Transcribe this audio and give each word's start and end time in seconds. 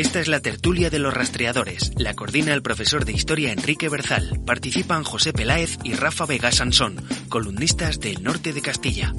Esta 0.00 0.18
es 0.18 0.28
la 0.28 0.40
tertulia 0.40 0.88
de 0.88 0.98
los 0.98 1.12
rastreadores. 1.12 1.92
La 1.98 2.14
coordina 2.14 2.54
el 2.54 2.62
profesor 2.62 3.04
de 3.04 3.12
historia 3.12 3.52
Enrique 3.52 3.90
Berzal. 3.90 4.40
Participan 4.46 5.04
José 5.04 5.34
Peláez 5.34 5.76
y 5.84 5.92
Rafa 5.92 6.24
Vega 6.24 6.50
Sansón, 6.52 6.96
columnistas 7.28 8.00
del 8.00 8.22
norte 8.22 8.54
de 8.54 8.62
Castilla. 8.62 9.12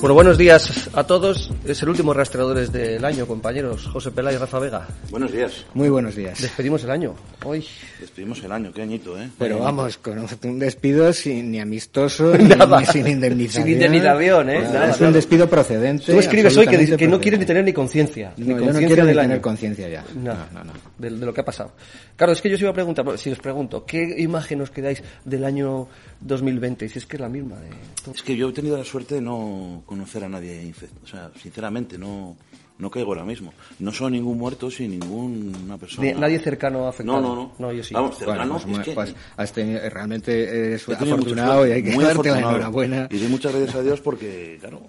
Bueno, 0.00 0.14
buenos 0.14 0.38
días 0.38 0.88
a 0.94 1.04
todos. 1.04 1.50
Es 1.66 1.82
el 1.82 1.90
último 1.90 2.14
rastreadores 2.14 2.72
del 2.72 3.04
año, 3.04 3.26
compañeros. 3.26 3.86
José 3.86 4.10
Pelá 4.10 4.32
y 4.32 4.36
Rafa 4.38 4.58
Vega. 4.58 4.88
Buenos 5.10 5.30
días. 5.30 5.66
Muy 5.74 5.90
buenos 5.90 6.16
días. 6.16 6.40
Despedimos 6.40 6.82
el 6.84 6.90
año. 6.90 7.14
Hoy. 7.44 7.66
Despedimos 8.00 8.42
el 8.42 8.50
año, 8.50 8.72
qué 8.72 8.80
añito, 8.80 9.20
¿eh? 9.20 9.28
Pero 9.38 9.58
vamos, 9.58 9.98
con 9.98 10.18
un 10.44 10.58
despido 10.58 11.12
sin, 11.12 11.50
ni 11.50 11.60
amistoso 11.60 12.32
ni, 12.38 12.44
ni 12.44 12.86
sin 12.86 13.08
indemnización. 13.08 13.64
Sin 13.64 13.72
indemnización, 13.74 14.48
¿eh? 14.48 14.62
Nada, 14.62 14.90
es 14.90 15.00
un 15.02 15.12
despido 15.12 15.50
procedente. 15.50 16.12
Tú 16.12 16.18
escribes 16.18 16.56
hoy 16.56 16.66
que, 16.66 16.96
que 16.96 17.06
no 17.06 17.20
quieres 17.20 17.38
ni 17.38 17.44
tener 17.44 17.62
ni 17.62 17.74
conciencia. 17.74 18.32
No, 18.38 18.58
yo 18.58 18.72
no 18.72 18.78
quiero 18.78 19.04
ni 19.04 19.12
tener 19.12 19.40
conciencia 19.42 19.86
ya. 19.86 20.02
No, 20.14 20.32
no, 20.32 20.64
no. 20.64 20.72
De, 21.00 21.10
de, 21.10 21.26
lo 21.26 21.32
que 21.32 21.40
ha 21.40 21.44
pasado. 21.44 21.72
Claro, 22.16 22.32
es 22.32 22.42
que 22.42 22.48
yo 22.48 22.56
os 22.56 22.60
iba 22.60 22.70
a 22.70 22.74
preguntar, 22.74 23.18
si 23.18 23.30
os 23.30 23.38
pregunto, 23.38 23.84
¿qué 23.86 24.16
imagen 24.18 24.60
os 24.60 24.70
quedáis 24.70 25.02
del 25.24 25.44
año 25.44 25.88
2020? 26.20 26.88
Si 26.88 26.98
es 26.98 27.06
que 27.06 27.16
es 27.16 27.20
la 27.20 27.28
misma. 27.28 27.56
De... 27.56 27.70
Es 28.12 28.22
que 28.22 28.36
yo 28.36 28.50
he 28.50 28.52
tenido 28.52 28.76
la 28.76 28.84
suerte 28.84 29.16
de 29.16 29.20
no 29.20 29.82
conocer 29.86 30.24
a 30.24 30.28
nadie 30.28 30.72
o 31.02 31.06
sea, 31.06 31.30
sinceramente, 31.40 31.98
no, 31.98 32.36
no 32.78 32.90
caigo 32.90 33.10
ahora 33.12 33.24
mismo. 33.24 33.52
No 33.78 33.92
soy 33.92 34.12
ningún 34.12 34.38
muerto 34.38 34.70
sin 34.70 34.98
ninguna 34.98 35.78
persona. 35.78 36.12
Nadie 36.14 36.38
cercano 36.38 36.88
afectado. 36.88 37.20
No, 37.20 37.28
no, 37.28 37.34
no. 37.34 37.52
no 37.58 37.72
yo 37.72 37.82
sí. 37.82 37.94
Vamos, 37.94 38.16
cercano. 38.16 38.54
Bueno, 38.54 38.60
pues, 38.64 38.78
es 38.78 38.84
que... 38.84 38.92
pues 38.92 39.14
has 39.36 39.52
tenido, 39.52 39.80
realmente 39.88 40.42
eres 40.42 40.88
afortunado 40.88 41.66
y 41.66 41.72
hay 41.72 41.82
que 41.82 41.96
darte 41.96 42.30
la 42.30 42.38
enhorabuena. 42.38 43.08
Y 43.10 43.18
doy 43.18 43.28
muchas 43.28 43.54
gracias 43.54 43.76
a 43.76 43.82
Dios 43.82 44.00
porque, 44.00 44.58
claro, 44.60 44.82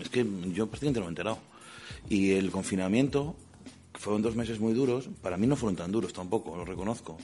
es 0.00 0.08
que 0.08 0.26
yo 0.52 0.66
prácticamente 0.66 1.00
no 1.00 1.06
me 1.06 1.10
he 1.10 1.12
enterado. 1.12 1.38
Y 2.08 2.32
el 2.32 2.50
confinamiento, 2.50 3.36
fueron 3.98 4.22
dos 4.22 4.36
meses 4.36 4.60
muy 4.60 4.72
duros, 4.72 5.08
para 5.22 5.36
mí 5.36 5.46
no 5.46 5.56
fueron 5.56 5.76
tan 5.76 5.92
duros 5.92 6.12
tampoco, 6.12 6.56
lo 6.56 6.64
reconozco. 6.64 7.16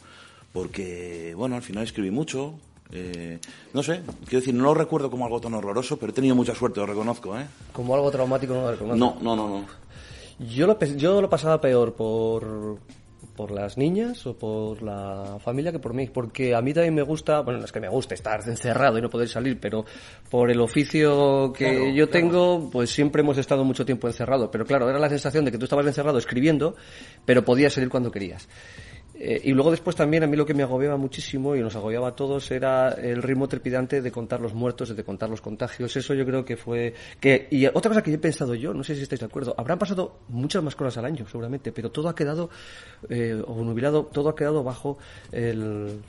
Porque, 0.53 1.35
bueno, 1.37 1.57
al 1.57 1.63
final 1.63 1.85
escribí 1.85 2.11
mucho, 2.11 2.55
eh, 2.91 3.39
no 3.73 3.83
sé, 3.83 4.03
quiero 4.25 4.41
decir, 4.41 4.55
no 4.55 4.65
lo 4.65 4.75
recuerdo 4.75 5.11
como 5.11 5.25
algo 5.25 5.41
tan 5.41 5.55
horroroso, 5.55 5.97
pero 5.97 6.13
he 6.13 6.15
tenido 6.15 6.35
mucha 6.35 6.55
suerte, 6.55 6.81
lo 6.81 6.87
reconozco, 6.87 7.39
¿eh? 7.39 7.47
Como 7.73 7.95
algo 7.95 8.11
traumático 8.11 8.53
no 8.53 8.63
lo 8.63 8.71
reconozco. 8.73 8.99
No, 8.99 9.17
no, 9.23 9.37
no, 9.37 9.49
no. 9.49 9.67
Yo 10.47 10.67
lo, 10.67 10.79
yo 10.79 11.23
lo 11.23 11.31
pasaba 11.31 11.61
peor 11.61 11.95
por, 11.95 12.79
por 13.43 13.51
las 13.51 13.77
niñas 13.77 14.25
o 14.25 14.39
por 14.39 14.83
la 14.83 15.37
familia 15.41 15.73
que 15.73 15.81
por 15.81 15.95
mí, 15.95 16.07
porque 16.07 16.55
a 16.55 16.63
mí 16.63 16.73
también 16.73 16.95
me 16.95 17.03
gusta, 17.03 17.41
bueno, 17.41 17.59
no 17.59 17.65
es 17.65 17.73
que 17.73 17.81
me 17.81 17.89
guste 17.89 18.15
estar 18.15 18.39
encerrado 18.47 18.99
y 18.99 19.03
no 19.03 19.11
poder 19.11 19.29
salir, 19.29 19.59
pero 19.59 19.85
por 20.31 20.49
el 20.49 20.61
oficio 20.61 21.53
que 21.53 21.65
Claro, 21.65 21.89
yo 21.89 22.09
claro. 22.09 22.11
tengo, 22.11 22.71
pues 22.71 22.91
siempre 22.91 23.23
hemos 23.23 23.39
estado 23.39 23.65
mucho 23.65 23.85
tiempo 23.85 24.07
encerrado, 24.07 24.49
pero 24.49 24.65
claro, 24.65 24.89
era 24.89 25.01
la 25.01 25.09
sensación 25.09 25.45
de 25.45 25.51
que 25.51 25.59
tú 25.59 25.65
estabas 25.65 25.85
encerrado 25.87 26.19
escribiendo, 26.19 26.77
pero 27.25 27.45
podías 27.45 27.73
salir 27.73 27.89
cuando 27.89 28.13
querías. 28.13 28.49
Eh, 29.25 29.41
y 29.45 29.53
luego 29.53 29.71
después 29.71 29.95
también 29.95 30.25
a 30.25 30.27
mí 30.27 30.37
lo 30.37 30.45
que 30.45 30.53
me 30.53 30.65
agobiaba 30.65 30.97
muchísimo 30.97 31.55
y 31.55 31.61
nos 31.61 31.77
agobiaba 31.77 32.09
a 32.09 32.17
todos 32.17 32.51
era 32.51 32.89
el 32.89 33.23
ritmo 33.23 33.47
trepidante 33.47 34.03
de 34.03 34.11
contar 34.11 34.41
los 34.41 34.53
muertos, 34.53 34.97
de 34.97 35.05
contar 35.05 35.31
los 35.31 35.41
contagios. 35.41 35.95
Eso 35.97 36.13
yo 36.15 36.27
creo 36.27 36.45
que 36.45 36.57
fue... 36.57 36.93
que 37.21 37.47
Y 37.53 37.67
otra 37.67 37.91
cosa 37.91 38.03
que 38.03 38.11
yo 38.11 38.17
he 38.17 38.21
pensado 38.21 38.57
yo, 38.57 38.75
no 38.75 38.83
sé 38.83 38.97
si 38.97 39.03
estáis 39.03 39.21
de 39.21 39.27
acuerdo, 39.27 39.55
habrán 39.57 39.79
pasado 39.79 40.19
muchas 40.29 40.61
más 40.65 40.75
cosas 40.75 40.99
al 40.99 41.05
año 41.05 41.25
seguramente, 41.29 41.71
pero 41.71 41.93
todo 41.93 42.09
ha 42.09 42.17
quedado, 42.17 42.51
eh, 43.09 43.41
o 43.47 43.63
nubilado, 43.63 44.07
todo 44.07 44.29
ha 44.29 44.35
quedado 44.35 44.65
bajo 44.65 44.99
el, 45.31 46.01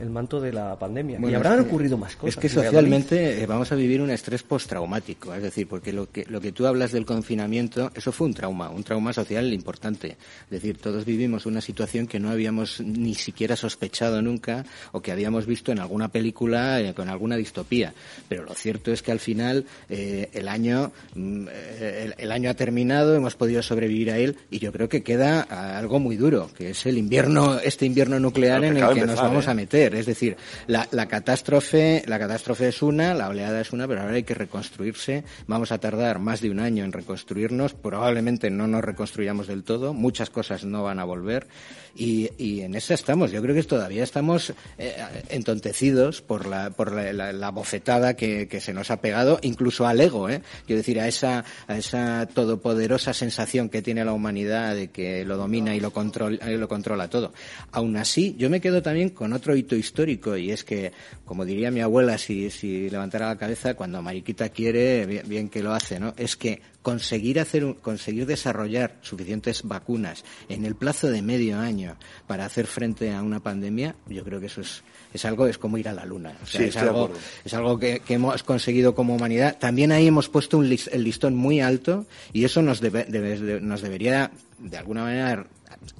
el 0.00 0.08
manto 0.10 0.40
de 0.40 0.52
la 0.52 0.78
pandemia. 0.78 1.18
y 1.18 1.20
Bueno, 1.20 1.36
habrán 1.36 1.58
es 1.58 1.64
que- 1.64 1.68
ocurrido 1.68 1.98
más 1.98 2.16
cosas. 2.16 2.34
Es 2.36 2.40
que 2.40 2.48
socialmente 2.48 3.42
eh, 3.42 3.46
vamos 3.46 3.70
a 3.70 3.74
vivir 3.74 4.00
un 4.00 4.10
estrés 4.10 4.42
postraumático, 4.42 5.34
es 5.34 5.42
decir, 5.42 5.66
porque 5.68 5.92
lo 5.92 6.10
que, 6.10 6.24
lo 6.28 6.40
que 6.40 6.52
tú 6.52 6.66
hablas 6.66 6.92
del 6.92 7.04
confinamiento, 7.04 7.90
eso 7.94 8.10
fue 8.12 8.26
un 8.28 8.34
trauma, 8.34 8.70
un 8.70 8.82
trauma 8.82 9.12
social 9.12 9.52
importante. 9.52 10.16
Es 10.44 10.50
decir, 10.50 10.78
todos 10.78 11.04
vivimos 11.04 11.44
una 11.46 11.60
situación 11.60 12.06
que 12.06 12.18
no 12.18 12.30
habíamos 12.30 12.80
ni 12.80 13.14
siquiera 13.14 13.56
sospechado 13.56 14.22
nunca 14.22 14.64
o 14.92 15.00
que 15.02 15.12
habíamos 15.12 15.46
visto 15.46 15.70
en 15.72 15.78
alguna 15.80 16.08
película 16.08 16.80
eh, 16.80 16.94
con 16.94 17.08
alguna 17.08 17.36
distopía. 17.36 17.92
Pero 18.28 18.44
lo 18.44 18.54
cierto 18.54 18.92
es 18.92 19.02
que 19.02 19.12
al 19.12 19.20
final 19.20 19.64
eh, 19.88 20.30
el 20.32 20.48
año 20.48 20.92
mm, 21.14 21.46
eh, 21.50 22.12
el, 22.18 22.24
el 22.24 22.32
año 22.32 22.48
ha 22.50 22.54
terminado, 22.54 23.14
hemos 23.14 23.34
podido 23.36 23.62
sobrevivir 23.62 24.10
a 24.10 24.18
él 24.18 24.36
y 24.50 24.58
yo 24.60 24.72
creo 24.72 24.88
que 24.88 25.02
queda 25.02 25.42
algo 25.78 25.98
muy 26.00 26.16
duro, 26.16 26.50
que 26.56 26.70
es 26.70 26.86
el 26.86 26.96
invierno, 26.98 27.58
este 27.60 27.86
invierno 27.86 28.18
nuclear 28.18 28.60
Claro, 28.60 28.76
en 28.78 28.82
el 28.82 28.94
que 28.94 29.06
nos 29.06 29.16
vamos 29.16 29.46
¿eh? 29.46 29.50
a 29.50 29.54
meter. 29.54 29.69
Es 29.72 30.06
decir, 30.06 30.36
la, 30.66 30.88
la 30.90 31.06
catástrofe, 31.06 32.02
la 32.06 32.18
catástrofe 32.18 32.68
es 32.68 32.82
una, 32.82 33.14
la 33.14 33.28
oleada 33.28 33.60
es 33.60 33.72
una, 33.72 33.86
pero 33.86 34.00
ahora 34.00 34.14
hay 34.14 34.24
que 34.24 34.34
reconstruirse. 34.34 35.24
Vamos 35.46 35.70
a 35.70 35.78
tardar 35.78 36.18
más 36.18 36.40
de 36.40 36.50
un 36.50 36.58
año 36.58 36.84
en 36.84 36.92
reconstruirnos. 36.92 37.74
Probablemente 37.74 38.50
no 38.50 38.66
nos 38.66 38.82
reconstruyamos 38.82 39.46
del 39.46 39.62
todo. 39.62 39.94
Muchas 39.94 40.30
cosas 40.30 40.64
no 40.64 40.82
van 40.82 40.98
a 40.98 41.04
volver. 41.04 41.46
Y, 41.94 42.30
y 42.38 42.62
en 42.62 42.74
esa 42.74 42.94
estamos. 42.94 43.30
Yo 43.30 43.42
creo 43.42 43.54
que 43.54 43.62
todavía 43.62 44.02
estamos 44.02 44.52
eh, 44.78 44.96
entontecidos 45.28 46.20
por 46.20 46.46
la, 46.46 46.70
por 46.70 46.92
la, 46.92 47.50
bofetada 47.50 48.14
que, 48.14 48.48
que 48.48 48.60
se 48.60 48.72
nos 48.72 48.90
ha 48.90 49.00
pegado, 49.00 49.38
incluso 49.42 49.86
al 49.86 50.00
ego, 50.00 50.28
¿eh? 50.28 50.42
Quiero 50.66 50.78
decir, 50.78 51.00
a 51.00 51.08
esa, 51.08 51.44
a 51.66 51.76
esa 51.76 52.26
todopoderosa 52.26 53.12
sensación 53.12 53.68
que 53.68 53.82
tiene 53.82 54.04
la 54.04 54.12
humanidad 54.12 54.74
de 54.74 54.88
que 54.88 55.24
lo 55.24 55.36
domina 55.36 55.74
y 55.74 55.80
lo, 55.80 55.92
control, 55.92 56.38
eh, 56.42 56.56
lo 56.56 56.68
controla 56.68 57.08
todo. 57.08 57.32
Aún 57.72 57.96
así, 57.96 58.34
yo 58.38 58.50
me 58.50 58.60
quedo 58.60 58.82
también 58.82 59.10
con 59.10 59.32
otro 59.32 59.56
hito 59.60 59.76
histórico 59.76 60.36
y 60.36 60.50
es 60.50 60.64
que, 60.64 60.92
como 61.24 61.44
diría 61.44 61.70
mi 61.70 61.80
abuela 61.80 62.18
si, 62.18 62.50
si 62.50 62.90
levantara 62.90 63.28
la 63.28 63.38
cabeza, 63.38 63.74
cuando 63.74 64.02
Mariquita 64.02 64.48
quiere, 64.48 65.06
bien, 65.06 65.28
bien 65.28 65.48
que 65.48 65.62
lo 65.62 65.72
hace, 65.72 66.00
¿no? 66.00 66.12
Es 66.16 66.36
que 66.36 66.60
conseguir 66.82 67.38
hacer 67.38 67.76
conseguir 67.82 68.24
desarrollar 68.26 68.96
suficientes 69.02 69.62
vacunas 69.64 70.24
en 70.48 70.64
el 70.64 70.74
plazo 70.74 71.08
de 71.10 71.20
medio 71.22 71.58
año 71.58 71.96
para 72.26 72.46
hacer 72.46 72.66
frente 72.66 73.12
a 73.12 73.22
una 73.22 73.40
pandemia, 73.40 73.94
yo 74.08 74.24
creo 74.24 74.40
que 74.40 74.46
eso 74.46 74.62
es, 74.62 74.82
es 75.12 75.24
algo, 75.26 75.46
es 75.46 75.58
como 75.58 75.76
ir 75.76 75.88
a 75.88 75.92
la 75.92 76.04
luna. 76.06 76.36
O 76.42 76.46
sea, 76.46 76.60
Sí, 76.62 76.68
es 76.68 76.76
algo, 76.78 77.12
es 77.44 77.52
algo 77.54 77.78
que, 77.78 78.00
que 78.00 78.14
hemos 78.14 78.42
conseguido 78.42 78.94
como 78.94 79.14
humanidad. 79.14 79.58
También 79.58 79.92
ahí 79.92 80.06
hemos 80.06 80.28
puesto 80.30 80.56
un 80.56 80.64
el 80.64 81.04
listón 81.04 81.34
muy 81.36 81.60
alto 81.60 82.06
y 82.32 82.44
eso 82.44 82.62
nos, 82.62 82.80
debe- 82.82 83.06
debe- 83.06 83.38
de- 83.38 83.60
nos 83.60 83.82
debería, 83.82 84.30
de 84.58 84.78
alguna 84.78 85.02
manera, 85.02 85.46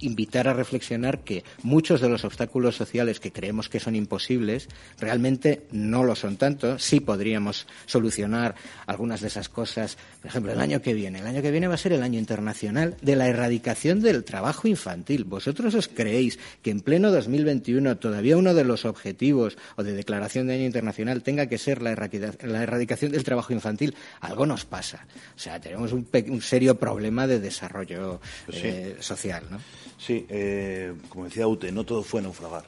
invitar 0.01 0.49
a 0.49 0.53
reflexionar 0.55 1.21
que 1.21 1.45
muchos 1.63 2.01
de 2.01 2.09
los 2.09 2.25
obstáculos 2.25 2.77
sociales 2.77 3.21
que 3.21 3.33
creemos 3.33 3.69
que 3.69 3.81
son 3.81 3.95
imposibles 3.97 4.69
realmente 4.99 5.63
no 5.73 6.05
lo 6.05 6.15
son 6.17 6.37
tanto. 6.37 6.79
Sí 6.79 7.01
podríamos 7.01 7.67
solucionar 7.87 8.55
algunas 8.87 9.21
de 9.21 9.29
esas 9.29 9.49
cosas. 9.49 9.97
Por 10.21 10.29
ejemplo, 10.31 10.53
el 10.53 10.61
año 10.61 10.81
que 10.83 10.95
viene. 10.95 11.21
El 11.21 11.27
año 11.27 11.43
que 11.43 11.51
viene 11.51 11.69
va 11.69 11.75
a 11.75 11.79
ser 11.79 11.93
el 11.93 12.03
año 12.03 12.19
internacional 12.19 12.97
de 13.03 13.17
la 13.17 13.29
erradicación 13.29 14.01
del 14.01 14.25
trabajo 14.25 14.69
infantil. 14.69 15.25
¿Vosotros 15.25 15.75
os 15.75 15.89
creéis 15.89 16.39
que 16.63 16.71
en 16.71 16.81
pleno 16.81 17.11
2021 17.11 17.99
todavía 17.99 18.37
uno 18.37 18.55
de 18.55 18.65
los 18.65 18.85
objetivos 18.85 19.57
o 19.77 19.83
de 19.83 19.93
declaración 19.93 20.47
de 20.47 20.55
año 20.55 20.65
internacional 20.65 21.23
tenga 21.23 21.47
que 21.47 21.59
ser 21.59 21.83
la, 21.83 21.93
erradica- 21.93 22.37
la 22.47 22.63
erradicación 22.63 23.13
del 23.13 23.25
trabajo 23.25 23.53
infantil? 23.53 23.95
Algo 24.21 24.47
nos 24.47 24.65
pasa. 24.65 25.07
O 25.37 25.39
sea, 25.39 25.61
tenemos 25.61 25.93
un, 25.93 26.07
un 26.29 26.41
serio 26.43 26.79
problema 26.79 27.27
de 27.27 27.41
desarrollo 27.41 28.21
Pues 28.47 28.59
sí. 28.59 28.67
eh, 28.67 28.97
social, 29.01 29.45
¿no? 29.51 29.60
Sí, 30.01 30.25
eh, 30.31 30.95
como 31.11 31.25
decía 31.25 31.47
Ute, 31.47 31.71
no 31.71 31.85
todo 31.85 32.03
fue 32.03 32.23
naufragar. 32.23 32.65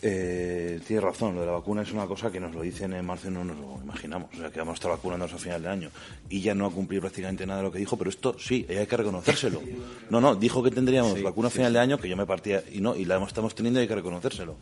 Eh, 0.00 0.80
tiene 0.86 1.00
razón, 1.02 1.34
lo 1.34 1.40
de 1.40 1.46
la 1.46 1.52
vacuna 1.52 1.82
es 1.82 1.92
una 1.92 2.06
cosa 2.06 2.30
que 2.30 2.40
nos 2.40 2.54
lo 2.54 2.62
dicen 2.62 2.94
en 2.94 3.04
marzo 3.04 3.28
y 3.28 3.30
no 3.30 3.44
nos 3.44 3.58
lo 3.58 3.78
imaginamos. 3.82 4.30
O 4.34 4.38
sea, 4.38 4.50
que 4.50 4.58
vamos 4.58 4.72
a 4.72 4.74
estar 4.74 4.90
vacunándonos 4.90 5.34
a 5.34 5.38
final 5.38 5.62
de 5.62 5.68
año. 5.68 5.90
Y 6.30 6.40
ya 6.40 6.54
no 6.54 6.64
ha 6.64 6.70
cumplido 6.70 7.02
prácticamente 7.02 7.46
nada 7.46 7.58
de 7.58 7.64
lo 7.64 7.72
que 7.72 7.78
dijo, 7.78 7.98
pero 7.98 8.08
esto 8.08 8.36
sí, 8.38 8.66
hay 8.68 8.86
que 8.86 8.96
reconocérselo. 8.96 9.60
No, 10.08 10.20
no, 10.20 10.34
dijo 10.34 10.62
que 10.62 10.70
tendríamos 10.70 11.22
vacuna 11.22 11.48
a 11.48 11.50
final 11.50 11.72
de 11.74 11.78
año, 11.78 11.98
que 11.98 12.08
yo 12.08 12.16
me 12.16 12.26
partía, 12.26 12.62
y 12.72 12.80
no, 12.80 12.96
y 12.96 13.04
la 13.04 13.22
estamos 13.22 13.54
teniendo 13.54 13.80
y 13.80 13.82
hay 13.82 13.88
que 13.88 13.94
reconocérselo. 13.94 14.56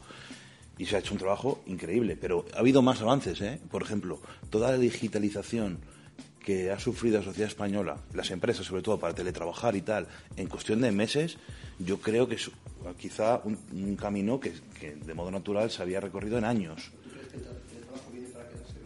Y 0.79 0.87
se 0.87 0.97
ha 0.97 0.99
hecho 0.99 1.15
un 1.15 1.19
trabajo 1.19 1.63
increíble, 1.67 2.17
pero 2.21 2.45
ha 2.55 2.59
habido 2.59 2.83
más 2.83 3.01
avances, 3.01 3.41
¿eh? 3.41 3.61
Por 3.71 3.83
ejemplo, 3.83 4.21
toda 4.51 4.73
la 4.73 4.79
digitalización 4.79 5.79
que 6.45 6.71
ha 6.71 6.79
sufrido 6.79 7.19
la 7.19 7.25
sociedad 7.25 7.49
española, 7.49 7.99
las 8.15 8.31
empresas 8.31 8.67
sobre 8.67 8.83
todo 8.83 8.99
para 8.99 9.15
teletrabajar 9.15 9.77
y 9.77 9.83
tal, 9.83 10.09
en 10.37 10.49
cuestión 10.49 10.81
de 10.81 10.91
meses, 10.91 11.39
yo 11.79 12.01
creo 12.01 12.29
que 12.29 12.35
es 12.35 12.51
quizá 12.99 13.41
un, 13.45 13.97
camino 13.97 14.41
que, 14.41 14.53
que 14.79 14.95
de 14.95 15.15
modo 15.15 15.31
natural 15.31 15.71
se 15.71 15.83
había 15.83 16.01
recorrido 16.01 16.39
en 16.39 16.45
años. 16.45 16.91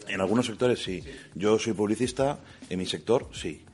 En 0.09 0.21
algunos 0.21 0.47
sectores 0.47 0.83
sí. 0.83 1.03
Yo 1.35 1.59
soy 1.59 1.73
publicista, 1.73 2.39
en 2.69 2.79
mi 2.79 2.87
sector 2.87 3.29
sí. 3.33 3.65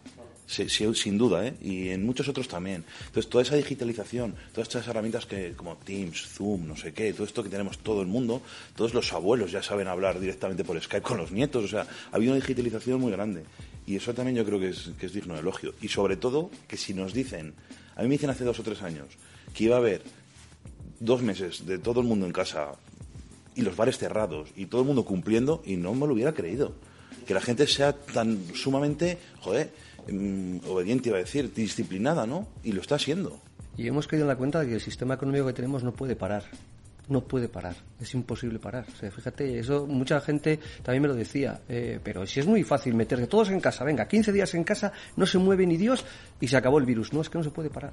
Sin 0.47 1.17
duda, 1.17 1.47
¿eh? 1.47 1.55
y 1.62 1.89
en 1.89 2.05
muchos 2.05 2.29
otros 2.29 2.47
también. 2.47 2.85
Entonces, 3.06 3.31
toda 3.31 3.43
esa 3.43 3.56
digitalización, 3.56 4.35
todas 4.53 4.69
estas 4.69 4.87
herramientas 4.87 5.25
que, 5.25 5.53
como 5.53 5.77
Teams, 5.77 6.27
Zoom, 6.29 6.67
no 6.67 6.77
sé 6.77 6.93
qué, 6.93 7.12
todo 7.15 7.25
esto 7.25 7.43
que 7.43 7.49
tenemos 7.49 7.79
todo 7.79 8.03
el 8.03 8.09
mundo, 8.09 8.43
todos 8.77 8.93
los 8.93 9.12
abuelos 9.12 9.50
ya 9.50 9.62
saben 9.62 9.89
hablar 9.89 10.21
directamente 10.21 10.62
por 10.62 10.79
Skype 10.81 11.03
con 11.03 11.17
los 11.17 11.33
nietos, 11.33 11.65
o 11.65 11.69
sea, 11.69 11.87
ha 12.11 12.17
habido 12.17 12.33
una 12.33 12.41
digitalización 12.41 13.00
muy 13.00 13.12
grande. 13.12 13.44
Y 13.87 13.97
eso 13.97 14.12
también 14.12 14.37
yo 14.37 14.44
creo 14.44 14.61
que 14.61 14.69
es, 14.69 14.91
que 14.99 15.06
es 15.06 15.12
digno 15.12 15.35
de 15.35 15.41
elogio. 15.41 15.75
Y 15.81 15.89
sobre 15.89 16.17
todo, 16.17 16.50
que 16.69 16.77
si 16.77 16.93
nos 16.93 17.15
dicen, 17.15 17.55
a 17.97 18.03
mí 18.03 18.09
me 18.09 18.15
dicen 18.15 18.31
hace 18.31 18.44
dos 18.44 18.59
o 18.59 18.62
tres 18.62 18.83
años, 18.83 19.09
que 19.55 19.65
iba 19.65 19.77
a 19.77 19.79
haber 19.79 20.03
dos 21.00 21.23
meses 21.23 21.67
de 21.67 21.79
todo 21.79 22.00
el 22.00 22.06
mundo 22.06 22.27
en 22.27 22.33
casa 22.33 22.73
y 23.55 23.62
los 23.62 23.77
bares 23.77 23.99
cerrados 23.99 24.50
y 24.56 24.67
todo 24.67 24.83
el 24.83 24.87
mundo 24.87 25.05
cumpliendo, 25.05 25.62
y 25.65 25.77
no 25.77 25.94
me 25.94 26.06
lo 26.06 26.15
hubiera 26.15 26.33
creído. 26.33 26.75
Que 27.27 27.35
la 27.35 27.41
gente 27.41 27.67
sea 27.67 27.93
tan 27.93 28.39
sumamente, 28.55 29.19
joder, 29.41 29.73
obediente, 30.69 31.09
iba 31.09 31.19
a 31.19 31.23
decir, 31.23 31.53
disciplinada, 31.53 32.27
¿no? 32.27 32.47
Y 32.63 32.73
lo 32.73 32.81
está 32.81 32.97
haciendo. 32.97 33.41
Y 33.77 33.87
hemos 33.87 34.07
caído 34.07 34.25
en 34.25 34.29
la 34.29 34.37
cuenta 34.37 34.61
de 34.61 34.69
que 34.69 34.75
el 34.75 34.81
sistema 34.81 35.15
económico 35.15 35.47
que 35.47 35.53
tenemos 35.53 35.83
no 35.83 35.93
puede 35.93 36.17
parar. 36.17 36.45
No 37.09 37.23
puede 37.23 37.49
parar, 37.49 37.75
es 38.01 38.15
imposible 38.15 38.59
parar. 38.59 38.87
O 38.89 38.97
sea, 38.97 39.11
fíjate, 39.11 39.59
eso 39.59 39.87
mucha 39.87 40.21
gente 40.21 40.61
también 40.83 41.03
me 41.03 41.09
lo 41.09 41.15
decía, 41.15 41.61
eh, 41.69 41.99
pero 42.03 42.25
si 42.27 42.41
es 42.41 42.47
muy 42.47 42.63
fácil 42.63 42.95
meterse 42.95 43.27
todos 43.27 43.51
en 43.51 43.61
casa, 43.61 43.85
venga, 43.85 44.07
15 44.07 44.33
días 44.33 44.55
en 44.55 44.63
casa, 44.63 44.93
no 45.17 45.27
se 45.27 45.39
mueve 45.39 45.67
ni 45.67 45.77
Dios 45.77 46.05
y 46.41 46.47
se 46.47 46.57
acabó 46.57 46.79
el 46.79 46.87
virus. 46.87 47.13
No, 47.13 47.21
es 47.21 47.29
que 47.29 47.39
no 47.39 47.45
se 47.45 47.51
puede 47.51 47.71
parar 47.71 47.93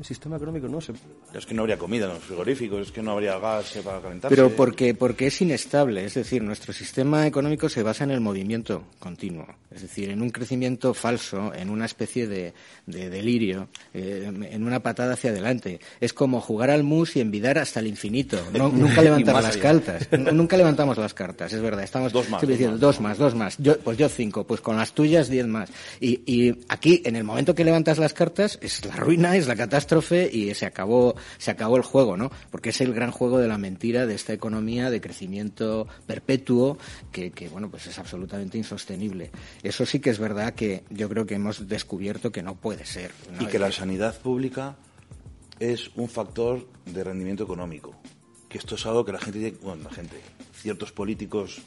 el 0.00 0.06
sistema 0.06 0.36
económico 0.36 0.66
no 0.66 0.80
se... 0.80 0.94
Es 1.34 1.44
que 1.44 1.54
no 1.54 1.60
habría 1.60 1.76
comida 1.76 2.06
en 2.06 2.14
los 2.14 2.24
frigoríficos, 2.24 2.86
es 2.86 2.90
que 2.90 3.02
no 3.02 3.12
habría 3.12 3.38
gas 3.38 3.78
para 3.84 4.00
calentarse. 4.00 4.34
Pero 4.34 4.50
porque, 4.56 4.94
porque 4.94 5.26
es 5.26 5.40
inestable, 5.42 6.04
es 6.06 6.14
decir, 6.14 6.42
nuestro 6.42 6.72
sistema 6.72 7.26
económico 7.26 7.68
se 7.68 7.82
basa 7.82 8.04
en 8.04 8.10
el 8.10 8.20
movimiento 8.20 8.84
continuo, 8.98 9.46
es 9.70 9.82
decir, 9.82 10.08
en 10.08 10.22
un 10.22 10.30
crecimiento 10.30 10.94
falso, 10.94 11.52
en 11.54 11.68
una 11.68 11.84
especie 11.84 12.26
de, 12.26 12.54
delirio, 12.86 13.68
eh, 13.92 14.24
en 14.26 14.64
una 14.64 14.80
patada 14.80 15.14
hacia 15.14 15.30
adelante. 15.30 15.80
Es 16.00 16.14
como 16.14 16.40
jugar 16.40 16.70
al 16.70 16.82
mus 16.82 17.16
y 17.16 17.20
envidar 17.20 17.58
hasta 17.58 17.80
el 17.80 17.86
infinito, 17.86 18.38
nunca 18.54 19.02
levantar 19.02 19.42
las 19.42 19.58
cartas, 19.58 20.08
nunca 20.32 20.56
levantamos 20.56 20.96
las 20.96 21.12
cartas, 21.12 21.52
es 21.52 21.60
verdad, 21.60 21.84
estamos 21.84 22.10
dos 22.10 22.30
más, 22.30 22.40
diciendo 22.46 22.78
dos 22.78 23.00
más, 23.00 23.18
dos 23.18 23.34
más, 23.34 23.58
yo, 23.58 23.78
pues 23.78 23.98
yo 23.98 24.08
cinco, 24.08 24.46
pues 24.46 24.62
con 24.62 24.78
las 24.78 24.94
tuyas 24.94 25.28
diez 25.28 25.46
más. 25.46 25.68
Y, 26.00 26.22
y 26.24 26.58
aquí, 26.68 27.02
en 27.04 27.16
el 27.16 27.24
momento 27.24 27.54
que 27.54 27.64
levantas 27.64 27.98
las 27.98 28.14
cartas, 28.14 28.58
es 28.62 28.82
la 28.86 28.96
ruina, 28.96 29.36
es 29.36 29.46
la 29.46 29.56
catástrofe 29.56 29.89
y 30.32 30.54
se 30.54 30.66
acabó, 30.66 31.14
se 31.38 31.50
acabó 31.50 31.76
el 31.76 31.82
juego, 31.82 32.16
¿no? 32.16 32.30
Porque 32.50 32.70
es 32.70 32.80
el 32.80 32.94
gran 32.94 33.10
juego 33.10 33.38
de 33.38 33.48
la 33.48 33.58
mentira 33.58 34.06
de 34.06 34.14
esta 34.14 34.32
economía 34.32 34.90
de 34.90 35.00
crecimiento 35.00 35.88
perpetuo 36.06 36.78
que, 37.12 37.32
bueno, 37.50 37.70
pues 37.70 37.86
es 37.86 37.98
absolutamente 37.98 38.56
insostenible. 38.56 39.30
Eso 39.62 39.84
sí 39.86 40.00
que 40.00 40.10
es 40.10 40.18
verdad 40.18 40.54
que 40.54 40.84
yo 40.90 41.08
creo 41.08 41.26
que 41.26 41.34
hemos 41.34 41.68
descubierto 41.68 42.30
que 42.30 42.42
no 42.42 42.54
puede 42.54 42.86
ser. 42.86 43.10
Y 43.40 43.46
que 43.46 43.58
la 43.58 43.72
sanidad 43.72 44.18
pública 44.20 44.76
es 45.58 45.90
un 45.96 46.08
factor 46.08 46.66
de 46.86 47.04
rendimiento 47.04 47.44
económico. 47.44 47.94
Que 48.48 48.58
esto 48.58 48.76
es 48.76 48.86
algo 48.86 49.04
que 49.04 49.12
la 49.12 49.20
gente, 49.20 49.54
bueno, 49.62 49.84
la 49.84 49.90
gente, 49.90 50.20
ciertos 50.54 50.92
políticos 50.92 51.62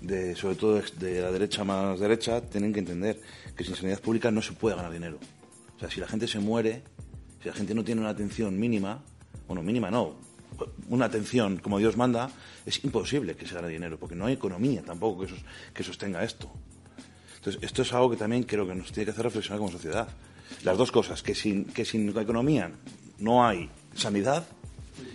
de, 0.00 0.34
sobre 0.36 0.54
todo 0.54 0.82
de 0.98 1.20
la 1.20 1.30
derecha 1.30 1.64
más 1.64 1.98
derecha, 1.98 2.40
tienen 2.40 2.72
que 2.72 2.80
entender 2.80 3.20
que 3.56 3.64
sin 3.64 3.74
sanidad 3.74 4.00
pública 4.00 4.30
no 4.30 4.42
se 4.42 4.52
puede 4.52 4.76
ganar 4.76 4.92
dinero. 4.92 5.18
O 5.76 5.78
sea, 5.78 5.90
si 5.90 6.00
la 6.00 6.08
gente 6.08 6.26
se 6.26 6.38
muere, 6.38 6.82
la 7.46 7.52
gente 7.52 7.74
no 7.74 7.84
tiene 7.84 8.00
una 8.00 8.10
atención 8.10 8.58
mínima, 8.58 9.02
bueno, 9.46 9.62
mínima 9.62 9.90
no, 9.90 10.16
una 10.88 11.06
atención 11.06 11.58
como 11.58 11.78
Dios 11.78 11.96
manda, 11.96 12.30
es 12.64 12.82
imposible 12.84 13.36
que 13.36 13.46
se 13.46 13.54
gane 13.54 13.68
dinero, 13.68 13.98
porque 13.98 14.14
no 14.14 14.26
hay 14.26 14.34
economía 14.34 14.82
tampoco 14.82 15.24
que, 15.24 15.32
que 15.72 15.82
sostenga 15.82 16.22
esto. 16.24 16.50
Entonces, 17.36 17.62
esto 17.62 17.82
es 17.82 17.92
algo 17.92 18.10
que 18.10 18.16
también 18.16 18.42
creo 18.42 18.66
que 18.66 18.74
nos 18.74 18.90
tiene 18.90 19.06
que 19.06 19.10
hacer 19.12 19.24
reflexionar 19.24 19.58
como 19.58 19.70
sociedad. 19.70 20.08
Las 20.64 20.76
dos 20.76 20.90
cosas, 20.90 21.22
que 21.22 21.34
sin, 21.34 21.64
que 21.66 21.84
sin 21.84 22.08
economía 22.16 22.72
no 23.18 23.46
hay 23.46 23.70
sanidad 23.94 24.46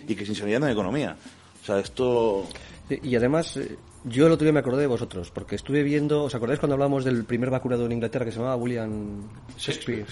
y 0.08 0.14
que 0.14 0.24
sin 0.24 0.34
sanidad 0.34 0.60
no 0.60 0.66
hay 0.66 0.72
economía. 0.72 1.16
O 1.62 1.66
sea, 1.66 1.78
esto... 1.78 2.48
Y 2.88 3.14
además, 3.16 3.56
eh, 3.56 3.76
yo 4.04 4.26
el 4.26 4.32
otro 4.32 4.44
día 4.44 4.52
me 4.52 4.60
acordé 4.60 4.82
de 4.82 4.86
vosotros, 4.88 5.30
porque 5.30 5.54
estuve 5.54 5.82
viendo, 5.82 6.24
¿os 6.24 6.34
acordáis 6.34 6.58
cuando 6.58 6.74
hablamos 6.74 7.04
del 7.04 7.24
primer 7.24 7.50
vacunado 7.50 7.86
en 7.86 7.92
Inglaterra 7.92 8.24
que 8.24 8.32
se 8.32 8.38
llamaba 8.38 8.56
William 8.56 9.28
Shakespeare? 9.56 10.04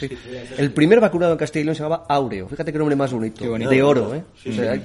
el 0.59 0.73
primer 0.73 1.01
vacunado 1.01 1.33
en 1.33 1.39
Castilla 1.39 1.63
y 1.63 1.65
León 1.65 1.75
se 1.75 1.83
llamaba 1.83 2.07
Aureo. 2.09 2.49
Fíjate 2.49 2.73
qué 2.73 2.79
nombre 2.79 2.95
más 2.95 3.13
bonito. 3.13 3.45
De 3.59 3.83
oro, 3.83 4.15
¿eh? 4.15 4.25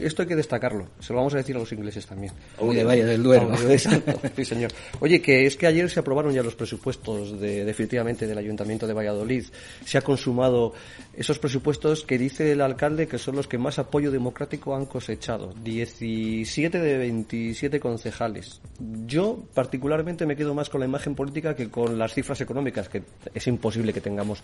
esto 0.01 0.23
hay 0.23 0.27
que 0.27 0.35
destacarlo. 0.35 0.87
Se 0.99 1.13
lo 1.13 1.17
vamos 1.17 1.33
a 1.35 1.37
decir 1.37 1.55
a 1.55 1.59
los 1.59 1.71
ingleses 1.71 2.05
también. 2.05 2.33
de 2.59 2.83
Valle 2.83 3.05
del 3.05 3.21
Duero. 3.21 3.53
exacto. 3.69 4.19
Sí, 4.35 4.43
señor. 4.43 4.71
Oye, 4.99 5.21
que 5.21 5.45
es 5.45 5.55
que 5.55 5.67
ayer 5.67 5.89
se 5.89 5.99
aprobaron 5.99 6.33
ya 6.33 6.43
los 6.43 6.55
presupuestos 6.55 7.39
de, 7.39 7.63
definitivamente 7.63 8.27
del 8.27 8.37
Ayuntamiento 8.37 8.85
de 8.85 8.93
Valladolid. 8.93 9.45
Se 9.85 9.97
ha 9.97 10.01
consumado 10.01 10.73
esos 11.13 11.39
presupuestos 11.39 12.03
que 12.03 12.17
dice 12.17 12.51
el 12.51 12.61
alcalde 12.61 13.07
que 13.07 13.17
son 13.17 13.35
los 13.35 13.47
que 13.47 13.57
más 13.57 13.79
apoyo 13.79 14.11
democrático 14.11 14.75
han 14.75 14.85
cosechado. 14.85 15.53
17 15.63 16.79
de 16.79 16.97
27 16.97 17.79
concejales 17.79 18.61
yo 19.05 19.43
particularmente 19.53 20.25
me 20.25 20.35
quedo 20.35 20.53
más 20.53 20.69
con 20.69 20.79
la 20.79 20.85
imagen 20.85 21.15
política 21.15 21.55
que 21.55 21.69
con 21.69 21.97
las 21.97 22.13
cifras 22.13 22.39
económicas, 22.41 22.89
que 22.89 23.03
es 23.33 23.47
imposible 23.47 23.93
que 23.93 24.01
tengamos 24.01 24.43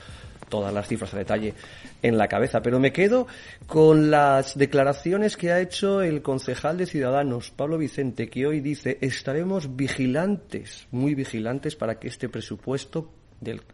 todas 0.50 0.74
las 0.74 0.88
cifras 0.88 1.13
a 1.13 1.18
detalle 1.18 1.53
en 2.01 2.18
la 2.18 2.27
cabeza, 2.27 2.62
pero 2.62 2.80
me 2.80 2.92
quedo 2.92 3.27
con 3.68 4.12
las 4.12 4.57
declaraciones 4.57 5.38
que 5.38 5.51
ha 5.51 5.59
hecho 5.59 6.01
el 6.01 6.21
concejal 6.21 6.77
de 6.77 6.86
Ciudadanos, 6.86 7.51
Pablo 7.51 7.77
Vicente, 7.77 8.30
que 8.30 8.45
hoy 8.45 8.59
dice 8.59 8.98
estaremos 9.01 9.75
vigilantes, 9.75 10.88
muy 10.92 11.15
vigilantes 11.15 11.75
para 11.75 12.00
que 12.00 12.07
este 12.07 12.30
presupuesto 12.30 13.12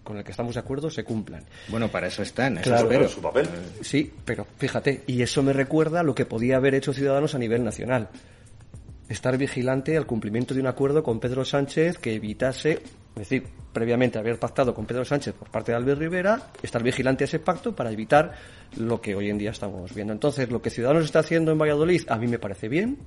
con 0.04 0.18
el 0.18 0.24
que 0.24 0.32
estamos 0.32 0.54
de 0.54 0.62
acuerdo 0.62 0.90
se 0.90 1.04
cumplan. 1.04 1.44
Bueno, 1.68 1.90
para 1.90 2.08
eso 2.08 2.22
están, 2.24 2.58
eso 2.58 2.70
claro, 2.70 3.10
su 3.10 3.22
papel. 3.22 3.48
Sí, 3.82 4.12
pero 4.24 4.48
fíjate, 4.58 5.04
y 5.08 5.22
eso 5.22 5.44
me 5.44 5.52
recuerda 5.52 6.00
a 6.00 6.04
lo 6.04 6.16
que 6.16 6.26
podía 6.26 6.56
haber 6.56 6.76
hecho 6.76 6.94
Ciudadanos 6.94 7.36
a 7.36 7.38
nivel 7.38 7.64
nacional 7.64 8.10
estar 9.10 9.38
vigilante 9.38 9.98
al 9.98 10.06
cumplimiento 10.06 10.54
de 10.54 10.62
un 10.62 10.68
acuerdo 10.68 11.04
con 11.04 11.20
Pedro 11.20 11.46
Sánchez 11.46 11.98
que 11.98 12.14
evitase, 12.14 12.74
es 12.74 13.16
decir, 13.16 13.44
previamente 13.74 14.18
haber 14.18 14.40
pactado 14.40 14.74
con 14.74 14.86
Pedro 14.86 15.06
Sánchez 15.06 15.34
por 15.36 15.50
parte 15.50 15.72
de 15.72 15.78
Albert 15.78 16.00
Rivera, 16.00 16.52
estar 16.62 16.84
vigilante 16.84 17.24
a 17.24 17.26
ese 17.26 17.40
pacto 17.40 17.76
para 17.76 17.92
evitar 17.92 18.34
lo 18.78 19.00
que 19.00 19.16
hoy 19.16 19.30
en 19.30 19.38
día 19.38 19.52
estamos 19.52 19.94
viendo. 19.94 20.14
Entonces, 20.14 20.50
lo 20.50 20.62
que 20.62 20.70
Ciudadanos 20.70 21.06
está 21.06 21.20
haciendo 21.20 21.52
en 21.52 21.58
Valladolid 21.58 22.02
a 22.08 22.18
mí 22.18 22.28
me 22.28 22.40
parece 22.40 22.68
bien, 22.68 22.98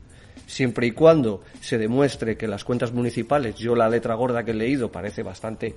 siempre 0.47 0.87
y 0.87 0.93
cuando 0.93 1.43
se 1.61 1.77
demuestre 1.77 2.37
que 2.37 2.47
las 2.47 2.65
cuentas 2.65 2.93
municipales, 2.93 3.57
yo 3.57 3.75
la 3.75 3.89
letra 3.89 4.15
gorda 4.15 4.45
que 4.45 4.53
he 4.53 4.55
leído 4.55 4.91
parece 4.91 5.23
bastante 5.23 5.75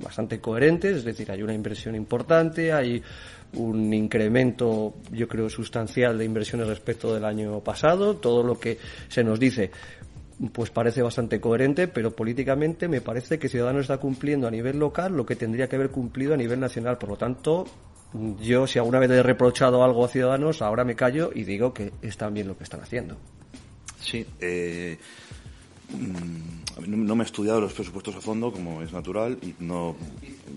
bastante 0.00 0.40
coherente, 0.40 0.90
es 0.90 1.04
decir, 1.04 1.30
hay 1.30 1.42
una 1.42 1.54
inversión 1.54 1.94
importante, 1.94 2.72
hay 2.72 3.02
un 3.54 3.92
incremento, 3.92 4.94
yo 5.10 5.28
creo, 5.28 5.48
sustancial 5.48 6.18
de 6.18 6.24
inversiones 6.24 6.68
respecto 6.68 7.14
del 7.14 7.24
año 7.24 7.60
pasado. 7.60 8.16
Todo 8.16 8.42
lo 8.42 8.58
que 8.58 8.78
se 9.08 9.24
nos 9.24 9.38
dice 9.38 9.70
pues 10.52 10.70
parece 10.70 11.02
bastante 11.02 11.40
coherente, 11.40 11.88
pero 11.88 12.14
políticamente 12.14 12.88
me 12.88 13.00
parece 13.00 13.38
que 13.38 13.48
Ciudadanos 13.48 13.82
está 13.82 13.98
cumpliendo 13.98 14.46
a 14.46 14.50
nivel 14.50 14.78
local 14.78 15.16
lo 15.16 15.24
que 15.24 15.34
tendría 15.34 15.68
que 15.68 15.76
haber 15.76 15.90
cumplido 15.90 16.34
a 16.34 16.36
nivel 16.36 16.60
nacional. 16.60 16.98
Por 16.98 17.08
lo 17.08 17.16
tanto, 17.16 17.64
yo 18.40 18.66
si 18.66 18.78
alguna 18.78 18.98
vez 18.98 19.10
he 19.10 19.22
reprochado 19.22 19.82
algo 19.82 20.04
a 20.04 20.08
Ciudadanos, 20.08 20.60
ahora 20.60 20.84
me 20.84 20.94
callo 20.94 21.30
y 21.34 21.44
digo 21.44 21.72
que 21.72 21.92
están 22.02 22.34
bien 22.34 22.48
lo 22.48 22.56
que 22.56 22.64
están 22.64 22.80
haciendo. 22.80 23.16
Sí, 23.98 24.26
eh, 24.40 24.98
no 26.86 27.16
me 27.16 27.24
he 27.24 27.26
estudiado 27.26 27.60
los 27.60 27.72
presupuestos 27.72 28.14
a 28.16 28.20
fondo, 28.20 28.52
como 28.52 28.82
es 28.82 28.92
natural, 28.92 29.38
y 29.42 29.54
no 29.62 29.96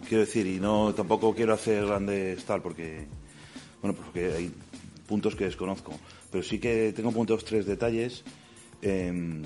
quiero 0.07 0.25
decir, 0.25 0.47
y 0.47 0.59
no 0.59 0.93
tampoco 0.93 1.33
quiero 1.33 1.53
hacer 1.53 1.85
grandes 1.85 2.43
tal, 2.45 2.61
porque 2.61 3.05
bueno, 3.81 3.95
pues 3.95 4.05
porque 4.05 4.33
hay 4.33 4.51
puntos 5.07 5.35
que 5.35 5.45
desconozco, 5.45 5.93
pero 6.31 6.43
sí 6.43 6.59
que 6.59 6.93
tengo 6.93 7.11
puntos 7.11 7.45
tres 7.45 7.65
detalles. 7.65 8.23
Em, 8.81 9.41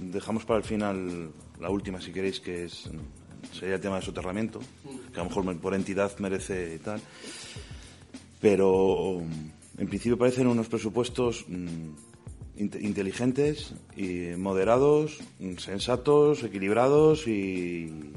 dejamos 0.00 0.44
para 0.44 0.58
el 0.58 0.64
final 0.64 1.30
la 1.60 1.70
última, 1.70 2.00
si 2.00 2.12
queréis, 2.12 2.40
que 2.40 2.64
es 2.64 2.88
sería 3.52 3.76
el 3.76 3.80
tema 3.80 3.96
de 3.96 4.02
soterramiento, 4.02 4.60
que 5.12 5.20
a 5.20 5.22
lo 5.22 5.28
mejor 5.28 5.56
por 5.58 5.74
entidad 5.74 6.16
merece 6.18 6.78
tal, 6.80 7.00
pero 8.40 9.22
en 9.78 9.88
principio 9.88 10.18
parecen 10.18 10.46
unos 10.46 10.68
presupuestos 10.68 11.46
inteligentes 12.58 13.72
y 13.96 14.36
moderados, 14.36 15.18
sensatos, 15.58 16.42
equilibrados 16.42 17.26
y, 17.26 18.12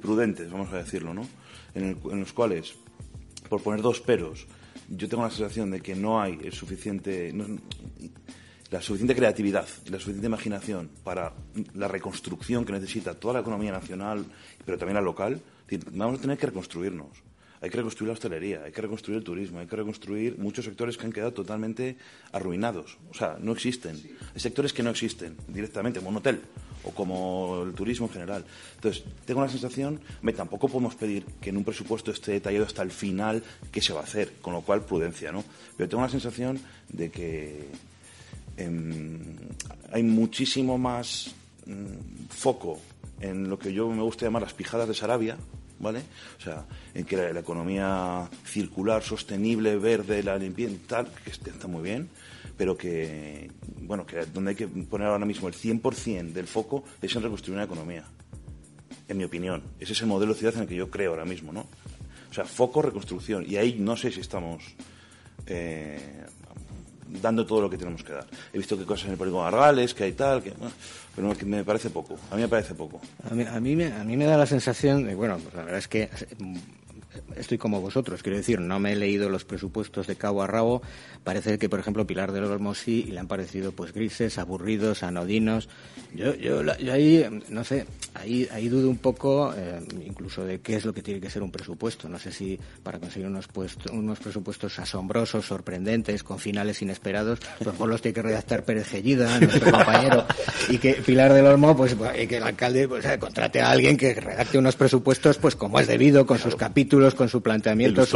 prudentes, 0.00 0.50
vamos 0.50 0.72
a 0.72 0.76
decirlo, 0.76 1.12
¿no? 1.12 1.26
En, 1.74 1.98
los 2.20 2.32
cuales, 2.32 2.74
por 3.48 3.62
poner 3.62 3.82
dos 3.82 4.00
peros, 4.00 4.46
yo 4.88 5.08
tengo 5.08 5.24
la 5.24 5.30
sensación 5.30 5.70
de 5.70 5.80
que 5.80 5.94
no 5.94 6.20
hay 6.20 6.38
el 6.42 6.52
suficiente, 6.52 7.34
la 8.70 8.80
suficiente 8.80 9.16
creatividad 9.16 9.66
y 9.84 9.90
la 9.90 9.98
suficiente 9.98 10.26
imaginación 10.26 10.90
para 11.02 11.32
la 11.74 11.88
reconstrucción 11.88 12.64
que 12.64 12.72
necesita 12.72 13.14
toda 13.14 13.34
la 13.34 13.40
economía 13.40 13.72
nacional, 13.72 14.24
pero 14.64 14.78
también 14.78 14.94
la 14.94 15.02
local. 15.02 15.40
Vamos 15.92 16.18
a 16.18 16.22
tener 16.22 16.38
que 16.38 16.46
reconstruirnos 16.46 17.29
hay 17.62 17.68
que 17.68 17.76
reconstruir 17.76 18.08
la 18.08 18.14
hostelería, 18.14 18.62
hay 18.64 18.72
que 18.72 18.80
reconstruir 18.80 19.18
el 19.18 19.24
turismo, 19.24 19.58
hay 19.58 19.66
que 19.66 19.76
reconstruir 19.76 20.38
muchos 20.38 20.64
sectores 20.64 20.96
que 20.96 21.04
han 21.04 21.12
quedado 21.12 21.32
totalmente 21.32 21.96
arruinados. 22.32 22.96
O 23.10 23.14
sea, 23.14 23.36
no 23.38 23.52
existen. 23.52 23.96
Hay 24.34 24.40
sectores 24.40 24.72
que 24.72 24.82
no 24.82 24.90
existen 24.90 25.36
directamente, 25.46 26.00
como 26.00 26.10
un 26.10 26.16
hotel. 26.16 26.40
o 26.82 26.92
como 26.92 27.62
el 27.64 27.74
turismo 27.74 28.06
en 28.06 28.12
general. 28.12 28.44
Entonces, 28.76 29.04
tengo 29.26 29.42
la 29.42 29.50
sensación, 29.50 30.00
me 30.22 30.32
tampoco 30.32 30.66
podemos 30.66 30.94
pedir 30.94 31.26
que 31.40 31.50
en 31.50 31.58
un 31.58 31.64
presupuesto 31.64 32.10
esté 32.10 32.32
detallado 32.32 32.64
hasta 32.64 32.82
el 32.82 32.90
final 32.90 33.42
qué 33.70 33.82
se 33.82 33.92
va 33.92 34.00
a 34.00 34.04
hacer, 34.04 34.32
con 34.40 34.54
lo 34.54 34.62
cual 34.62 34.86
prudencia, 34.86 35.30
¿no? 35.30 35.44
Pero 35.76 35.90
tengo 35.90 36.02
la 36.02 36.08
sensación 36.08 36.58
de 36.88 37.10
que 37.10 37.68
em, 38.56 39.36
hay 39.92 40.02
muchísimo 40.02 40.78
más 40.78 41.34
mm, 41.66 42.28
foco 42.30 42.80
en 43.20 43.50
lo 43.50 43.58
que 43.58 43.74
yo 43.74 43.90
me 43.90 44.02
gusta 44.02 44.24
llamar 44.24 44.42
las 44.42 44.54
pijadas 44.54 44.88
de 44.88 44.94
Sarabia, 44.94 45.36
¿vale? 45.80 46.02
O 46.38 46.40
sea, 46.40 46.64
en 46.94 47.04
que 47.04 47.16
la, 47.16 47.40
economía 47.40 48.28
circular, 48.44 49.02
sostenible, 49.02 49.76
verde, 49.76 50.22
la 50.22 50.38
limpieza, 50.38 50.74
tal, 50.86 51.08
que 51.24 51.30
está 51.30 51.66
muy 51.66 51.82
bien, 51.82 52.08
pero 52.56 52.76
que, 52.76 53.50
bueno, 53.80 54.06
que 54.06 54.26
donde 54.26 54.50
hay 54.50 54.56
que 54.56 54.68
poner 54.68 55.08
ahora 55.08 55.24
mismo 55.24 55.48
el 55.48 55.54
100% 55.54 56.32
del 56.32 56.46
foco 56.46 56.84
es 57.00 57.16
en 57.16 57.22
reconstruir 57.22 57.56
una 57.56 57.64
economía, 57.64 58.04
en 59.08 59.16
mi 59.16 59.24
opinión. 59.24 59.62
Ese 59.80 59.94
es 59.94 60.00
el 60.02 60.06
modelo 60.06 60.34
de 60.34 60.38
ciudad 60.38 60.54
en 60.54 60.62
el 60.62 60.68
que 60.68 60.76
yo 60.76 60.90
creo 60.90 61.10
ahora 61.10 61.24
mismo, 61.24 61.52
¿no? 61.52 61.66
O 62.30 62.34
sea, 62.34 62.44
foco, 62.44 62.82
reconstrucción. 62.82 63.44
Y 63.48 63.56
ahí 63.56 63.76
no 63.78 63.96
sé 63.96 64.12
si 64.12 64.20
estamos 64.20 64.62
eh, 65.46 66.24
dando 67.22 67.44
todo 67.44 67.62
lo 67.62 67.70
que 67.70 67.78
tenemos 67.78 68.02
que 68.02 68.12
dar. 68.12 68.26
He 68.52 68.58
visto 68.58 68.78
que 68.78 68.84
cosas 68.84 69.06
en 69.06 69.12
el 69.12 69.18
polígono 69.18 69.46
Argales, 69.46 69.94
que 69.94 70.04
hay 70.04 70.12
tal, 70.12 70.42
que, 70.42 70.52
pero 71.14 71.34
me 71.46 71.64
parece 71.64 71.90
poco. 71.90 72.16
A 72.30 72.36
mí 72.36 72.42
me 72.42 72.48
parece 72.48 72.74
poco. 72.74 73.00
A 73.28 73.34
mí, 73.34 73.44
a 73.44 73.60
mí, 73.60 73.76
me, 73.76 73.92
a 73.92 74.04
mí 74.04 74.16
me 74.16 74.24
da 74.24 74.36
la 74.36 74.46
sensación 74.46 75.04
de, 75.04 75.14
bueno, 75.14 75.38
pues 75.38 75.54
la 75.54 75.64
verdad 75.64 75.78
es 75.78 75.88
que 75.88 76.08
estoy 77.36 77.58
como 77.58 77.80
vosotros, 77.80 78.22
quiero 78.22 78.38
decir, 78.38 78.60
no 78.60 78.78
me 78.78 78.92
he 78.92 78.96
leído 78.96 79.28
los 79.28 79.44
presupuestos 79.44 80.06
de 80.06 80.16
cabo 80.16 80.42
a 80.42 80.46
rabo. 80.46 80.82
Parece 81.24 81.58
que, 81.58 81.68
por 81.68 81.80
ejemplo, 81.80 82.06
Pilar 82.06 82.32
del 82.32 82.44
Olmo 82.44 82.74
sí 82.74 83.04
y 83.08 83.12
le 83.12 83.20
han 83.20 83.28
parecido 83.28 83.72
pues 83.72 83.92
grises, 83.92 84.38
aburridos, 84.38 85.02
anodinos. 85.02 85.68
Yo, 86.14 86.34
yo, 86.34 86.62
ahí, 86.92 87.24
no 87.48 87.64
sé, 87.64 87.86
ahí, 88.14 88.48
ahí 88.52 88.68
dudo 88.68 88.88
un 88.88 88.98
poco 88.98 89.52
eh, 89.56 89.80
incluso 90.04 90.44
de 90.44 90.60
qué 90.60 90.76
es 90.76 90.84
lo 90.84 90.92
que 90.92 91.02
tiene 91.02 91.20
que 91.20 91.30
ser 91.30 91.42
un 91.42 91.50
presupuesto. 91.50 92.08
No 92.08 92.18
sé 92.18 92.32
si 92.32 92.58
para 92.82 92.98
conseguir 92.98 93.28
unos, 93.28 93.48
unos 93.92 94.18
presupuestos 94.18 94.78
asombrosos, 94.78 95.46
sorprendentes, 95.46 96.22
con 96.22 96.38
finales 96.38 96.80
inesperados, 96.82 97.40
pues 97.62 97.76
por 97.76 97.88
los 97.88 98.00
tiene 98.00 98.14
que 98.14 98.22
redactar 98.22 98.64
Pérez 98.64 98.88
Gellida, 98.88 99.38
nuestro 99.40 99.70
compañero, 99.70 100.26
y 100.68 100.78
que 100.78 100.94
Pilar 100.94 101.32
del 101.32 101.46
Olmo, 101.46 101.76
pues, 101.76 101.96
y 102.18 102.26
que 102.26 102.38
el 102.38 102.42
alcalde 102.42 102.88
pues, 102.88 103.04
eh, 103.04 103.18
contrate 103.18 103.60
a 103.60 103.70
alguien 103.70 103.96
que 103.96 104.14
redacte 104.14 104.58
unos 104.58 104.76
presupuestos 104.76 105.38
pues 105.38 105.56
como 105.56 105.78
es 105.78 105.86
debido, 105.86 106.26
con 106.26 106.38
sus 106.38 106.56
capítulos 106.56 106.99
con 107.14 107.28
su 107.28 107.42
planteamiento 107.42 108.02
y, 108.02 108.06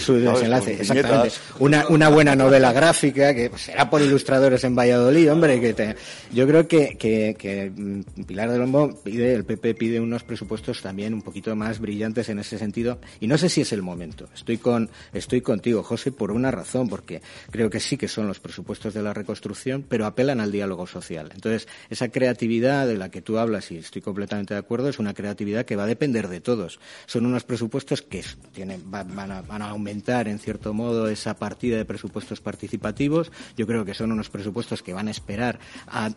su, 0.00 0.14
desenlace. 0.14 0.74
Exactamente. 0.80 1.34
Una, 1.58 1.86
una 1.88 2.08
buena 2.08 2.34
novela 2.34 2.72
gráfica 2.72 3.34
que 3.34 3.50
será 3.56 3.90
por 3.90 4.02
ilustradores 4.02 4.64
en 4.64 4.74
Valladolid, 4.74 5.30
hombre. 5.30 5.60
que 5.60 5.96
Yo 6.32 6.46
creo 6.46 6.66
que, 6.66 6.96
que, 6.98 7.72
mm, 7.74 8.24
Pilar 8.24 8.50
de 8.50 8.58
Lombo 8.58 9.02
pide, 9.02 9.34
el 9.34 9.44
PP 9.44 9.74
pide 9.74 10.00
unos 10.00 10.24
presupuestos 10.24 10.80
también 10.80 11.14
un 11.14 11.22
poquito 11.22 11.54
más 11.54 11.78
brillantes 11.78 12.28
en 12.28 12.38
ese 12.38 12.58
sentido. 12.58 12.98
Y 13.20 13.26
no 13.26 13.38
sé 13.38 13.48
si 13.48 13.60
es 13.60 13.72
el 13.72 13.82
momento. 13.82 14.28
Estoy, 14.34 14.58
con, 14.58 14.90
estoy 15.12 15.40
contigo, 15.40 15.82
José, 15.82 16.12
por 16.12 16.32
una 16.32 16.50
razón, 16.50 16.88
porque 16.88 17.22
creo 17.50 17.70
que 17.70 17.80
sí 17.80 17.96
que 17.96 18.08
son 18.08 18.26
los 18.26 18.40
presupuestos 18.40 18.94
de 18.94 19.02
la 19.02 19.12
reconstrucción, 19.12 19.84
pero 19.88 20.06
apelan 20.06 20.40
al 20.40 20.52
diálogo 20.52 20.86
social. 20.86 21.30
Entonces, 21.34 21.68
esa 21.90 22.08
creatividad 22.08 22.86
de 22.86 22.96
la 22.96 23.10
que 23.10 23.22
tú 23.22 23.38
hablas, 23.38 23.70
y 23.70 23.76
estoy 23.76 24.02
completamente 24.02 24.54
de 24.54 24.60
acuerdo, 24.60 24.88
es 24.88 24.98
una 24.98 25.14
creatividad 25.14 25.64
que 25.64 25.76
va 25.76 25.84
a 25.84 25.86
depender 25.86 26.28
de 26.28 26.40
todos. 26.40 26.80
Son 27.06 27.26
unos 27.26 27.44
presupuestos 27.44 27.81
que 27.84 28.24
tienen, 28.52 28.82
van, 28.90 29.30
a, 29.30 29.68
aumentar, 29.68 30.28
en 30.28 30.38
cierto 30.38 30.74
modo, 30.74 31.08
esa 31.08 31.34
partida 31.34 31.76
de 31.76 31.84
presupuestos 31.84 32.40
participativos. 32.40 33.32
Yo 33.56 33.66
creo 33.66 33.84
que 33.84 33.94
son 33.94 34.12
unos 34.12 34.30
presupuestos 34.30 34.82
que 34.82 34.92
van 34.92 35.08
a 35.08 35.10
esperar 35.10 35.58
a, 35.86 36.10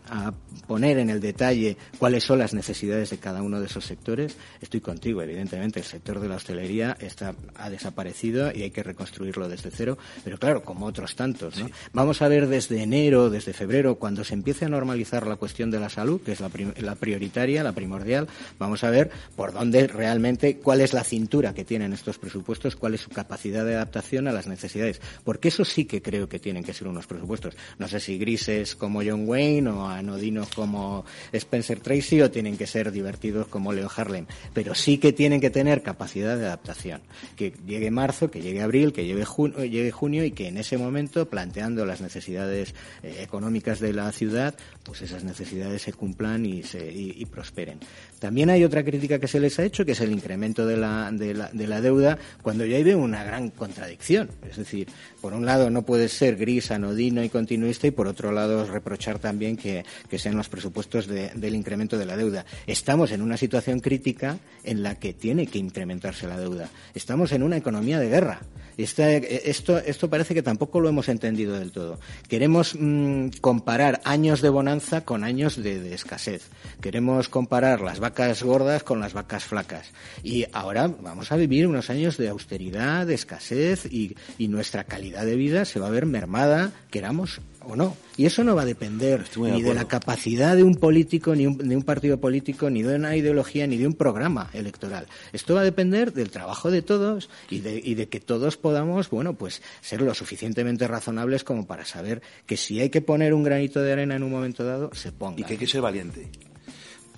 poner 0.67 0.97
en 0.97 1.09
el 1.09 1.19
detalle 1.19 1.77
cuáles 1.97 2.23
son 2.23 2.39
las 2.39 2.53
necesidades 2.53 3.09
de 3.09 3.17
cada 3.17 3.41
uno 3.41 3.59
de 3.59 3.67
esos 3.67 3.85
sectores. 3.85 4.37
Estoy 4.61 4.81
contigo, 4.81 5.21
evidentemente, 5.21 5.79
el 5.79 5.85
sector 5.85 6.19
de 6.19 6.27
la 6.27 6.35
hostelería 6.35 6.97
está, 6.99 7.35
ha 7.55 7.69
desaparecido 7.69 8.51
y 8.53 8.63
hay 8.63 8.71
que 8.71 8.83
reconstruirlo 8.83 9.47
desde 9.47 9.71
cero, 9.71 9.97
pero 10.23 10.37
claro, 10.37 10.63
como 10.63 10.85
otros 10.85 11.15
tantos. 11.15 11.55
Vamos 11.93 12.21
a 12.21 12.27
ver 12.27 12.47
desde 12.47 12.81
enero, 12.81 13.29
desde 13.29 13.53
febrero, 13.53 13.95
cuando 13.95 14.23
se 14.23 14.33
empiece 14.33 14.65
a 14.65 14.69
normalizar 14.69 15.27
la 15.27 15.35
cuestión 15.35 15.71
de 15.71 15.79
la 15.79 15.89
salud, 15.89 16.21
que 16.21 16.33
es 16.33 16.39
la, 16.39 16.49
la 16.77 16.95
prioritaria, 16.95 17.63
la 17.63 17.71
primordial, 17.71 18.27
vamos 18.59 18.83
a 18.83 18.89
ver 18.89 19.11
por 19.35 19.53
dónde 19.53 19.87
realmente, 19.87 20.57
cuál 20.57 20.81
es 20.81 20.93
la 20.93 21.03
cintura 21.03 21.54
que 21.55 21.65
tienen 21.65 21.93
estos 21.93 22.19
presupuestos, 22.19 22.75
cuál 22.75 22.93
es 22.93 23.01
su 23.01 23.09
capacidad 23.09 23.65
de 23.65 23.75
adaptación 23.75 24.27
a 24.27 24.31
las 24.31 24.45
necesidades. 24.45 25.01
Porque 25.23 25.47
eso 25.47 25.65
sí 25.65 25.85
que 25.85 26.01
creo 26.01 26.29
que 26.29 26.37
tienen 26.37 26.63
que 26.63 26.73
ser 26.73 26.87
unos 26.87 27.07
presupuestos. 27.07 27.55
No 27.79 27.87
sé 27.87 27.99
si 27.99 28.17
grises 28.17 28.75
como 28.75 29.01
John 29.03 29.27
Wayne 29.27 29.69
o 29.69 29.87
anodinos 29.87 30.49
como 30.49 31.05
Spencer 31.31 31.79
Tracy 31.79 32.21
o 32.21 32.29
tienen 32.29 32.57
que 32.57 32.67
ser 32.67 32.91
divertidos 32.91 33.47
como 33.47 33.73
Leo 33.73 33.89
Harlem. 33.95 34.27
Pero 34.53 34.75
sí 34.75 34.97
que 34.97 35.13
tienen 35.13 35.41
que 35.41 35.49
tener 35.49 35.81
capacidad 35.81 36.37
de 36.37 36.45
adaptación. 36.45 37.01
Que 37.35 37.53
llegue 37.65 37.89
marzo, 37.89 38.29
que 38.29 38.41
llegue 38.41 38.61
abril, 38.61 38.93
que 38.93 39.05
llegue 39.05 39.25
junio, 39.25 39.65
llegue 39.65 39.91
junio 39.91 40.23
y 40.23 40.31
que 40.31 40.47
en 40.47 40.57
ese 40.57 40.77
momento, 40.77 41.29
planteando 41.29 41.85
las 41.85 42.01
necesidades 42.01 42.75
eh, 43.01 43.17
económicas 43.21 43.79
de 43.79 43.93
la 43.93 44.11
ciudad, 44.11 44.55
pues 44.83 45.01
esas 45.01 45.23
necesidades 45.23 45.81
se 45.81 45.93
cumplan 45.93 46.45
y, 46.45 46.63
se, 46.63 46.91
y 46.91 47.25
prosperen. 47.25 47.79
También 48.25 48.49
hay 48.49 48.63
otra 48.63 48.83
crítica 48.83 49.19
que 49.19 49.27
se 49.27 49.39
les 49.39 49.59
ha 49.59 49.63
hecho, 49.63 49.85
que 49.85 49.91
es 49.91 50.01
el 50.01 50.11
incremento 50.11 50.65
de 50.65 50.77
la, 50.77 51.11
de 51.11 51.35
la, 51.35 51.47
de 51.53 51.67
la 51.67 51.79
deuda, 51.79 52.17
cuando 52.41 52.65
ya 52.65 52.77
hay 52.77 52.93
una 52.95 53.23
gran 53.23 53.51
contradicción. 53.51 54.31
Es 54.49 54.57
decir, 54.57 54.87
por 55.21 55.33
un 55.33 55.45
lado 55.45 55.69
no 55.69 55.83
puede 55.83 56.09
ser 56.09 56.35
gris, 56.35 56.71
anodino 56.71 57.23
y 57.23 57.29
continuista, 57.29 57.85
y 57.85 57.91
por 57.91 58.07
otro 58.07 58.31
lado 58.31 58.65
reprochar 58.65 59.19
también 59.19 59.57
que, 59.57 59.85
sean 60.17 60.37
los 60.37 60.49
presupuestos 60.49 61.05
del 61.05 61.53
incremento 61.53 61.99
de 61.99 62.05
la 62.07 62.17
deuda. 62.17 62.47
Estamos 62.65 63.11
en 63.11 63.21
una 63.21 63.37
situación 63.37 63.79
crítica 63.79 64.39
en 64.63 64.81
la 64.81 64.95
que 64.95 65.13
tiene 65.13 65.45
que 65.45 65.59
incrementarse 65.59 66.27
la 66.27 66.39
deuda. 66.39 66.71
Estamos 66.95 67.31
en 67.31 67.43
una 67.43 67.57
economía 67.57 67.99
de 67.99 68.09
guerra. 68.09 68.41
esto, 68.77 69.77
esto 69.77 70.09
parece 70.09 70.33
que 70.33 70.41
tampoco 70.41 70.79
lo 70.79 70.89
hemos 70.89 71.09
entendido 71.09 71.59
del 71.59 71.71
todo. 71.71 71.99
Queremos 72.27 72.75
mm, 72.79 73.27
comparar 73.39 74.01
años 74.03 74.41
de 74.41 74.49
bonanza 74.49 75.01
con 75.01 75.23
años 75.23 75.61
de, 75.61 75.79
de 75.79 75.93
escasez. 75.93 76.49
Queremos 76.81 77.29
comparar 77.29 77.81
las 77.81 77.99
vacas 77.99 78.14
gordas 78.43 78.83
con 78.83 78.99
las 78.99 79.13
vacas 79.13 79.43
flacas. 79.43 79.91
Y 80.23 80.45
ahora 80.53 80.87
vamos 80.87 81.31
a 81.31 81.35
vivir 81.35 81.67
unos 81.67 81.89
años 81.89 82.17
de 82.17 82.29
austeridad, 82.29 83.05
de 83.05 83.13
escasez 83.15 83.85
y, 83.85 84.15
nuestra 84.55 84.85
calidad 84.85 85.25
de 85.25 85.35
vida 85.35 85.65
se 85.65 85.81
va 85.81 85.87
a 85.87 85.89
ver 85.89 86.05
mermada, 86.05 86.71
queramos 86.89 87.41
o 87.59 87.75
no. 87.75 87.97
Y 88.15 88.25
eso 88.25 88.43
no 88.45 88.55
va 88.55 88.61
a 88.61 88.65
depender 88.65 89.25
ni 89.37 89.61
de, 89.61 89.73
la 89.73 89.85
capacidad 89.85 90.55
de 90.55 90.63
un 90.63 90.75
político, 90.75 91.35
ni 91.35 91.53
de 91.53 91.75
un 91.75 91.83
partido 91.83 92.21
político, 92.21 92.69
ni 92.69 92.83
de 92.83 92.95
una 92.95 93.17
ideología, 93.17 93.67
ni 93.67 93.75
de 93.75 93.87
un 93.87 93.95
programa 93.95 94.49
electoral. 94.53 95.07
Esto 95.33 95.55
va 95.55 95.61
a 95.61 95.63
depender 95.65 96.13
del 96.13 96.29
trabajo 96.29 96.71
de 96.71 96.81
todos 96.81 97.29
y 97.49 97.59
de, 97.59 97.81
y 97.83 97.95
de 97.95 98.07
que 98.07 98.21
todos 98.21 98.55
podamos, 98.55 99.09
bueno, 99.09 99.33
pues 99.33 99.61
ser 99.81 100.01
lo 100.01 100.13
suficientemente 100.13 100.87
razonables 100.87 101.43
como 101.43 101.67
para 101.67 101.83
saber 101.83 102.21
que 102.45 102.55
si 102.55 102.79
hay 102.79 102.89
que 102.89 103.01
poner 103.01 103.33
un 103.33 103.43
granito 103.43 103.81
de 103.81 103.91
arena 103.91 104.15
en 104.15 104.23
un 104.23 104.31
momento 104.31 104.63
dado, 104.63 104.91
se 104.93 105.11
ponga. 105.11 105.41
Y 105.41 105.43
que 105.43 105.53
hay 105.53 105.59
que 105.59 105.67
ser 105.67 105.81
valiente. 105.81 106.29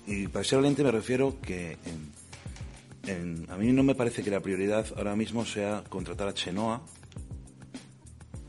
Y 0.08 0.26
para 0.26 0.42
ser 0.42 0.58
valiente 0.58 0.82
me 0.82 0.90
refiero 0.90 1.36
que 1.42 1.76
a 3.48 3.56
mí 3.58 3.72
no 3.72 3.82
me 3.82 3.94
parece 3.94 4.22
que 4.22 4.30
la 4.30 4.40
prioridad 4.40 4.86
ahora 4.96 5.14
mismo 5.14 5.44
sea 5.44 5.84
contratar 5.86 6.28
a 6.28 6.32
Chenoa 6.32 6.80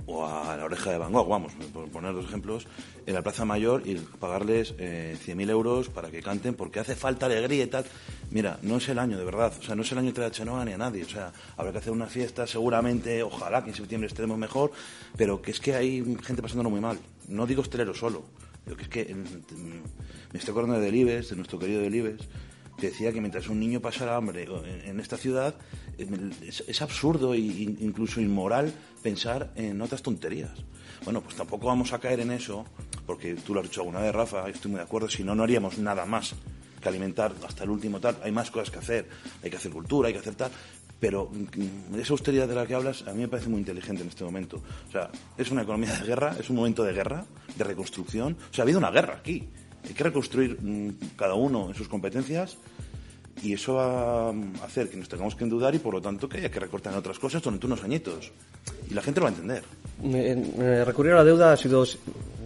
o 0.05 0.25
a 0.25 0.55
la 0.55 0.63
oreja 0.63 0.91
de 0.91 0.97
Van 0.97 1.11
Gogh, 1.11 1.27
vamos, 1.27 1.51
por 1.73 1.89
poner 1.89 2.13
dos 2.13 2.25
ejemplos, 2.25 2.65
en 3.05 3.13
la 3.13 3.21
Plaza 3.21 3.43
Mayor 3.43 3.83
y 3.85 3.95
pagarles 3.95 4.73
eh, 4.77 5.17
100.000 5.23 5.49
euros 5.49 5.89
para 5.89 6.09
que 6.09 6.23
canten 6.23 6.55
porque 6.55 6.79
hace 6.79 6.95
falta 6.95 7.25
alegría 7.25 7.65
y 7.65 7.67
tal. 7.67 7.83
Mira, 8.31 8.57
no 8.61 8.77
es 8.77 8.87
el 8.87 8.97
año, 8.97 9.17
de 9.17 9.25
verdad, 9.25 9.51
o 9.59 9.61
sea, 9.61 9.75
no 9.75 9.81
es 9.81 9.91
el 9.91 9.97
año 9.97 10.13
de 10.13 10.31
Chenoa 10.31 10.63
ni 10.63 10.71
a 10.71 10.77
nadie, 10.77 11.03
o 11.03 11.09
sea, 11.09 11.33
habrá 11.57 11.73
que 11.73 11.79
hacer 11.79 11.91
una 11.91 12.07
fiesta, 12.07 12.47
seguramente, 12.47 13.21
ojalá 13.21 13.65
que 13.65 13.71
en 13.71 13.75
septiembre 13.75 14.07
estemos 14.07 14.37
mejor, 14.37 14.71
pero 15.17 15.41
que 15.41 15.51
es 15.51 15.59
que 15.59 15.75
hay 15.75 16.03
gente 16.23 16.41
pasándolo 16.41 16.69
muy 16.69 16.79
mal. 16.79 16.97
No 17.27 17.45
digo 17.45 17.61
hostelero 17.61 17.93
solo, 17.93 18.23
que 18.75 18.83
es 18.83 18.89
que 18.89 19.15
me 19.15 20.39
estoy 20.39 20.51
acordando 20.51 20.79
de 20.79 20.85
Delibes, 20.85 21.29
de 21.29 21.35
nuestro 21.35 21.59
querido 21.59 21.81
Delibes, 21.81 22.21
decía 22.79 23.11
que 23.11 23.19
mientras 23.19 23.49
un 23.49 23.59
niño 23.59 23.79
pasara 23.81 24.15
hambre 24.15 24.47
en 24.85 24.99
esta 24.99 25.17
ciudad, 25.17 25.55
es, 25.97 26.81
absurdo 26.81 27.33
e 27.33 27.39
incluso 27.39 28.21
inmoral 28.21 28.73
pensar 29.03 29.51
en 29.55 29.81
otras 29.81 30.01
tonterías. 30.01 30.51
Bueno, 31.03 31.21
pues 31.21 31.35
tampoco 31.35 31.67
vamos 31.67 31.93
a 31.93 31.99
caer 31.99 32.21
en 32.21 32.31
eso, 32.31 32.65
porque 33.05 33.35
tú 33.35 33.53
lo 33.53 33.61
has 33.61 33.67
dicho 33.67 33.81
alguna 33.81 33.99
vez, 33.99 34.13
Rafa, 34.13 34.49
estoy 34.49 34.71
muy 34.71 34.79
de 34.79 34.85
acuerdo, 34.85 35.09
si 35.09 35.23
no, 35.23 35.35
no 35.35 35.43
haríamos 35.43 35.77
nada 35.77 36.05
más 36.05 36.35
que 36.81 36.89
alimentar 36.89 37.33
hasta 37.45 37.63
el 37.63 37.69
último 37.69 37.99
tal. 37.99 38.17
Hay 38.23 38.31
más 38.31 38.51
cosas 38.51 38.71
que 38.71 38.79
hacer, 38.79 39.07
hay 39.43 39.49
que 39.49 39.57
hacer 39.57 39.71
cultura, 39.71 40.07
hay 40.07 40.13
que 40.13 40.19
hacer 40.19 40.35
tal. 40.35 40.51
Pero 40.99 41.29
mm, 41.31 41.99
esa 41.99 42.13
austeridad 42.13 42.47
de 42.47 42.55
la 42.55 42.65
que 42.65 42.75
hablas 42.75 43.07
a 43.07 43.13
mí 43.13 43.21
me 43.21 43.27
parece 43.27 43.49
muy 43.49 43.59
inteligente 43.59 44.01
en 44.03 44.09
este 44.09 44.23
momento. 44.23 44.61
O 44.87 44.91
sea, 44.91 45.09
es 45.37 45.49
una 45.51 45.63
economía 45.63 45.93
de 45.93 46.05
guerra, 46.05 46.35
es 46.39 46.49
un 46.49 46.57
momento 46.57 46.83
de 46.83 46.93
guerra, 46.93 47.25
de 47.55 47.63
reconstrucción. 47.63 48.37
O 48.51 48.53
sea, 48.53 48.63
ha 48.63 48.65
habido 48.65 48.79
una 48.79 48.91
guerra 48.91 49.15
aquí. 49.15 49.47
Hay 49.85 49.93
que 49.93 50.03
reconstruir 50.03 50.57
mm, 50.61 51.15
cada 51.15 51.35
uno 51.35 51.69
en 51.69 51.75
sus 51.75 51.87
competencias 51.87 52.57
y 53.43 53.53
eso 53.53 53.75
va 53.75 54.29
a 54.29 54.34
hacer 54.63 54.89
que 54.89 54.98
nos 54.98 55.10
tengamos 55.10 55.36
que 55.36 55.43
endudar 55.43 55.74
y 55.75 55.79
por 55.79 55.93
lo 55.93 56.01
tanto 56.01 56.27
que 56.27 56.38
haya 56.38 56.50
que 56.51 56.60
recortar 56.60 56.93
en 56.93 57.00
otras 57.00 57.19
cosas 57.19 57.41
durante 57.41 57.65
unos 57.65 57.84
añitos. 57.84 58.31
Y 58.89 58.93
la 58.93 59.01
gente 59.01 59.19
lo 59.19 59.25
va 59.25 59.31
a 59.31 59.34
entender. 59.34 59.63
recurrir 60.86 61.13
a 61.13 61.17
la 61.17 61.24
deuda 61.24 61.53
ha 61.53 61.58
sido 61.58 61.86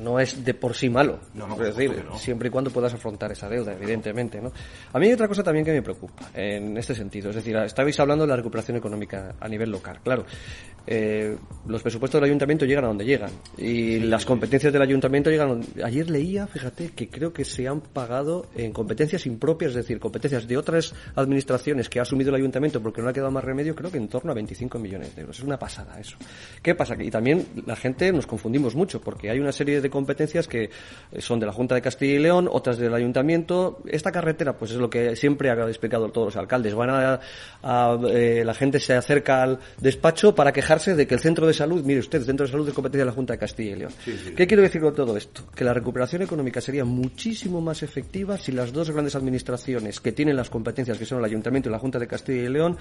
no 0.03 0.19
es 0.19 0.43
de 0.43 0.53
por 0.53 0.75
sí 0.75 0.89
malo. 0.89 1.19
No, 1.33 1.47
no, 1.47 1.53
es 1.63 1.75
decir, 1.75 2.03
no. 2.03 2.17
siempre 2.17 2.49
y 2.49 2.51
cuando 2.51 2.69
puedas 2.71 2.93
afrontar 2.93 3.31
esa 3.31 3.47
deuda, 3.47 3.73
evidentemente. 3.73 4.41
¿no? 4.41 4.51
A 4.91 4.99
mí 4.99 5.07
hay 5.07 5.13
otra 5.13 5.27
cosa 5.27 5.43
también 5.43 5.65
que 5.65 5.71
me 5.71 5.81
preocupa 5.81 6.29
en 6.33 6.77
este 6.77 6.93
sentido. 6.93 7.29
Es 7.29 7.37
decir, 7.37 7.55
estabais 7.55 7.97
hablando 7.99 8.25
de 8.25 8.29
la 8.29 8.35
recuperación 8.35 8.77
económica 8.77 9.35
a 9.39 9.47
nivel 9.47 9.71
local. 9.71 9.99
Claro, 10.03 10.25
eh, 10.85 11.37
los 11.67 11.81
presupuestos 11.81 12.19
del 12.19 12.25
ayuntamiento 12.29 12.65
llegan 12.65 12.83
a 12.83 12.87
donde 12.87 13.05
llegan 13.05 13.31
y 13.57 13.99
las 13.99 14.25
competencias 14.25 14.73
del 14.73 14.81
ayuntamiento 14.81 15.29
llegan. 15.29 15.47
a 15.47 15.51
donde- 15.53 15.83
Ayer 15.83 16.09
leía, 16.09 16.47
fíjate, 16.47 16.91
que 16.91 17.07
creo 17.07 17.31
que 17.31 17.45
se 17.45 17.67
han 17.67 17.79
pagado 17.81 18.47
en 18.55 18.73
competencias 18.73 19.25
impropias, 19.25 19.69
es 19.71 19.75
decir, 19.77 19.99
competencias 19.99 20.47
de 20.47 20.57
otras 20.57 20.82
administraciones 21.15 21.89
que 21.89 21.99
ha 21.99 22.01
asumido 22.01 22.29
el 22.29 22.35
ayuntamiento 22.35 22.81
porque 22.81 23.01
no 23.01 23.09
ha 23.09 23.13
quedado 23.13 23.31
más 23.31 23.43
remedio, 23.43 23.75
creo 23.75 23.91
que 23.91 23.97
en 23.97 24.07
torno 24.07 24.31
a 24.31 24.35
25 24.35 24.79
millones 24.79 25.15
de 25.15 25.21
euros. 25.21 25.37
Es 25.37 25.43
una 25.43 25.57
pasada 25.57 25.99
eso. 25.99 26.17
¿Qué 26.61 26.75
pasa? 26.75 26.95
Y 26.99 27.11
también 27.11 27.45
la 27.65 27.75
gente 27.75 28.11
nos 28.11 28.27
confundimos 28.27 28.75
mucho 28.75 28.99
porque 29.01 29.29
hay 29.29 29.39
una 29.39 29.51
serie 29.51 29.81
de 29.81 29.89
competencias 29.89 30.47
que 30.47 30.63
eh, 30.63 31.21
son 31.21 31.39
de 31.39 31.45
la 31.45 31.51
Junta 31.51 31.75
de 31.75 31.81
Castilla 31.81 32.13
y 32.13 32.19
León, 32.19 32.49
otras 32.51 32.77
del 32.77 32.93
ayuntamiento. 32.93 33.81
Esta 33.87 34.11
carretera, 34.11 34.57
pues 34.57 34.71
es 34.71 34.77
lo 34.77 34.89
que 34.89 35.15
siempre 35.15 35.49
han 35.49 35.59
explicado 35.67 36.09
todos 36.09 36.27
los 36.27 36.35
alcaldes. 36.35 36.73
Van 36.73 36.89
a, 36.89 37.19
a, 37.61 37.99
eh, 38.09 38.43
la 38.45 38.53
gente 38.53 38.79
se 38.79 38.93
acerca 38.93 39.43
al 39.43 39.59
despacho 39.79 40.33
para 40.35 40.51
quejarse 40.51 40.95
de 40.95 41.07
que 41.07 41.15
el 41.15 41.19
centro 41.19 41.47
de 41.47 41.53
salud, 41.53 41.83
mire 41.83 41.99
usted, 41.99 42.19
el 42.19 42.25
centro 42.25 42.45
de 42.45 42.51
salud 42.51 42.67
es 42.67 42.73
competencia 42.73 43.05
de 43.05 43.11
la 43.11 43.15
Junta 43.15 43.33
de 43.33 43.39
Castilla 43.39 43.71
y 43.71 43.75
León. 43.75 43.91
¿Qué 44.35 44.47
quiero 44.47 44.63
decir 44.63 44.81
con 44.81 44.93
todo 44.93 45.15
esto? 45.17 45.43
Que 45.55 45.63
la 45.63 45.73
recuperación 45.73 46.21
económica 46.21 46.61
sería 46.61 46.85
muchísimo 46.85 47.61
más 47.61 47.83
efectiva 47.83 48.37
si 48.37 48.51
las 48.51 48.71
dos 48.71 48.91
grandes 48.91 49.15
administraciones 49.15 49.99
que 49.99 50.11
tienen 50.11 50.35
las 50.35 50.49
competencias, 50.49 50.62
que 50.63 51.05
son 51.05 51.19
el 51.19 51.25
Ayuntamiento 51.25 51.69
y 51.69 51.71
la 51.71 51.79
Junta 51.79 51.99
de 51.99 52.07
Castilla 52.07 52.43
y 52.43 52.49
León, 52.49 52.77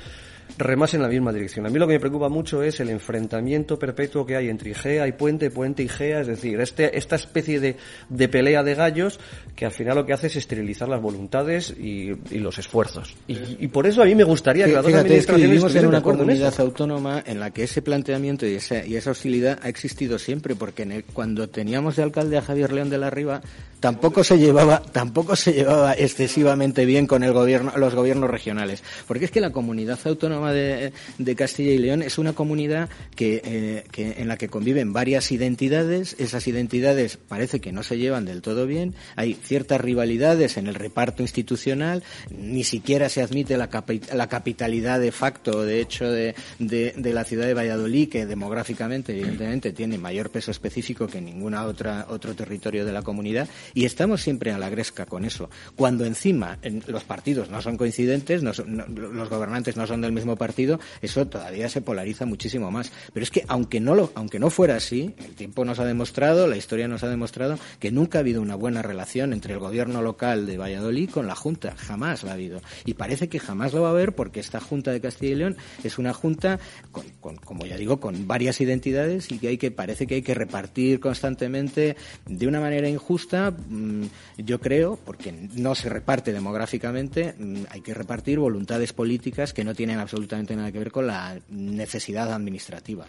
remasen 0.58 0.98
en 0.98 1.02
la 1.02 1.08
misma 1.08 1.32
dirección. 1.32 1.66
A 1.66 1.70
mí 1.70 1.78
lo 1.78 1.86
que 1.86 1.94
me 1.94 2.00
preocupa 2.00 2.28
mucho 2.28 2.62
es 2.62 2.78
el 2.80 2.90
enfrentamiento 2.90 3.78
perpetuo 3.78 4.26
que 4.26 4.36
hay 4.36 4.48
entre 4.48 4.70
IGEA 4.70 5.06
y 5.08 5.12
Puente, 5.12 5.50
Puente 5.50 5.82
y 5.82 5.86
IGEA, 5.86 6.20
es 6.20 6.26
decir, 6.26 6.60
este, 6.60 6.96
esta 6.98 7.16
especie 7.16 7.60
de, 7.60 7.76
de 8.08 8.28
pelea 8.28 8.62
de 8.62 8.74
gallos 8.74 9.18
que 9.56 9.64
al 9.66 9.72
final 9.72 9.96
lo 9.96 10.06
que 10.06 10.12
hace 10.12 10.26
es 10.28 10.36
esterilizar 10.36 10.88
las 10.88 11.00
voluntades 11.00 11.70
y, 11.70 12.12
y 12.30 12.38
los 12.38 12.58
esfuerzos. 12.58 13.14
Y, 13.28 13.38
y 13.60 13.68
por 13.68 13.86
eso 13.86 14.02
a 14.02 14.04
mí 14.04 14.14
me 14.14 14.24
gustaría 14.24 14.66
que 14.66 14.72
las 14.72 14.82
dos 14.82 14.92
Fíjate, 14.92 15.16
es 15.16 15.26
que 15.26 15.32
administraciones 15.32 15.82
en 15.84 15.88
una 15.88 15.98
en 15.98 16.02
comunidad 16.02 16.54
autónoma 16.60 17.22
en 17.26 17.40
la 17.40 17.50
que 17.50 17.64
ese 17.64 17.82
planteamiento 17.82 18.46
y 18.46 18.54
esa, 18.54 18.84
y 18.84 18.96
esa 18.96 19.10
hostilidad 19.12 19.58
ha 19.62 19.68
existido 19.68 20.18
siempre, 20.18 20.54
porque 20.54 20.82
en 20.82 20.92
el- 20.92 21.04
cuando 21.04 21.48
teníamos 21.48 21.96
de 21.96 22.02
alcalde 22.02 22.36
a 22.36 22.42
Javier 22.42 22.72
León 22.72 22.90
de 22.90 22.98
la 22.98 23.10
Riva, 23.10 23.40
tampoco 23.80 24.22
se 24.22 24.38
llevaba, 24.38 24.80
tampoco 24.92 25.34
se 25.34 25.52
llevaba 25.52 25.94
excesivamente 25.94 26.84
bien 26.84 27.06
con 27.06 27.22
el 27.22 27.32
gobierno, 27.32 27.71
los 27.76 27.94
gobiernos 27.94 28.30
regionales, 28.30 28.82
porque 29.06 29.24
es 29.26 29.30
que 29.30 29.40
la 29.40 29.50
comunidad 29.50 29.98
autónoma 30.04 30.52
de, 30.52 30.92
Castilla 31.36 31.72
y 31.72 31.78
León 31.78 32.02
es 32.02 32.18
una 32.18 32.32
comunidad 32.34 32.88
que, 33.16 33.40
eh, 33.44 33.84
que 33.90 34.16
en 34.18 34.28
la 34.28 34.36
que 34.36 34.48
conviven 34.48 34.92
varias 34.92 35.32
identidades, 35.32 36.14
esas 36.18 36.46
identidades 36.46 37.16
parece 37.16 37.60
que 37.60 37.72
no 37.72 37.82
se 37.82 37.96
llevan 37.98 38.24
del 38.24 38.42
todo 38.42 38.66
bien, 38.66 38.94
hay 39.16 39.34
ciertas 39.34 39.80
rivalidades 39.80 40.56
en 40.56 40.66
el 40.66 40.74
reparto 40.74 41.22
institucional, 41.22 42.02
ni 42.30 42.64
siquiera 42.64 43.08
se 43.08 43.22
admite 43.22 43.56
la, 43.56 43.70
capi- 43.70 44.12
la 44.12 44.28
capitalidad 44.28 45.00
de 45.00 45.12
facto, 45.12 45.64
de 45.64 45.80
hecho, 45.80 46.10
de, 46.10 46.34
de, 46.58 46.92
de 46.96 47.12
la 47.14 47.24
ciudad 47.24 47.46
de 47.46 47.54
Valladolid, 47.54 48.08
que 48.10 48.26
demográficamente, 48.26 49.12
evidentemente, 49.12 49.72
tiene 49.72 49.96
mayor 49.98 50.30
peso 50.30 50.50
específico 50.50 51.06
que 51.06 51.20
ninguna 51.20 51.64
otra 51.64 52.06
otro 52.10 52.34
territorio 52.34 52.84
de 52.84 52.92
la 52.92 53.02
comunidad, 53.02 53.48
y 53.74 53.84
estamos 53.86 54.20
siempre 54.22 54.52
a 54.52 54.58
la 54.58 54.68
gresca 54.68 55.06
con 55.06 55.24
eso. 55.24 55.48
Cuando 55.76 56.04
encima 56.04 56.58
en- 56.62 56.82
los 56.88 57.04
partidos 57.04 57.48
no 57.48 57.61
son 57.62 57.76
coincidentes, 57.76 58.42
no 58.42 58.52
son- 58.52 58.76
no- 58.76 58.86
los 58.86 59.28
gobernantes 59.30 59.76
no 59.76 59.86
son 59.86 60.00
del 60.00 60.12
mismo 60.12 60.36
partido, 60.36 60.78
eso 61.00 61.26
todavía 61.26 61.68
se 61.68 61.80
polariza 61.80 62.26
muchísimo 62.26 62.70
más. 62.70 62.92
Pero 63.12 63.24
es 63.24 63.30
que 63.30 63.44
aunque 63.48 63.80
no 63.80 63.94
lo, 63.94 64.12
aunque 64.14 64.38
no 64.38 64.50
fuera 64.50 64.76
así, 64.76 65.14
el 65.24 65.34
tiempo 65.34 65.64
nos 65.64 65.78
ha 65.78 65.84
demostrado, 65.84 66.46
la 66.46 66.56
historia 66.56 66.88
nos 66.88 67.02
ha 67.04 67.08
demostrado 67.08 67.58
que 67.78 67.90
nunca 67.90 68.18
ha 68.18 68.20
habido 68.20 68.42
una 68.42 68.54
buena 68.54 68.82
relación 68.82 69.32
entre 69.32 69.54
el 69.54 69.60
gobierno 69.60 70.02
local 70.02 70.46
de 70.46 70.58
Valladolid 70.58 71.10
con 71.10 71.26
la 71.26 71.34
Junta, 71.34 71.74
jamás 71.76 72.22
la 72.24 72.30
ha 72.32 72.34
habido. 72.34 72.60
Y 72.84 72.94
parece 72.94 73.28
que 73.28 73.38
jamás 73.40 73.72
lo 73.72 73.82
va 73.82 73.88
a 73.88 73.92
haber 73.92 74.14
porque 74.14 74.40
esta 74.40 74.60
Junta 74.60 74.90
de 74.92 75.00
Castilla 75.00 75.32
y 75.32 75.36
León 75.36 75.56
es 75.84 75.98
una 75.98 76.12
Junta 76.12 76.58
con, 76.90 77.04
con- 77.20 77.36
como 77.36 77.64
ya 77.66 77.76
digo, 77.76 78.00
con 78.00 78.26
varias 78.26 78.60
identidades 78.60 79.30
y 79.30 79.38
que 79.38 79.48
hay 79.48 79.58
que, 79.58 79.70
parece 79.70 80.06
que 80.06 80.16
hay 80.16 80.22
que 80.22 80.34
repartir 80.34 81.00
constantemente 81.00 81.96
de 82.26 82.46
una 82.46 82.60
manera 82.60 82.88
injusta, 82.88 83.50
mm, 83.52 84.02
yo 84.38 84.60
creo, 84.60 84.98
porque 85.04 85.32
no 85.54 85.74
se 85.74 85.88
reparte 85.88 86.32
demográficamente, 86.32 87.34
hay 87.70 87.80
que 87.80 87.94
repartir 87.94 88.38
voluntades 88.38 88.92
políticas 88.92 89.52
que 89.52 89.64
no 89.64 89.74
tienen 89.74 89.98
absolutamente 89.98 90.54
nada 90.56 90.70
que 90.72 90.78
ver 90.78 90.90
con 90.92 91.06
la 91.06 91.38
necesidad 91.48 92.32
administrativa. 92.32 93.06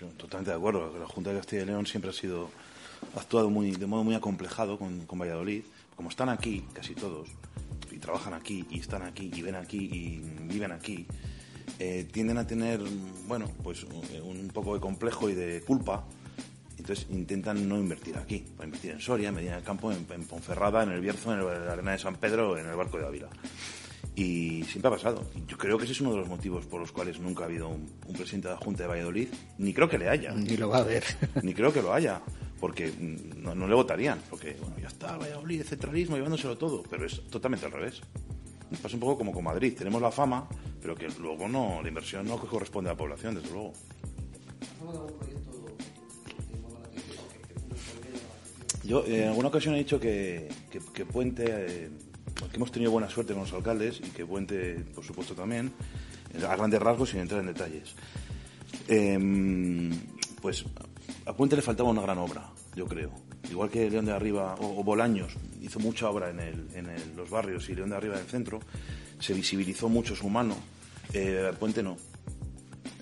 ¿no? 0.00 0.06
Totalmente 0.16 0.50
de 0.50 0.56
acuerdo. 0.56 0.96
La 0.98 1.06
Junta 1.06 1.30
de 1.30 1.36
Castilla 1.38 1.62
y 1.62 1.66
León 1.66 1.86
siempre 1.86 2.10
ha 2.10 2.14
sido 2.14 2.50
ha 3.16 3.20
actuado 3.20 3.50
muy, 3.50 3.72
de 3.72 3.86
modo 3.86 4.04
muy 4.04 4.14
acomplejado 4.14 4.78
con, 4.78 5.06
con 5.06 5.18
Valladolid. 5.18 5.62
Como 5.94 6.10
están 6.10 6.28
aquí, 6.28 6.64
casi 6.74 6.94
todos, 6.94 7.28
y 7.90 7.96
trabajan 7.98 8.34
aquí, 8.34 8.66
y 8.70 8.80
están 8.80 9.02
aquí, 9.02 9.30
y 9.34 9.40
ven 9.42 9.54
aquí, 9.54 9.78
y 9.90 10.22
viven 10.44 10.72
aquí, 10.72 11.06
eh, 11.78 12.06
tienden 12.12 12.36
a 12.38 12.46
tener, 12.46 12.80
bueno, 13.26 13.50
pues 13.62 13.84
un, 13.84 14.02
un 14.22 14.48
poco 14.48 14.74
de 14.74 14.80
complejo 14.80 15.30
y 15.30 15.34
de 15.34 15.62
culpa. 15.62 16.04
Entonces 16.78 17.06
intentan 17.10 17.66
no 17.66 17.78
invertir 17.78 18.18
aquí, 18.18 18.44
para 18.56 18.66
invertir 18.66 18.90
en 18.92 19.00
Soria, 19.00 19.30
en 19.30 19.34
Medina 19.36 19.54
del 19.54 19.64
Campo, 19.64 19.90
en, 19.90 20.06
en 20.10 20.24
Ponferrada, 20.24 20.82
en 20.82 20.90
el 20.90 21.00
Bierzo, 21.00 21.32
en 21.32 21.40
el- 21.40 21.64
la 21.66 21.72
Arena 21.72 21.92
de 21.92 21.98
San 21.98 22.16
Pedro, 22.16 22.58
en 22.58 22.66
el 22.66 22.76
Barco 22.76 22.98
de 22.98 23.06
Ávila. 23.06 23.28
Y 24.18 24.62
siempre 24.64 24.88
ha 24.88 24.92
pasado. 24.92 25.22
Yo 25.46 25.58
creo 25.58 25.76
que 25.76 25.84
ese 25.84 25.92
es 25.92 26.00
uno 26.00 26.12
de 26.12 26.16
los 26.16 26.28
motivos 26.28 26.64
por 26.66 26.80
los 26.80 26.90
cuales 26.90 27.20
nunca 27.20 27.42
ha 27.42 27.46
habido 27.46 27.68
un, 27.68 27.86
un 28.06 28.14
presidente 28.16 28.48
de 28.48 28.54
la 28.54 28.60
Junta 28.60 28.84
de 28.84 28.88
Valladolid, 28.88 29.28
ni 29.58 29.74
creo 29.74 29.88
que 29.90 29.98
le 29.98 30.08
haya. 30.08 30.32
Ni 30.32 30.56
lo 30.56 30.70
va 30.70 30.78
a 30.78 30.80
haber. 30.80 31.04
Ni 31.42 31.52
creo 31.52 31.70
que 31.70 31.82
lo 31.82 31.92
haya, 31.92 32.22
porque 32.58 32.90
no, 33.36 33.54
no 33.54 33.68
le 33.68 33.74
votarían, 33.74 34.18
porque 34.30 34.56
bueno, 34.58 34.76
ya 34.80 34.88
está, 34.88 35.18
Valladolid, 35.18 35.60
el 35.60 35.66
centralismo, 35.66 36.16
llevándoselo 36.16 36.56
todo, 36.56 36.82
pero 36.88 37.04
es 37.04 37.20
totalmente 37.28 37.66
al 37.66 37.72
revés. 37.72 38.00
Nos 38.70 38.80
pasa 38.80 38.94
un 38.96 39.00
poco 39.00 39.18
como 39.18 39.32
con 39.32 39.44
Madrid, 39.44 39.74
tenemos 39.76 40.00
la 40.00 40.10
fama, 40.10 40.48
pero 40.80 40.94
que 40.96 41.08
luego 41.20 41.46
no, 41.46 41.82
la 41.82 41.88
inversión 41.88 42.26
no 42.26 42.38
corresponde 42.38 42.88
a 42.88 42.94
la 42.94 42.96
población, 42.98 43.34
desde 43.34 43.50
luego. 43.50 43.74
Yo 48.84 49.04
eh, 49.06 49.22
en 49.24 49.28
alguna 49.28 49.48
ocasión 49.48 49.74
he 49.74 49.78
dicho 49.78 49.98
que, 49.98 50.48
que- 50.70 50.78
que 50.94 51.04
Puente, 51.04 51.44
eh, 51.48 51.90
que 52.50 52.56
hemos 52.56 52.70
tenido 52.70 52.90
buena 52.92 53.08
suerte 53.08 53.32
con 53.32 53.42
los 53.42 53.52
alcaldes 53.52 53.98
y 54.00 54.10
que 54.10 54.24
Puente, 54.26 54.74
por 54.94 55.04
supuesto, 55.04 55.34
también, 55.34 55.72
a 56.46 56.56
grandes 56.56 56.80
rasgos 56.80 57.10
sin 57.10 57.20
entrar 57.20 57.40
en 57.40 57.46
detalles. 57.48 57.94
Em, 58.88 59.90
pues 60.40 60.64
a 61.24 61.32
Puente 61.34 61.56
le 61.56 61.62
faltaba 61.62 61.88
una 61.90 62.02
gran 62.02 62.18
obra, 62.18 62.48
yo 62.74 62.86
creo. 62.86 63.10
Igual 63.50 63.70
que 63.70 63.88
León 63.90 64.06
de 64.06 64.12
Arriba 64.12 64.54
o, 64.60 64.82
Bolaños 64.82 65.34
hizo 65.62 65.78
mucha 65.78 66.08
obra 66.10 66.30
en, 66.30 66.40
el- 66.40 66.68
en 66.74 67.16
los 67.16 67.30
barrios 67.30 67.68
y 67.68 67.74
León 67.74 67.90
de 67.90 67.96
Arriba 67.96 68.14
en 68.14 68.20
el 68.20 68.26
centro, 68.26 68.60
se 69.20 69.32
visibilizó 69.34 69.88
mucho 69.88 70.14
su 70.14 70.28
mano. 70.28 70.56
Eh, 71.12 71.52
Puente 71.58 71.82
no. 71.82 71.96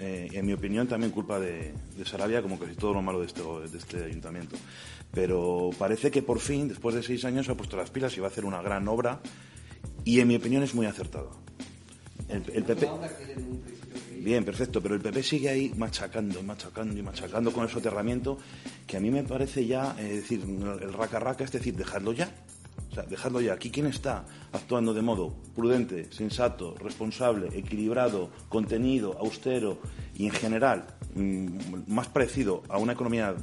Eh, 0.01 0.29
en 0.33 0.47
mi 0.47 0.53
opinión, 0.53 0.89
también 0.89 1.13
culpa 1.13 1.39
de, 1.39 1.73
de 1.97 2.05
Sarabia, 2.05 2.43
como 2.43 2.59
casi 2.59 2.75
todo 2.75 2.95
lo 2.95 3.03
malo 3.03 3.21
de 3.21 3.27
este, 3.27 3.43
de 3.43 3.79
este 3.79 4.05
ayuntamiento. 4.05 4.57
Pero 5.13 5.71
parece 5.79 6.11
que 6.11 6.23
por 6.23 6.41
fin, 6.41 6.69
después 6.69 6.95
de 6.95 7.03
seis 7.03 7.25
años, 7.25 7.47
se 7.47 7.53
ha 7.53 7.57
puesto 7.57 7.77
las 7.77 7.91
pilas 7.91 8.17
y 8.17 8.21
va 8.21 8.27
a 8.27 8.31
hacer 8.31 8.45
una 8.45 8.61
gran 8.63 8.87
obra. 8.89 9.21
Y 10.05 10.21
en 10.21 10.29
mi 10.29 10.37
opinión 10.37 10.63
es 10.63 10.75
muy 10.75 10.87
acertada. 10.87 11.31
El, 12.29 12.43
el 12.53 12.65
PP. 12.65 12.89
Bien, 14.25 14.43
perfecto, 14.43 14.81
pero 14.81 14.95
el 14.95 15.03
PP 15.03 15.23
sigue 15.23 15.51
ahí 15.51 15.73
machacando, 15.77 16.43
machacando 16.43 16.99
y 16.99 17.03
machacando 17.03 17.53
con 17.53 17.65
el 17.65 17.69
soterramiento, 17.69 18.39
que 18.87 18.97
a 18.97 19.01
mí 19.01 19.11
me 19.11 19.23
parece 19.23 19.67
ya, 19.67 19.95
es 20.01 20.23
decir, 20.23 20.41
el 20.43 20.93
raca 20.95 21.21
raca, 21.21 21.45
es 21.45 21.53
decir, 21.53 21.77
dejadlo 21.77 22.13
ya. 22.15 22.35
O 22.97 23.03
dejadlo 23.09 23.41
ya. 23.41 23.55
Aquí 23.55 23.71
quién 23.71 23.87
está 23.87 24.25
actuando 24.53 24.95
de 24.95 25.03
modo 25.03 25.35
prudente, 25.55 26.13
sensato, 26.13 26.75
responsable, 26.79 27.49
equilibrado, 27.59 28.31
contenido, 28.49 29.17
austero 29.19 29.79
y 30.17 30.27
en 30.27 30.33
general 30.33 30.87
mm, 31.15 31.85
más 31.93 32.09
parecido 32.09 32.63
a 32.69 32.79
una 32.79 32.93
economía 32.93 33.35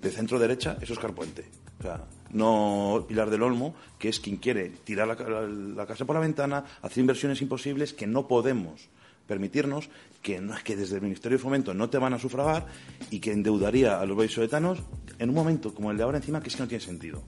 de 0.00 0.10
centro 0.10 0.38
derecha, 0.38 0.76
eso 0.80 0.92
es 0.92 0.98
Carpuente. 0.98 1.44
O 1.78 1.82
sea, 1.82 2.04
no 2.30 3.04
Pilar 3.08 3.28
del 3.30 3.42
Olmo, 3.42 3.74
que 3.98 4.08
es 4.08 4.20
quien 4.20 4.36
quiere 4.36 4.68
tirar 4.70 5.06
la, 5.08 5.14
la- 5.14 5.42
la 5.48 5.86
casa 5.86 6.04
por 6.04 6.14
la 6.14 6.20
ventana, 6.22 6.64
hacer 6.82 6.98
inversiones 7.00 7.42
imposibles 7.42 7.92
que 7.92 8.06
no 8.06 8.26
podemos 8.28 8.88
permitirnos, 9.26 9.88
que, 10.20 10.40
no, 10.40 10.54
que 10.64 10.76
desde 10.76 10.96
el 10.96 11.02
Ministerio 11.02 11.38
de 11.38 11.42
Fomento 11.42 11.74
no 11.74 11.88
te 11.90 11.98
van 11.98 12.12
a 12.14 12.18
sufragar 12.18 12.66
y 13.10 13.20
que 13.20 13.32
endeudaría 13.32 14.00
a 14.00 14.04
los 14.06 14.16
vallisoletanos 14.16 14.78
en 15.18 15.28
un 15.28 15.34
momento 15.34 15.72
como 15.74 15.90
el 15.90 15.96
de 15.96 16.02
ahora 16.02 16.18
encima 16.18 16.40
que 16.40 16.48
es 16.48 16.56
que 16.56 16.62
no 16.62 16.68
tiene 16.68 16.84
sentido. 16.84 17.22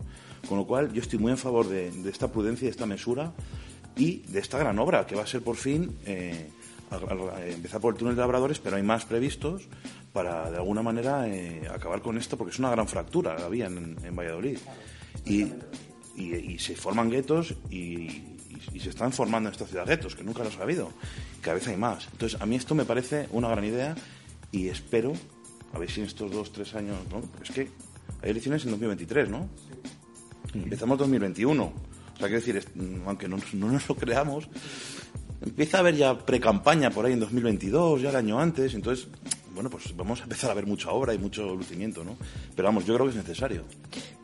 Con 0.48 0.58
lo 0.58 0.66
cual 0.66 0.92
yo 0.92 1.00
estoy 1.00 1.18
muy 1.18 1.32
en 1.32 1.38
favor 1.38 1.68
de, 1.68 1.90
de 1.90 2.10
esta 2.10 2.30
prudencia 2.30 2.64
y 2.64 2.68
de 2.68 2.70
esta 2.72 2.86
mesura 2.86 3.32
y 3.96 4.18
de 4.28 4.40
esta 4.40 4.58
gran 4.58 4.78
obra 4.78 5.06
que 5.06 5.14
va 5.14 5.22
a 5.22 5.26
ser 5.26 5.42
por 5.42 5.56
fin 5.56 5.96
eh, 6.06 6.48
a- 6.90 6.96
a- 6.96 7.36
a 7.38 7.46
empezar 7.46 7.80
por 7.80 7.94
el 7.94 7.98
túnel 7.98 8.14
de 8.16 8.20
labradores, 8.20 8.58
pero 8.58 8.76
hay 8.76 8.82
más 8.82 9.04
previstos 9.04 9.62
para 10.12 10.50
de 10.50 10.56
alguna 10.58 10.82
manera 10.82 11.26
eh, 11.28 11.62
acabar 11.72 12.00
con 12.02 12.18
esto 12.18 12.36
porque 12.36 12.52
es 12.52 12.58
una 12.58 12.70
gran 12.70 12.86
fractura 12.88 13.36
la 13.38 13.46
había 13.46 13.66
en, 13.66 13.96
en 14.04 14.16
Valladolid. 14.16 14.58
Y, 15.24 15.42
y- 16.16 16.34
y 16.54 16.58
se 16.58 16.76
forman 16.76 17.10
guetos 17.10 17.54
y, 17.70 18.30
se 18.80 18.90
están 18.90 19.12
formando 19.12 19.48
en 19.48 19.52
esta 19.52 19.66
ciudad 19.66 19.86
guetos, 19.86 20.14
que 20.14 20.22
nunca 20.24 20.42
los 20.44 20.56
ha 20.58 20.62
habido. 20.62 20.90
Cada 21.40 21.54
vez 21.54 21.66
hay 21.68 21.76
más. 21.76 22.06
Entonces, 22.12 22.40
a 22.40 22.46
mí 22.46 22.56
esto 22.56 22.74
me 22.74 22.84
parece 22.84 23.28
una 23.32 23.48
gran 23.48 23.64
idea 23.64 23.94
y 24.52 24.68
espero, 24.68 25.12
a 25.72 25.78
ver 25.78 25.90
si 25.90 26.00
en 26.00 26.06
estos 26.06 26.30
dos, 26.30 26.52
tres 26.52 26.74
años, 26.74 26.96
¿no? 27.10 27.20
Porque 27.20 27.44
es 27.44 27.50
que 27.50 27.68
Hay 28.22 28.30
elecciones 28.30 28.64
en 28.64 28.70
2023, 28.72 29.28
¿no? 29.28 29.48
Empezamos 30.54 30.98
2021. 30.98 31.62
O 31.64 31.72
sea, 32.16 32.28
quiero 32.28 32.34
decir, 32.34 32.64
mm, 32.74 33.06
aunque 33.08 33.28
no, 33.28 33.38
no 33.54 33.72
nos 33.72 33.88
lo 33.88 33.96
creamos, 33.96 34.48
empieza 35.44 35.78
a 35.78 35.80
haber 35.80 35.96
ya 35.96 36.16
pre-campaña 36.18 36.90
por 36.90 37.06
ahí 37.06 37.12
en 37.12 37.20
2022, 37.20 38.02
ya 38.02 38.10
el 38.10 38.16
año 38.16 38.38
antes. 38.38 38.74
Entonces, 38.74 39.08
bueno, 39.54 39.70
pues 39.70 39.96
vamos 39.96 40.20
a 40.20 40.24
empezar 40.24 40.50
a 40.50 40.54
ver 40.54 40.66
mucha 40.66 40.90
obra 40.90 41.14
y 41.14 41.18
mucho 41.18 41.54
lucimiento, 41.54 42.04
¿no? 42.04 42.16
Pero 42.54 42.66
vamos, 42.66 42.84
yo 42.84 42.94
creo 42.94 43.06
que 43.06 43.10
es 43.10 43.16
necesario. 43.16 43.64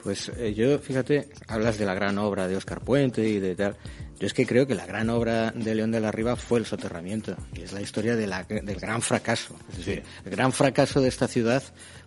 Pues 0.03 0.31
eh, 0.37 0.55
yo, 0.55 0.79
fíjate, 0.79 1.29
hablas 1.47 1.79
de 1.79 1.87
la 1.87 1.95
gran 1.95 2.19
obra 2.19 2.49
de 2.49 2.57
Óscar 2.57 2.81
Puente 2.81 3.29
y 3.29 3.39
de 3.39 3.55
tal. 3.55 3.77
Yo 4.21 4.27
es 4.27 4.35
que 4.35 4.47
creo 4.47 4.67
que 4.67 4.75
la 4.75 4.85
gran 4.85 5.09
obra 5.09 5.51
de 5.51 5.75
León 5.75 5.91
de 5.93 5.99
la 6.01 6.13
Riva 6.13 6.37
fue 6.37 6.59
el 6.59 6.67
soterramiento, 6.67 7.35
y 7.55 7.63
es 7.63 7.73
la 7.73 7.81
historia 7.81 8.17
de 8.17 8.27
la- 8.27 8.43
del 8.45 8.79
gran 8.79 9.01
fracaso. 9.01 9.57
Es 9.73 9.79
decir, 9.79 10.03
el 10.27 10.31
gran 10.31 10.53
fracaso 10.53 11.01
de 11.01 11.09
esta 11.09 11.27
ciudad, 11.27 11.63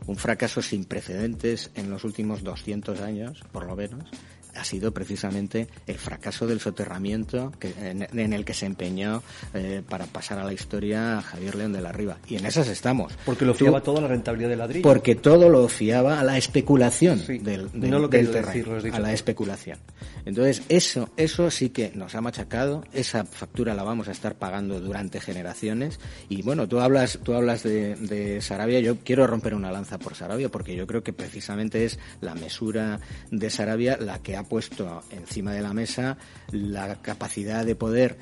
un 0.06 0.16
fracaso 0.16 0.62
sin 0.62 0.86
precedentes 0.86 1.72
en 1.74 1.90
los 1.90 2.04
últimos 2.04 2.44
200 2.44 3.02
años, 3.02 3.42
por 3.52 3.66
lo 3.66 3.76
menos, 3.76 4.10
ha 4.56 4.64
sido 4.64 4.92
precisamente 4.94 5.68
el 5.88 5.98
fracaso 5.98 6.48
del 6.48 6.60
soterramiento 6.60 7.52
que- 7.60 7.74
en, 7.82 8.08
en 8.18 8.34
el 8.34 8.46
que 8.46 8.54
se 8.54 8.66
empeñó 8.66 9.24
eh, 9.54 9.82
para 9.88 10.06
pasar 10.06 10.40
a 10.40 10.44
la 10.44 10.54
historia 10.54 11.22
Javier 11.22 11.56
León 11.56 11.74
de 11.74 11.82
la 11.82 11.92
Riva. 11.92 12.18
Y 12.28 12.36
en 12.38 12.46
esas 12.46 12.68
estamos. 12.68 13.14
Porque 13.26 13.46
lo 13.46 13.54
fiaba 13.54 13.82
todo 13.82 13.98
a 13.98 14.02
la 14.02 14.08
rentabilidad 14.08 14.50
del 14.50 14.60
ladrillo. 14.60 14.84
porque 14.84 15.16
todo 15.16 15.50
lo 15.50 15.68
fiaba 15.68 16.20
a 16.20 16.24
la 16.24 16.38
especulación 16.38 17.20
Sí, 17.20 17.38
del, 17.40 17.70
del- 17.72 17.90
no 17.92 18.00
lo 18.00 18.08
he 18.08 18.10
del 18.18 18.32
terreno, 18.32 18.76
decir, 18.76 18.94
a 18.94 19.00
la 19.00 19.14
especulación. 19.14 19.80
Entonces, 20.26 20.62
eso, 20.70 21.10
eso 21.18 21.52
sí 21.52 21.70
que 21.70 21.92
nos 21.96 22.16
ha 22.16 22.22
machacado, 22.22 22.84
esa 22.94 23.26
factura 23.26 23.74
la 23.74 23.84
vamos 23.84 24.08
a 24.08 24.12
estar 24.12 24.36
pagando 24.36 24.80
durante 24.80 25.20
generaciones. 25.20 26.00
Y 26.30 26.42
bueno, 26.44 26.68
tú 26.68 26.80
hablas, 26.80 27.20
tú 27.24 27.34
hablas 27.34 27.64
de, 27.64 27.96
de 27.96 28.40
Sarabia, 28.42 28.80
yo 28.80 28.98
quiero 29.00 29.28
romper 29.28 29.54
una 29.54 29.72
lanza 29.72 30.00
por 30.00 30.16
Sarabia, 30.16 30.50
porque 30.50 30.76
yo 30.76 30.88
creo 30.88 31.04
que 31.04 31.12
precisamente 31.12 31.84
es 31.86 32.00
la 32.22 32.36
mesura 32.36 33.00
de 33.32 33.50
Sarabia 33.50 33.98
la 33.98 34.20
que 34.20 34.38
ha 34.38 34.43
puesto 34.46 35.04
encima 35.12 35.52
de 35.52 35.62
la 35.62 35.74
mesa 35.74 36.18
la 36.52 37.02
capacidad 37.02 37.66
de 37.66 37.76
poder 37.76 38.18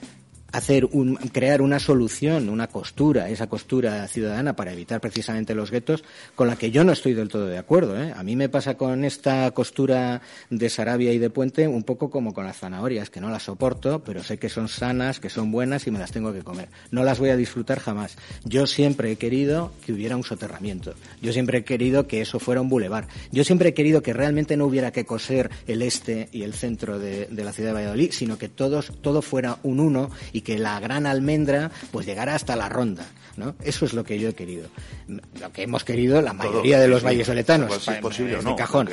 hacer 0.52 0.86
un, 0.86 1.16
crear 1.16 1.62
una 1.62 1.80
solución, 1.80 2.50
una 2.50 2.68
costura, 2.68 3.30
esa 3.30 3.48
costura 3.48 4.08
ciudadana 4.08 4.56
para 4.56 4.74
evitar 4.74 5.00
precisamente 5.00 5.56
los 5.56 5.72
guetos, 5.72 6.04
con 6.36 6.48
la 6.48 6.56
que 6.56 6.72
yo 6.72 6.84
no 6.84 6.92
estoy 6.92 7.14
del 7.14 7.30
todo 7.30 7.46
de 7.46 7.58
acuerdo. 7.58 8.02
¿eh? 8.02 8.14
A 8.16 8.24
mí 8.24 8.36
me 8.36 8.50
pasa 8.50 8.76
con 8.76 9.06
esta 9.06 9.50
costura 9.52 10.22
de 10.50 10.70
Sarabia 10.70 11.14
y 11.14 11.20
de 11.20 11.30
Puente 11.30 11.68
un 11.68 11.84
poco 11.84 12.10
como 12.10 12.34
con 12.34 12.46
las 12.46 12.60
zanahorias, 12.60 13.10
que 13.10 13.22
no 13.22 13.30
las 13.30 13.44
soporto, 13.44 14.04
pero 14.04 14.24
sé 14.24 14.38
que 14.38 14.50
son 14.50 14.68
sanas, 14.68 15.20
que 15.20 15.30
son 15.30 15.52
buenas 15.52 15.88
y 15.88 15.92
me 15.92 16.00
las 16.00 16.12
tengo 16.12 16.34
que 16.34 16.44
comer. 16.44 16.70
No 16.92 17.04
las 17.04 17.20
voy 17.20 17.30
a 17.30 17.38
disfrutar 17.38 17.80
jamás. 17.80 18.18
Yo 18.44 18.68
siempre 18.68 19.12
he 19.12 19.16
querido 19.16 19.72
que 19.86 19.94
hubiera 19.94 20.18
un 20.18 20.24
soterramiento. 20.24 20.94
Yo 21.22 21.32
siempre 21.34 21.60
he 21.60 21.64
querido 21.64 22.08
que 22.08 22.22
eso 22.22 22.40
fuera 22.40 22.62
un 22.62 22.70
bulevar. 22.70 23.08
Yo 23.32 23.44
siempre 23.44 23.70
he 23.70 23.74
querido 23.74 24.02
que 24.02 24.14
realmente 24.14 24.58
no 24.58 24.66
hubiera 24.66 24.92
que 24.92 25.06
coser 25.06 25.50
el 25.68 25.82
este 25.82 26.30
y 26.32 26.44
el 26.44 26.54
centro 26.54 27.00
de, 27.00 27.28
de 27.28 27.44
la 27.44 27.54
ciudad 27.54 27.70
de 27.70 27.76
Valladolid, 27.76 28.12
sino 28.12 28.38
que 28.38 28.50
todos, 28.50 28.92
todo 29.02 29.22
fuera 29.22 29.58
un 29.64 29.80
uno 29.80 30.10
y 30.34 30.41
que 30.42 30.60
la 30.60 30.80
gran 30.80 31.06
almendra 31.06 31.72
pues 31.92 32.06
llegara 32.06 32.36
hasta 32.36 32.56
la 32.56 32.70
ronda. 32.70 33.06
¿no? 33.38 33.56
Eso 33.64 33.86
es 33.86 33.94
lo 33.94 34.04
que 34.04 34.20
yo 34.20 34.30
he 34.30 34.34
querido. 34.34 34.68
Lo 35.40 35.52
que 35.54 35.64
hemos 35.64 35.84
querido 35.86 36.22
la 36.22 36.34
mayoría 36.34 36.80
de 36.80 36.88
los 36.90 37.00
sí. 37.00 37.06
vallesoletanos. 37.06 37.86
Pa- 37.86 38.00
posible 38.02 38.36
o 38.36 38.40
este 38.40 38.50
no, 38.50 38.56
cajón. 38.58 38.90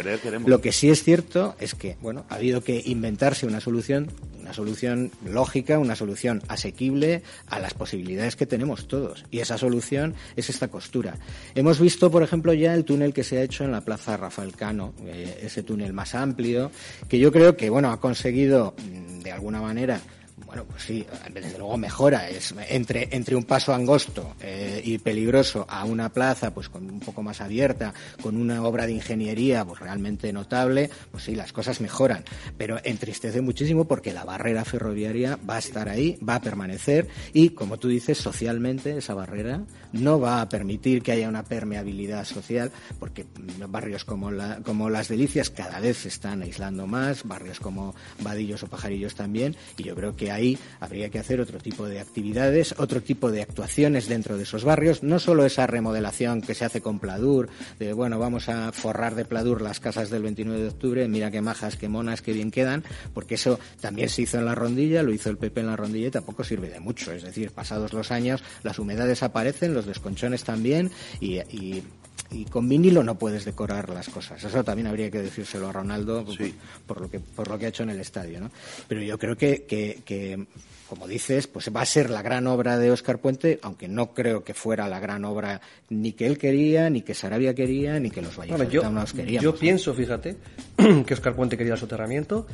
Lo 0.46 0.61
que 0.61 0.70
sí 0.72 0.88
es 0.90 1.02
cierto 1.02 1.56
es 1.58 1.74
que, 1.74 1.96
bueno, 2.00 2.24
ha 2.28 2.37
habido 2.37 2.62
que 2.62 2.80
inventarse 2.87 3.46
una 3.46 3.61
solución, 3.61 4.11
una 4.40 4.52
solución 4.54 5.11
lógica, 5.26 5.78
una 5.80 5.96
solución 5.96 6.40
asequible 6.48 7.22
a 7.48 7.58
las 7.58 7.74
posibilidades 7.74 8.37
que 8.37 8.46
tenemos 8.46 8.87
todos. 8.87 9.24
Y 9.30 9.40
esa 9.40 9.58
solución 9.58 10.14
es 10.37 10.48
esta 10.50 10.68
costura. 10.68 11.16
Hemos 11.56 11.80
visto, 11.80 12.11
por 12.11 12.22
ejemplo, 12.22 12.54
ya 12.54 12.74
el 12.74 12.84
túnel 12.84 13.12
que 13.12 13.24
se 13.24 13.38
ha 13.38 13.42
hecho 13.42 13.64
en 13.64 13.72
la 13.72 13.80
Plaza 13.80 14.16
Rafael 14.16 14.54
Cano, 14.54 14.94
eh, 15.04 15.40
ese 15.42 15.64
túnel 15.64 15.92
más 15.92 16.14
amplio, 16.14 16.70
que 17.08 17.18
yo 17.18 17.32
creo 17.32 17.56
que, 17.56 17.70
bueno, 17.70 17.90
ha 17.90 18.00
conseguido, 18.00 18.74
mm, 18.78 19.20
de 19.20 19.32
alguna 19.32 19.61
manera, 19.61 20.00
bueno, 20.48 20.64
pues 20.64 20.82
sí, 20.82 21.04
desde 21.30 21.58
luego 21.58 21.76
mejora. 21.76 22.30
Es 22.30 22.54
entre, 22.70 23.08
entre 23.12 23.37
un 23.37 23.44
paso 23.44 23.74
angosto 23.74 24.34
eh, 24.40 24.80
y 24.82 24.96
peligroso 24.96 25.66
a 25.68 25.84
una 25.84 26.08
plaza, 26.08 26.54
pues 26.54 26.70
con 26.70 26.88
un 26.88 27.00
poco 27.00 27.22
más 27.22 27.42
abierta, 27.42 27.92
con 28.22 28.34
una 28.34 28.62
obra 28.62 28.87
de 28.87 28.92
ingeniería, 28.92 29.66
pues 29.66 29.78
realmente 29.78 30.32
notable, 30.32 30.88
pues 31.11 31.24
sí, 31.24 31.34
las 31.34 31.52
cosas 31.52 31.82
mejoran. 31.82 32.24
Pero 32.56 32.78
entristece 32.82 33.42
muchísimo 33.42 33.87
porque 33.87 34.14
la 34.14 34.24
barrera 34.24 34.64
ferroviaria 34.64 35.38
va 35.48 35.56
a 35.56 35.58
estar 35.58 35.87
ahí, 35.90 36.18
va 36.26 36.37
a 36.37 36.40
permanecer 36.40 37.08
y, 37.34 37.50
como 37.50 37.76
tú 37.76 37.88
dices, 37.88 38.16
socialmente 38.16 38.96
esa 38.96 39.12
barrera 39.12 39.61
no 39.92 40.18
va 40.18 40.40
a 40.40 40.48
permitir 40.48 41.02
que 41.02 41.12
haya 41.12 41.28
una 41.28 41.42
permeabilidad 41.42 42.24
social, 42.24 42.72
porque 42.98 43.26
barrios 43.68 44.06
como, 44.06 44.30
la, 44.30 44.61
como 44.62 44.88
las 44.88 45.08
Delicias 45.08 45.50
cada 45.50 45.78
vez 45.78 45.98
se 45.98 46.08
están 46.08 46.40
aislando 46.40 46.87
más, 46.87 47.24
barrios 47.24 47.61
como 47.61 47.94
Vadillos 48.20 48.62
o 48.62 48.66
Pajarillos 48.68 49.14
también, 49.14 49.54
y 49.76 49.82
yo 49.82 49.94
creo 49.94 50.16
que 50.16 50.30
ahí 50.30 50.47
habría 50.80 51.11
que 51.11 51.18
hacer 51.18 51.40
otro 51.40 51.58
tipo 51.58 51.87
de 51.87 52.00
actividades, 52.00 52.74
otro 52.78 53.02
tipo 53.02 53.30
de 53.30 53.42
actuaciones 53.42 54.08
dentro 54.08 54.37
de 54.37 54.44
esos 54.44 54.64
barrios, 54.64 55.02
no 55.02 55.18
solo 55.18 55.44
esa 55.44 55.66
remodelación 55.66 56.40
que 56.40 56.54
se 56.54 56.64
hace 56.64 56.80
con 56.80 57.00
Pladur, 57.00 57.48
de 57.78 57.92
bueno, 57.92 58.18
vamos 58.18 58.48
a 58.48 58.72
forrar 58.72 59.14
de 59.14 59.24
Pladur 59.24 59.62
las 59.62 59.80
casas 59.80 60.11
del 60.11 60.22
29 60.22 60.62
de 60.62 60.68
octubre, 60.68 61.08
mira 61.08 61.30
qué 61.30 61.40
majas, 61.40 61.76
qué 61.76 61.88
monas, 61.88 62.22
qué 62.22 62.32
bien 62.32 62.50
quedan, 62.50 62.84
porque 63.12 63.34
eso 63.34 63.58
también 63.80 64.08
se 64.08 64.22
hizo 64.22 64.38
en 64.38 64.46
la 64.46 64.54
rondilla, 64.54 65.02
lo 65.02 65.12
hizo 65.12 65.30
el 65.30 65.38
PP 65.38 65.61
en 65.61 65.66
la 65.66 65.76
rondilla 65.76 66.08
y 66.08 66.12
tampoco 66.12 66.44
sirve 66.44 66.68
de 66.70 66.80
mucho, 66.80 67.12
es 67.12 67.22
decir, 67.22 67.50
pasados 67.50 67.92
los 67.92 68.11
años 68.11 68.42
las 68.62 68.78
humedades 68.78 69.22
aparecen, 69.22 69.74
los 69.74 69.87
desconchones 69.87 70.44
también 70.44 70.90
y, 71.20 71.38
y 71.38 71.82
y 72.30 72.44
con 72.44 72.68
vinilo 72.68 73.02
no 73.02 73.18
puedes 73.18 73.44
decorar 73.44 73.88
las 73.90 74.08
cosas. 74.08 74.42
Eso 74.44 74.62
también 74.64 74.86
habría 74.88 75.10
que 75.10 75.22
decírselo 75.22 75.68
a 75.68 75.72
Ronaldo 75.72 76.24
por- 76.24 76.36
Sí. 76.36 76.54
por, 76.86 77.00
lo 77.00 77.10
que 77.10 77.20
por 77.20 77.48
lo 77.48 77.58
que 77.58 77.66
ha 77.66 77.68
hecho 77.70 77.82
en 77.84 77.90
el 77.90 78.00
estadio, 78.00 78.40
¿no? 78.40 78.50
Pero 78.86 79.02
yo 79.02 79.18
creo 79.18 79.36
que, 79.36 79.64
que, 79.64 80.00
que, 80.04 80.46
como 80.88 81.08
dices, 81.08 81.46
pues 81.46 81.70
va 81.74 81.80
a 81.82 81.86
ser 81.86 82.10
la 82.10 82.20
gran 82.22 82.46
obra 82.46 82.78
de 82.78 82.90
Óscar 82.90 83.18
Puente, 83.18 83.58
aunque 83.62 83.88
no 83.88 84.12
creo 84.12 84.44
que 84.44 84.52
fuera 84.54 84.88
la 84.88 85.00
gran 85.00 85.24
obra 85.24 85.60
ni 85.88 86.12
que 86.12 86.26
él 86.26 86.36
quería, 86.38 86.90
ni 86.90 87.02
que 87.02 87.14
Sarabia 87.14 87.54
quería, 87.54 87.98
ni 87.98 88.10
que 88.10 88.20
los 88.22 88.36
Bueno, 88.36 88.52
yo, 88.56 88.58
vallesoletanos 88.82 89.12
queríamos. 89.12 89.44
yo 89.44 89.52
¿no? 89.52 89.58
pienso, 89.58 89.94
fíjate, 89.94 90.36
que 91.06 91.14
Oscar 91.14 91.34
Puente 91.34 91.56
quería 91.56 91.74
el 91.74 91.80
soterramiento, 91.80 92.46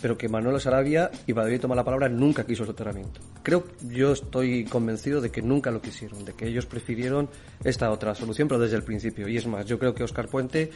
pero 0.00 0.16
que 0.16 0.28
Manuel 0.28 0.60
Sarabia, 0.60 1.10
y 1.26 1.32
Valladolid 1.32 1.60
toma 1.60 1.74
la 1.74 1.84
palabra, 1.84 2.08
nunca 2.08 2.44
quiso 2.44 2.62
el 2.62 2.68
soterramiento. 2.68 3.20
Creo, 3.42 3.64
yo 3.88 4.12
estoy 4.12 4.64
convencido 4.64 5.20
de 5.20 5.30
que 5.30 5.42
nunca 5.42 5.70
lo 5.70 5.80
quisieron, 5.80 6.24
de 6.24 6.32
que 6.32 6.46
ellos 6.46 6.66
prefirieron 6.66 7.28
esta 7.64 7.90
otra 7.90 8.14
solución, 8.14 8.48
pero 8.48 8.60
desde 8.60 8.76
el 8.76 8.82
principio. 8.82 9.28
Y 9.28 9.36
es 9.36 9.46
más, 9.46 9.66
yo 9.66 9.78
creo 9.78 9.94
que 9.94 10.04
Oscar 10.04 10.28
Puente, 10.28 10.70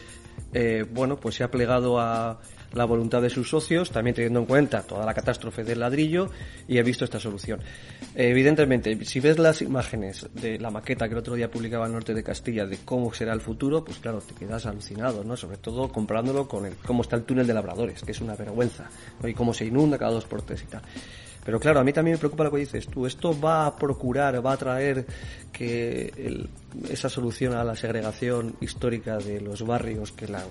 eh, 0.52 0.84
bueno, 0.92 1.16
pues 1.16 1.36
se 1.36 1.44
ha 1.44 1.50
plegado 1.50 1.98
a 2.00 2.40
la 2.74 2.84
voluntad 2.84 3.22
de 3.22 3.30
sus 3.30 3.48
socios, 3.48 3.90
también 3.90 4.14
teniendo 4.14 4.40
en 4.40 4.46
cuenta 4.46 4.82
toda 4.82 5.04
la 5.04 5.14
catástrofe 5.14 5.64
del 5.64 5.80
ladrillo, 5.80 6.30
y 6.68 6.78
ha 6.78 6.82
visto 6.82 7.04
esta 7.04 7.20
solución. 7.20 7.60
Evidentemente, 8.14 9.04
si 9.04 9.20
ves 9.20 9.38
las 9.38 9.62
imágenes 9.62 10.26
de 10.34 10.58
la 10.58 10.70
maqueta 10.70 11.06
que 11.06 11.12
el 11.12 11.18
otro 11.18 11.34
día 11.34 11.50
publicaba 11.50 11.86
el 11.86 11.92
norte 11.92 12.14
de 12.14 12.22
Castilla 12.22 12.66
de 12.66 12.78
cómo 12.84 13.12
será 13.12 13.32
el 13.32 13.40
futuro, 13.40 13.84
pues 13.84 13.98
claro, 13.98 14.20
te 14.20 14.34
quedas 14.34 14.66
alucinado, 14.66 15.24
¿no? 15.24 15.36
Sobre 15.36 15.56
todo 15.56 15.88
comparándolo 15.88 16.48
con 16.48 16.66
el, 16.66 16.76
cómo 16.76 17.02
está 17.02 17.16
el 17.16 17.24
túnel 17.24 17.46
de 17.46 17.54
Labradores, 17.54 18.02
que 18.02 18.12
es 18.12 18.20
una 18.20 18.36
vergüenza, 18.36 18.88
¿no? 19.22 19.28
y 19.28 19.34
cómo 19.34 19.54
se 19.54 19.66
inunda 19.66 19.98
cada 19.98 20.12
dos 20.12 20.24
por 20.24 20.42
tres 20.42 20.62
y 20.62 20.66
tal. 20.66 20.82
Pero 21.44 21.60
claro, 21.60 21.80
a 21.80 21.84
mí 21.84 21.92
también 21.92 22.14
me 22.14 22.18
preocupa 22.18 22.44
lo 22.44 22.50
que 22.50 22.58
dices 22.58 22.86
tú. 22.88 23.06
Esto 23.06 23.38
va 23.38 23.66
a 23.66 23.76
procurar, 23.76 24.44
va 24.44 24.52
a 24.52 24.56
traer 24.56 25.04
que 25.52 26.12
el- 26.16 26.48
esa 26.90 27.08
solución 27.08 27.54
a 27.54 27.62
la 27.62 27.76
segregación 27.76 28.54
histórica 28.60 29.18
de 29.18 29.40
los 29.40 29.64
barrios, 29.64 30.10
que 30.12 30.26
la, 30.26 30.42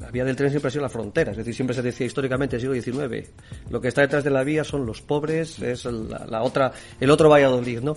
la 0.00 0.10
vía 0.10 0.24
del 0.24 0.36
tren 0.36 0.50
siempre 0.50 0.68
ha 0.68 0.70
sido 0.70 0.82
la 0.82 0.88
frontera. 0.88 1.32
Es 1.32 1.36
decir, 1.36 1.54
siempre 1.54 1.74
se 1.74 1.82
decía 1.82 2.06
históricamente, 2.06 2.58
siglo 2.60 2.74
XIX, 2.80 3.28
lo 3.70 3.80
que 3.80 3.88
está 3.88 4.02
detrás 4.02 4.24
de 4.24 4.30
la 4.30 4.44
vía 4.44 4.64
son 4.64 4.86
los 4.86 5.02
pobres, 5.02 5.58
es 5.60 5.84
la, 5.84 6.24
la 6.26 6.42
otra, 6.42 6.72
el 7.00 7.10
otro 7.10 7.28
Valladolid, 7.28 7.80
¿no? 7.80 7.96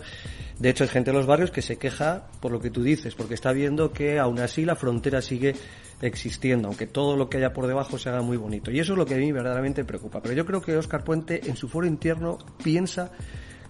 De 0.58 0.70
hecho, 0.70 0.84
hay 0.84 0.90
gente 0.90 1.12
en 1.12 1.16
los 1.18 1.26
barrios 1.26 1.52
que 1.52 1.62
se 1.62 1.78
queja 1.78 2.28
por 2.42 2.52
lo 2.52 2.60
que 2.60 2.70
tú 2.70 2.84
dices, 2.84 3.16
porque 3.16 3.36
está 3.36 3.54
viendo 3.54 3.94
que 3.94 4.20
aún 4.20 4.40
así 4.40 4.66
la 4.66 4.76
frontera 4.76 5.22
sigue 5.22 5.56
existiendo, 6.02 6.68
aunque 6.68 6.88
todo 6.88 7.16
lo 7.16 7.30
que 7.30 7.38
haya 7.38 7.54
por 7.54 7.68
debajo 7.68 7.98
se 7.98 8.10
haga 8.10 8.22
muy 8.22 8.38
bonito. 8.38 8.72
Y 8.72 8.80
eso 8.80 8.94
es 8.94 8.98
lo 8.98 9.06
que 9.06 9.16
a 9.16 9.18
mí 9.18 9.32
verdaderamente 9.32 9.84
preocupa. 9.84 10.22
Pero 10.22 10.34
yo 10.34 10.46
creo 10.46 10.62
que 10.62 10.78
Óscar 10.78 11.04
Puente, 11.04 11.50
en 11.50 11.56
su 11.56 11.68
foro 11.68 11.88
interno, 11.88 12.38
piensa 12.64 13.12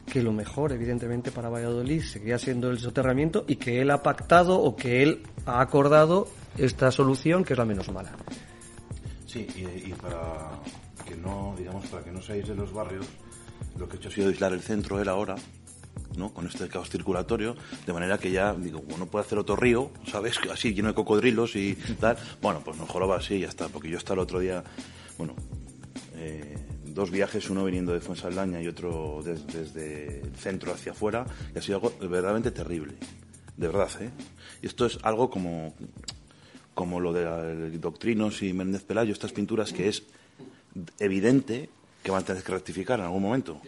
que 0.06 0.24
lo 0.24 0.32
mejor, 0.32 0.72
evidentemente, 0.72 1.32
para 1.32 1.50
Valladolid 1.50 2.02
seguía 2.02 2.38
siendo 2.38 2.70
el 2.70 2.80
soterramiento 2.80 3.46
y 3.48 3.58
que 3.58 3.82
él 3.82 3.92
ha 3.92 4.02
pactado 4.02 4.60
o 4.60 4.76
que 4.76 5.04
él 5.04 5.24
ha 5.46 5.62
acordado 5.62 6.28
esta 6.58 6.92
solución, 6.92 7.44
que 7.44 7.54
es 7.54 7.60
la 7.60 7.66
menos 7.66 7.92
mala. 7.92 8.12
Sí, 9.26 9.48
y, 9.56 9.90
y 9.90 9.94
para 9.94 10.50
que 11.06 11.16
no, 11.16 11.56
digamos, 11.58 11.86
para 11.88 12.04
que 12.04 12.12
no 12.12 12.22
seáis 12.22 12.48
de 12.48 12.56
los 12.56 12.74
barrios, 12.74 13.06
lo 13.78 13.88
que 13.88 13.96
he 13.96 14.00
hecho 14.00 14.10
ha 14.10 14.12
sido 14.12 14.30
aislar 14.30 14.54
el 14.54 14.62
centro 14.62 15.00
él 15.00 15.10
ahora, 15.10 15.36
¿no? 16.18 16.34
Con 16.34 16.48
este 16.48 16.68
caos 16.68 16.90
circulatorio, 16.90 17.56
de 17.86 17.94
manera 17.94 18.18
que 18.18 18.32
ya, 18.32 18.54
digo, 18.54 18.82
como 18.84 18.98
no 18.98 19.06
puede 19.06 19.26
hacer 19.26 19.38
otro 19.38 19.56
río, 19.56 19.92
¿sabes? 20.08 20.38
Así, 20.52 20.74
lleno 20.74 20.90
de 20.90 20.94
cocodrilos 20.94 21.56
y 21.56 21.76
tal, 22.00 22.18
bueno, 22.42 22.62
pues 22.64 22.78
mejor 22.78 23.10
va 23.10 23.18
así 23.18 23.36
y 23.36 23.40
ya 23.42 23.48
está, 23.48 23.68
porque 23.70 23.90
yo 23.90 23.98
hasta 23.98 24.14
el 24.14 24.20
otro 24.20 24.40
día, 24.40 24.64
bueno, 25.18 25.34
eh, 26.16 26.58
dos 26.86 27.12
viajes, 27.12 27.50
uno 27.50 27.64
viniendo 27.66 27.94
de 27.94 28.02
Fuensaldaña 28.02 28.62
y 28.62 28.68
otro 28.68 29.22
des- 29.24 29.46
desde 29.48 30.22
el 30.22 30.36
centro 30.36 30.74
hacia 30.74 30.92
afuera, 30.92 31.26
y 31.56 31.60
ha 31.60 31.62
sido 31.62 31.78
algo 31.78 31.94
verdaderamente 32.00 32.52
terrible, 32.52 32.94
de 33.58 33.68
verdad, 33.68 33.90
¿eh? 34.02 34.10
Y 34.62 34.66
esto 34.68 34.86
es 34.86 35.00
algo 35.04 35.30
como 35.30 35.74
como 36.74 37.02
lo 37.02 37.12
de 37.12 37.78
Doctrinos 37.78 38.42
y 38.42 38.54
Méndez 38.54 38.84
Pelayo, 38.84 39.12
estas 39.12 39.34
pinturas 39.34 39.74
que 39.74 39.90
es 39.90 40.04
evidente 41.00 41.70
que 42.04 42.12
van 42.12 42.22
a 42.24 42.26
tener 42.26 42.42
que 42.42 42.54
rectificar 42.54 43.00
en 43.00 43.06
algún 43.06 43.22
momento. 43.22 43.60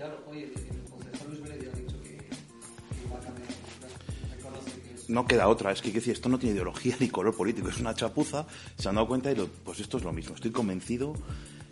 No 5.11 5.25
queda 5.25 5.47
otra. 5.47 5.71
Es 5.71 5.81
que, 5.81 5.91
decir, 5.91 6.13
esto 6.13 6.29
no 6.29 6.39
tiene 6.39 6.55
ideología 6.55 6.95
ni 6.99 7.09
color 7.09 7.35
político, 7.35 7.69
es 7.69 7.79
una 7.79 7.93
chapuza. 7.93 8.45
Se 8.77 8.89
han 8.89 8.95
dado 8.95 9.07
cuenta 9.07 9.31
y 9.31 9.35
lo, 9.35 9.47
pues 9.47 9.79
esto 9.79 9.97
es 9.97 10.03
lo 10.03 10.13
mismo. 10.13 10.35
Estoy 10.35 10.51
convencido 10.51 11.13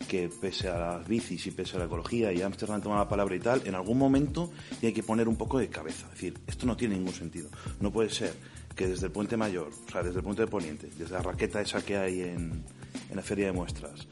que 0.07 0.29
pese 0.29 0.69
a 0.69 0.77
las 0.77 1.07
bicis 1.07 1.45
y 1.47 1.51
pese 1.51 1.75
a 1.75 1.79
la 1.79 1.85
ecología 1.85 2.31
y 2.31 2.41
Amsterdam 2.41 2.81
toma 2.81 2.97
la 2.97 3.09
palabra 3.09 3.35
y 3.35 3.39
tal, 3.39 3.61
en 3.65 3.75
algún 3.75 3.97
momento 3.97 4.49
tiene 4.79 4.93
que 4.93 5.03
poner 5.03 5.27
un 5.27 5.35
poco 5.35 5.59
de 5.59 5.67
cabeza. 5.67 6.05
Es 6.07 6.13
decir, 6.13 6.39
esto 6.47 6.65
no 6.65 6.77
tiene 6.77 6.95
ningún 6.95 7.13
sentido. 7.13 7.49
No 7.79 7.91
puede 7.91 8.09
ser 8.09 8.33
que 8.75 8.87
desde 8.87 9.07
el 9.07 9.11
puente 9.11 9.35
mayor, 9.35 9.69
o 9.87 9.91
sea, 9.91 10.01
desde 10.01 10.17
el 10.17 10.23
puente 10.23 10.43
de 10.43 10.47
Poniente, 10.47 10.89
desde 10.97 11.13
la 11.13 11.21
raqueta 11.21 11.61
esa 11.61 11.83
que 11.83 11.97
hay 11.97 12.21
en, 12.21 12.63
en 13.09 13.15
la 13.15 13.21
feria 13.21 13.47
de 13.47 13.51
muestras, 13.51 14.07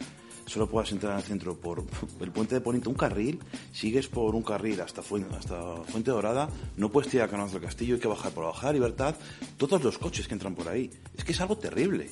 solo 0.48 0.68
puedas 0.68 0.92
entrar 0.92 1.14
al 1.14 1.24
centro 1.24 1.56
por 1.56 1.84
el 2.20 2.32
puente 2.32 2.56
de 2.56 2.62
Poniente, 2.62 2.90
un 2.90 2.96
carril, 2.96 3.40
sigues 3.72 4.08
por 4.08 4.34
un 4.34 4.42
carril 4.42 4.82
hasta 4.82 5.02
Fuente, 5.02 5.36
hasta 5.36 5.76
Fuente 5.84 6.10
Dorada, 6.10 6.50
no 6.78 6.90
puedes 6.90 7.12
tirar 7.12 7.34
a 7.34 7.46
del 7.46 7.62
Castillo, 7.62 7.96
hay 7.96 8.02
que 8.02 8.08
bajar 8.08 8.32
por 8.32 8.46
la 8.46 8.52
Bajada 8.52 8.74
Libertad, 8.74 9.16
todos 9.58 9.84
los 9.84 9.98
coches 9.98 10.28
que 10.28 10.34
entran 10.34 10.56
por 10.56 10.68
ahí. 10.68 10.90
Es 11.16 11.24
que 11.24 11.34
es 11.34 11.42
algo 11.42 11.58
terrible. 11.58 12.10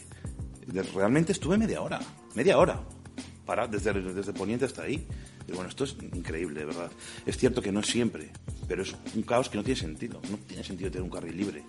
Realmente 0.93 1.31
estuve 1.31 1.57
media 1.57 1.81
hora, 1.81 1.99
media 2.35 2.57
hora, 2.57 2.81
para, 3.45 3.67
desde, 3.67 3.93
desde 3.93 4.33
Poniente 4.33 4.65
hasta 4.65 4.83
ahí. 4.83 5.07
Y 5.47 5.51
bueno, 5.51 5.69
esto 5.69 5.83
es 5.83 5.95
increíble, 6.13 6.65
verdad. 6.65 6.91
Es 7.25 7.37
cierto 7.37 7.61
que 7.61 7.71
no 7.71 7.79
es 7.81 7.87
siempre, 7.87 8.31
pero 8.67 8.81
es 8.81 8.95
un 9.13 9.21
caos 9.21 9.49
que 9.49 9.57
no 9.57 9.63
tiene 9.63 9.79
sentido. 9.79 10.19
No 10.29 10.37
tiene 10.37 10.63
sentido 10.63 10.89
tener 10.89 11.03
un 11.03 11.11
carril 11.11 11.37
libre. 11.37 11.63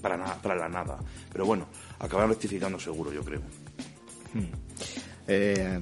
Para, 0.00 0.16
nada, 0.16 0.40
para 0.40 0.56
la 0.56 0.68
nada. 0.68 0.98
Pero 1.30 1.46
bueno, 1.46 1.68
acabarán 1.98 2.30
rectificando 2.30 2.80
seguro, 2.80 3.12
yo 3.12 3.22
creo. 3.22 3.40
Hmm. 4.32 5.11
Eh, 5.26 5.80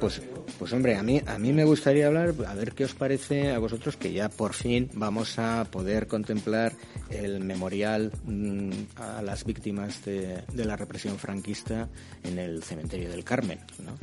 pues, 0.00 0.22
pues 0.58 0.72
hombre, 0.72 0.96
a 0.96 1.02
mí, 1.02 1.20
a 1.26 1.38
mí 1.38 1.52
me 1.52 1.64
gustaría 1.64 2.06
hablar, 2.06 2.34
a 2.46 2.54
ver 2.54 2.72
qué 2.72 2.84
os 2.84 2.94
parece 2.94 3.50
a 3.52 3.58
vosotros 3.58 3.96
que 3.96 4.12
ya 4.12 4.30
por 4.30 4.54
fin 4.54 4.88
vamos 4.94 5.38
a 5.38 5.66
poder 5.70 6.06
contemplar 6.06 6.72
el 7.10 7.40
memorial 7.40 8.10
mm, 8.24 8.70
a 8.96 9.22
las 9.22 9.44
víctimas 9.44 10.02
de, 10.04 10.42
la 10.54 10.76
represión 10.76 11.18
franquista 11.18 11.88
en 12.22 12.38
el 12.38 12.62
cementerio 12.62 13.10
del 13.10 13.22
Carmen. 13.22 13.58
¿no? 13.84 13.98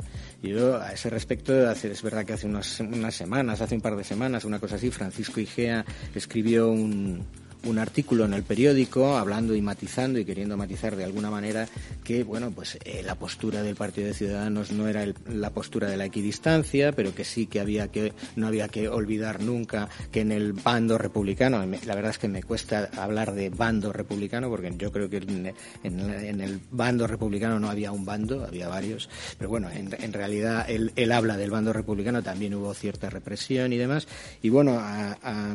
Yo 0.48 0.80
a 0.80 0.92
ese 0.92 1.10
respecto, 1.10 1.70
es 1.70 2.02
verdad 2.02 2.24
que 2.24 2.34
hace 2.34 2.46
unas, 2.46 2.78
unas 2.80 3.14
semanas, 3.14 3.60
hace 3.60 3.74
un 3.74 3.80
par 3.80 3.96
de 3.96 4.04
semanas, 4.04 4.44
una 4.44 4.60
cosa 4.60 4.76
así, 4.76 4.90
Francisco 4.90 5.40
Igea 5.40 5.84
escribió 6.14 6.68
un, 6.70 7.26
un 7.66 7.78
artículo 7.78 8.24
en 8.24 8.34
el 8.34 8.42
periódico 8.42 9.16
hablando 9.16 9.54
y 9.54 9.62
matizando 9.62 10.18
y 10.18 10.24
queriendo 10.24 10.56
matizar 10.56 10.96
de 10.96 11.04
alguna 11.04 11.30
manera 11.30 11.68
que, 12.04 12.24
bueno, 12.24 12.50
pues 12.50 12.78
eh, 12.84 13.02
la 13.04 13.16
postura 13.16 13.62
del 13.62 13.76
Partido 13.76 14.08
de 14.08 14.14
Ciudadanos 14.14 14.72
no 14.72 14.88
era 14.88 15.04
la 15.28 15.50
postura 15.50 15.88
de 15.88 15.96
la 15.96 16.04
equidistancia, 16.04 16.92
pero 16.92 17.14
que 17.14 17.24
sí 17.24 17.46
que 17.46 17.60
había 17.60 17.88
que, 17.88 18.12
no 18.36 18.46
había 18.46 18.68
que 18.68 18.88
olvidar 18.88 19.42
nunca 19.42 19.88
que 20.10 20.20
en 20.20 20.32
el 20.32 20.52
bando 20.52 20.98
republicano, 20.98 21.64
la 21.64 21.94
verdad 21.94 22.10
es 22.10 22.18
que 22.18 22.28
me 22.28 22.42
cuesta 22.42 22.90
hablar 22.96 23.34
de 23.34 23.50
bando 23.50 23.92
republicano 23.92 24.48
porque 24.48 24.72
yo 24.76 24.92
creo 24.92 25.10
que 25.10 25.18
en, 25.18 26.40
el 26.40 26.60
bando 26.70 27.06
republicano 27.06 27.58
no 27.58 27.70
había 27.70 27.92
un 27.92 28.04
bando, 28.04 28.44
había 28.44 28.68
varios, 28.68 29.08
pero 29.38 29.50
bueno, 29.50 29.68
en, 29.70 30.12
realidad 30.12 30.66
él, 30.68 30.92
él, 30.96 31.12
habla 31.12 31.36
del 31.36 31.50
bando 31.50 31.72
republicano, 31.72 32.22
también 32.22 32.54
hubo 32.54 32.72
cierta 32.74 33.10
represión 33.10 33.72
y 33.72 33.76
demás, 33.76 34.06
y 34.42 34.48
bueno, 34.48 34.78
a 34.78 35.16
a 35.22 35.54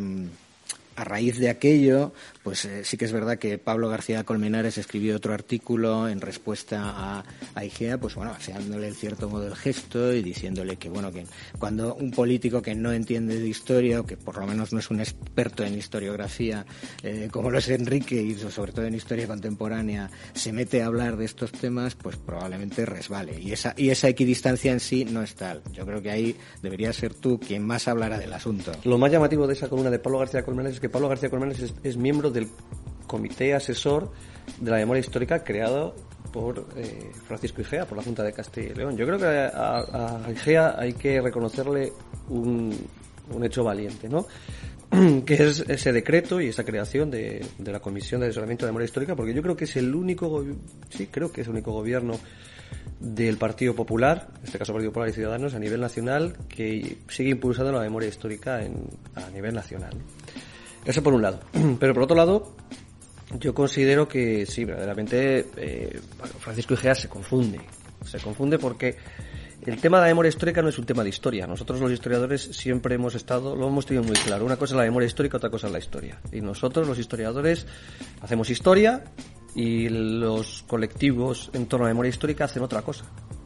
raíz 0.96 1.38
de 1.38 1.50
aquello, 1.50 2.14
pues 2.44 2.66
eh, 2.66 2.84
sí 2.84 2.98
que 2.98 3.06
es 3.06 3.12
verdad 3.12 3.38
que 3.38 3.58
Pablo 3.58 3.90
García 3.90 4.24
Colmenares 4.24 4.78
escribió 4.78 5.16
otro 5.16 5.34
artículo 5.34 6.08
en 6.08 6.22
respuesta 6.22 7.24
a, 7.56 7.64
IGEA, 7.64 8.00
pues 8.00 8.16
bueno, 8.16 8.32
haciéndole 8.32 8.88
en 8.88 8.96
cierto 8.96 9.30
modo 9.30 9.48
el 9.48 9.56
gesto 9.56 10.14
y 10.14 10.22
diciéndole 10.22 10.78
que 10.78 10.90
bueno, 10.90 11.12
que 11.12 11.26
cuando 11.60 11.96
un 11.96 12.12
político 12.12 12.62
que 12.62 12.76
no 12.76 12.92
entiende 12.92 13.40
de 13.40 13.48
historia 13.48 14.00
o 14.00 14.06
que 14.06 14.18
por 14.18 14.38
lo 14.38 14.48
menos 14.48 14.74
no 14.74 14.80
es 14.80 14.90
un 14.90 15.00
experto 15.00 15.64
en 15.64 15.78
historiografía, 15.78 16.66
eh, 17.04 17.30
como 17.32 17.52
lo 17.52 17.60
es 17.60 17.70
Enrique 17.70 18.22
y 18.22 18.36
sobre 18.36 18.72
todo 18.72 18.86
en 18.86 18.96
historia 18.96 19.28
contemporánea, 19.28 20.10
se 20.34 20.52
mete 20.52 20.82
a 20.82 20.88
hablar 20.88 21.18
de 21.18 21.26
estos 21.26 21.52
temas, 21.52 21.96
pues 21.96 22.18
probablemente 22.18 22.86
resbale. 22.86 23.40
Y 23.40 23.52
esa, 23.52 23.74
y 23.78 23.90
esa 23.90 24.08
equidistancia 24.08 24.72
en 24.72 24.80
sí 24.80 25.06
no 25.06 25.22
es 25.22 25.36
tal. 25.36 25.62
Yo 25.74 25.86
creo 25.86 26.02
que 26.02 26.12
ahí 26.12 26.36
debería 26.62 26.92
ser 26.94 27.14
tú 27.14 27.40
quien 27.40 27.66
más 27.66 27.88
hablara 27.88 28.18
del 28.18 28.34
asunto. 28.34 28.72
Lo 28.84 28.98
más 28.98 29.12
llamativo 29.12 29.48
de 29.48 29.54
esa 29.54 29.70
columna 29.70 29.92
de 29.92 30.00
Pablo 30.00 30.20
García 30.20 30.44
Colmenares 30.44 30.80
que 30.80 30.90
Pablo 30.90 31.10
García 31.10 31.30
Colmenares 31.30 31.74
es, 31.84 31.98
miembro 31.98 32.31
del 32.32 32.48
comité 33.08 33.54
asesor 33.54 34.12
de 34.60 34.72
la 34.72 34.78
memoria 34.78 35.02
histórica 35.02 35.44
creado 35.44 35.96
por 36.32 36.66
eh, 36.78 37.12
Francisco 37.28 37.62
Igea, 37.62 37.86
por 37.86 37.98
la 37.98 38.04
Junta 38.04 38.24
de 38.24 38.34
Castilla 38.34 38.70
y 38.72 38.76
León. 38.76 38.98
Yo 38.98 39.06
creo 39.06 39.20
que 39.20 39.26
a, 39.26 40.22
Igea 40.32 40.76
hay 40.78 40.94
que 40.94 41.22
reconocerle 41.22 41.92
un, 42.30 42.74
hecho 43.44 43.64
valiente, 43.64 44.08
¿no? 44.10 44.26
que 45.26 45.34
es 45.36 45.64
ese 45.68 45.92
decreto 45.92 46.42
y 46.42 46.48
esa 46.48 46.64
creación 46.64 47.12
de, 47.12 47.46
la 47.60 47.80
Comisión 47.80 48.22
de 48.22 48.28
Asesoramiento 48.28 48.66
de 48.66 48.68
la 48.68 48.72
Memoria 48.72 48.86
Histórica, 48.86 49.16
porque 49.16 49.34
yo 49.34 49.42
creo 49.42 49.56
que 49.56 49.66
es 49.66 49.76
el 49.76 49.94
único, 49.94 50.44
sí, 50.90 51.08
creo 51.08 51.32
que 51.32 51.42
es 51.42 51.48
el 51.48 51.54
único 51.54 51.72
gobierno 51.72 52.18
del 53.00 53.38
Partido 53.38 53.76
Popular, 53.76 54.30
en 54.40 54.46
este 54.46 54.58
caso 54.58 54.74
Partido 54.74 54.92
Popular 54.92 55.10
y 55.10 55.14
Ciudadanos, 55.14 55.54
a 55.54 55.60
nivel 55.60 55.82
nacional, 55.82 56.36
que 56.48 56.98
sigue 57.10 57.32
impulsando 57.32 57.72
la 57.72 57.82
memoria 57.82 58.10
histórica 58.10 58.62
a 59.16 59.30
nivel 59.32 59.54
nacional. 59.54 59.98
Eso 60.86 61.04
por 61.04 61.14
un 61.14 61.22
lado. 61.22 61.40
Pero 61.80 61.94
por 61.94 62.04
otro 62.04 62.16
lado, 62.16 62.56
yo 63.40 63.54
considero 63.54 64.08
que 64.08 64.46
sí, 64.46 64.66
verdaderamente 64.66 65.48
eh, 65.58 66.00
Francisco 66.40 66.74
Igea 66.74 66.96
se 66.96 67.08
confunde. 67.08 67.62
Se 68.06 68.20
confunde 68.20 68.58
porque 68.58 68.98
el 69.66 69.80
tema 69.80 69.98
de 69.98 70.02
la 70.04 70.08
memoria 70.08 70.30
histórica 70.30 70.62
no 70.62 70.70
es 70.70 70.80
un 70.80 70.86
tema 70.86 71.04
de 71.04 71.10
historia. 71.10 71.46
Nosotros 71.46 71.80
los 71.80 71.92
historiadores 71.92 72.42
siempre 72.42 72.96
hemos 72.96 73.14
estado, 73.14 73.56
lo 73.56 73.68
hemos 73.68 73.86
tenido 73.86 74.04
muy 74.04 74.16
claro. 74.16 74.44
Una 74.44 74.58
cosa 74.58 74.74
es 74.74 74.78
la 74.78 74.84
memoria 74.84 75.06
histórica, 75.06 75.38
otra 75.38 75.52
cosa 75.52 75.68
es 75.68 75.74
la 75.74 75.80
historia. 75.80 76.20
Y 76.32 76.42
nosotros 76.42 76.88
los 76.88 76.98
historiadores 76.98 77.68
hacemos 78.22 78.50
historia 78.50 79.04
y 79.54 79.88
los 79.90 80.64
colectivos 80.64 81.52
en 81.54 81.68
torno 81.68 81.86
a 81.86 81.90
la 81.90 81.94
memoria 81.94 82.10
histórica 82.10 82.46
hacen 82.46 82.64
otra 82.64 82.82
cosa, 82.82 83.06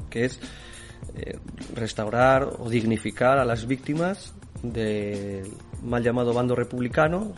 que 0.10 0.26
es 0.26 0.40
eh, 1.16 1.38
restaurar 1.74 2.48
o 2.60 2.70
dignificar 2.70 3.38
a 3.38 3.46
las 3.46 3.68
víctimas 3.68 4.34
del 4.64 5.52
mal 5.86 6.04
llamado 6.04 6.34
bando 6.34 6.56
republicano, 6.56 7.34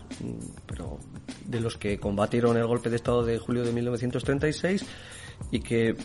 pero 0.66 1.00
de 1.46 1.60
los 1.60 1.78
que 1.78 2.00
combatieron 2.00 2.58
el 2.58 2.66
golpe 2.66 2.90
de 2.90 2.96
Estado 2.96 3.24
de 3.26 3.38
julio 3.38 3.64
de 3.64 3.72
1936 3.72 4.86
y 5.52 5.60
que, 5.60 5.96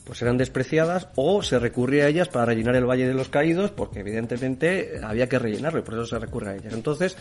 pues 0.06 0.22
eran 0.22 0.38
despreciadas 0.38 1.08
o 1.16 1.42
se 1.42 1.58
recurría 1.60 2.06
a 2.06 2.08
ellas 2.08 2.30
para 2.30 2.46
rellenar 2.46 2.76
el 2.76 2.86
Valle 2.86 3.08
de 3.08 3.14
los 3.14 3.30
Caídos 3.30 3.72
porque 3.72 4.02
evidentemente 4.02 5.00
había 5.04 5.28
que 5.28 5.40
rellenarlo 5.40 5.80
y 5.80 5.82
por 5.82 5.96
eso 5.96 6.06
se 6.06 6.20
recurre 6.20 6.52
a 6.52 6.56
ellas. 6.56 6.74
Entonces, 6.74 7.18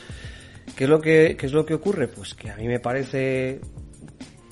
¿qué 0.76 0.84
es 0.84 0.90
lo 0.90 1.00
que, 1.00 1.36
qué 1.38 1.46
es 1.46 1.52
lo 1.52 1.64
que 1.64 1.74
ocurre? 1.74 2.08
Pues 2.08 2.34
que 2.34 2.50
a 2.50 2.56
mí 2.56 2.66
me 2.66 2.80
parece 2.80 3.60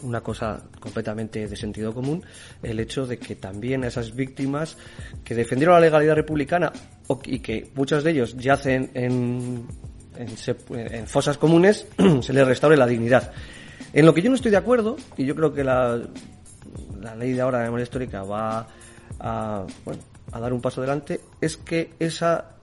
una 0.02 0.20
cosa 0.20 0.62
completamente 0.80 1.46
de 1.46 1.56
sentido 1.56 1.94
común 1.94 2.22
el 2.62 2.80
hecho 2.80 3.06
de 3.06 3.18
que 3.18 3.36
también 3.36 3.84
a 3.84 3.86
esas 3.86 4.14
víctimas 4.14 4.76
que 5.24 5.34
defendieron 5.34 5.74
la 5.74 5.80
legalidad 5.80 6.16
republicana 6.16 6.72
y 7.24 7.38
que 7.40 7.70
muchos 7.74 8.04
de 8.04 8.10
ellos 8.10 8.36
yacen 8.36 8.90
en, 8.94 9.66
en, 10.16 11.06
fosas 11.06 11.38
comunes 11.38 11.86
se 12.20 12.32
les 12.32 12.46
restaure 12.46 12.76
la 12.76 12.86
dignidad. 12.86 13.32
En 13.92 14.06
lo 14.06 14.14
que 14.14 14.22
yo 14.22 14.30
no 14.30 14.36
estoy 14.36 14.50
de 14.50 14.56
acuerdo, 14.56 14.96
y 15.16 15.26
yo 15.26 15.34
creo 15.34 15.52
que 15.52 15.62
la, 15.62 16.00
la 17.00 17.14
ley 17.14 17.32
de 17.32 17.40
ahora 17.40 17.58
de 17.58 17.64
memoria 17.64 17.84
histórica 17.84 18.22
va 18.22 18.66
a, 19.18 19.66
bueno, 19.84 20.02
a 20.32 20.40
dar 20.40 20.52
un 20.52 20.60
paso 20.60 20.80
adelante, 20.80 21.20
es 21.40 21.56
que 21.58 21.90
esa 21.98 22.56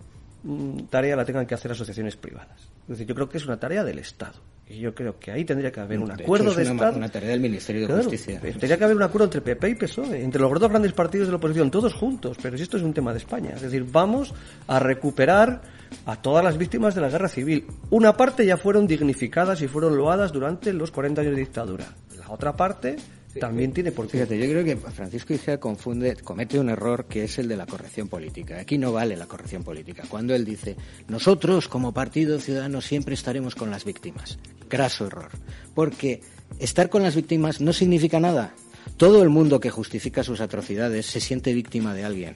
mm, 0.43 0.85
tarea 0.89 1.15
la 1.15 1.25
tengan 1.25 1.45
que 1.45 1.53
hacer 1.53 1.71
asociaciones 1.71 2.15
privadas. 2.15 2.68
Es 2.89 2.97
decir, 2.97 3.05
yo 3.05 3.13
creo 3.13 3.29
que 3.29 3.37
es 3.37 3.45
una 3.45 3.59
tarea 3.59 3.83
del 3.83 3.99
Estado. 3.99 4.39
Y 4.67 4.79
yo 4.79 4.95
creo 4.95 5.19
que 5.19 5.31
ahí 5.31 5.45
tendría 5.45 5.71
que 5.71 5.79
haber 5.79 5.99
un 5.99 6.11
acuerdo 6.11 6.55
de 6.55 6.63
Estado. 6.63 6.97
una 6.97 7.09
tarea 7.09 7.29
del 7.29 7.39
Ministerio 7.39 7.87
de 7.87 7.93
Justicia. 7.93 8.39
Tendría 8.39 8.77
que 8.77 8.83
haber 8.83 8.95
un 8.95 9.03
acuerdo 9.03 9.25
entre 9.25 9.41
PP 9.41 9.69
y 9.69 9.75
PSOE, 9.75 10.23
entre 10.23 10.41
los 10.41 10.59
dos 10.59 10.69
grandes 10.69 10.93
partidos 10.93 11.27
de 11.27 11.33
la 11.33 11.37
oposición, 11.37 11.69
todos 11.69 11.93
juntos. 11.93 12.37
Pero 12.41 12.57
si 12.57 12.63
esto 12.63 12.77
es 12.77 12.83
un 12.83 12.91
tema 12.91 13.11
de 13.11 13.19
España. 13.19 13.51
Es 13.55 13.61
decir, 13.61 13.85
vamos 13.91 14.33
a 14.65 14.79
recuperar 14.79 15.61
a 16.07 16.15
todas 16.19 16.43
las 16.43 16.57
víctimas 16.57 16.95
de 16.95 17.01
la 17.01 17.09
guerra 17.09 17.29
civil. 17.29 17.67
Una 17.91 18.17
parte 18.17 18.43
ya 18.43 18.57
fueron 18.57 18.87
dignificadas 18.87 19.61
y 19.61 19.67
fueron 19.67 19.95
loadas 19.95 20.31
durante 20.31 20.73
los 20.73 20.89
40 20.89 21.21
años 21.21 21.35
de 21.35 21.41
dictadura. 21.41 21.85
La 22.17 22.31
otra 22.31 22.55
parte 22.55 22.95
también 23.39 23.73
tiene 23.73 23.91
por 23.91 24.07
qué. 24.07 24.13
Fíjate, 24.13 24.39
yo 24.39 24.45
creo 24.45 24.63
que 24.63 24.75
Francisco 24.77 25.33
Igea 25.33 25.59
confunde, 25.59 26.15
comete 26.15 26.59
un 26.59 26.69
error 26.69 27.05
que 27.05 27.25
es 27.25 27.37
el 27.37 27.47
de 27.47 27.57
la 27.57 27.65
corrección 27.65 28.07
política. 28.07 28.59
Aquí 28.59 28.77
no 28.77 28.91
vale 28.91 29.15
la 29.15 29.27
corrección 29.27 29.63
política. 29.63 30.03
Cuando 30.09 30.33
él 30.33 30.45
dice, 30.45 30.75
nosotros 31.07 31.67
como 31.67 31.93
Partido 31.93 32.39
Ciudadano 32.39 32.81
siempre 32.81 33.13
estaremos 33.13 33.55
con 33.55 33.69
las 33.69 33.85
víctimas. 33.85 34.39
Graso 34.69 35.07
error. 35.07 35.29
Porque 35.75 36.21
estar 36.59 36.89
con 36.89 37.03
las 37.03 37.15
víctimas 37.15 37.61
no 37.61 37.73
significa 37.73 38.19
nada. 38.19 38.53
Todo 38.97 39.21
el 39.21 39.29
mundo 39.29 39.59
que 39.59 39.69
justifica 39.69 40.23
sus 40.23 40.41
atrocidades 40.41 41.05
se 41.05 41.21
siente 41.21 41.53
víctima 41.53 41.93
de 41.93 42.05
alguien. 42.05 42.35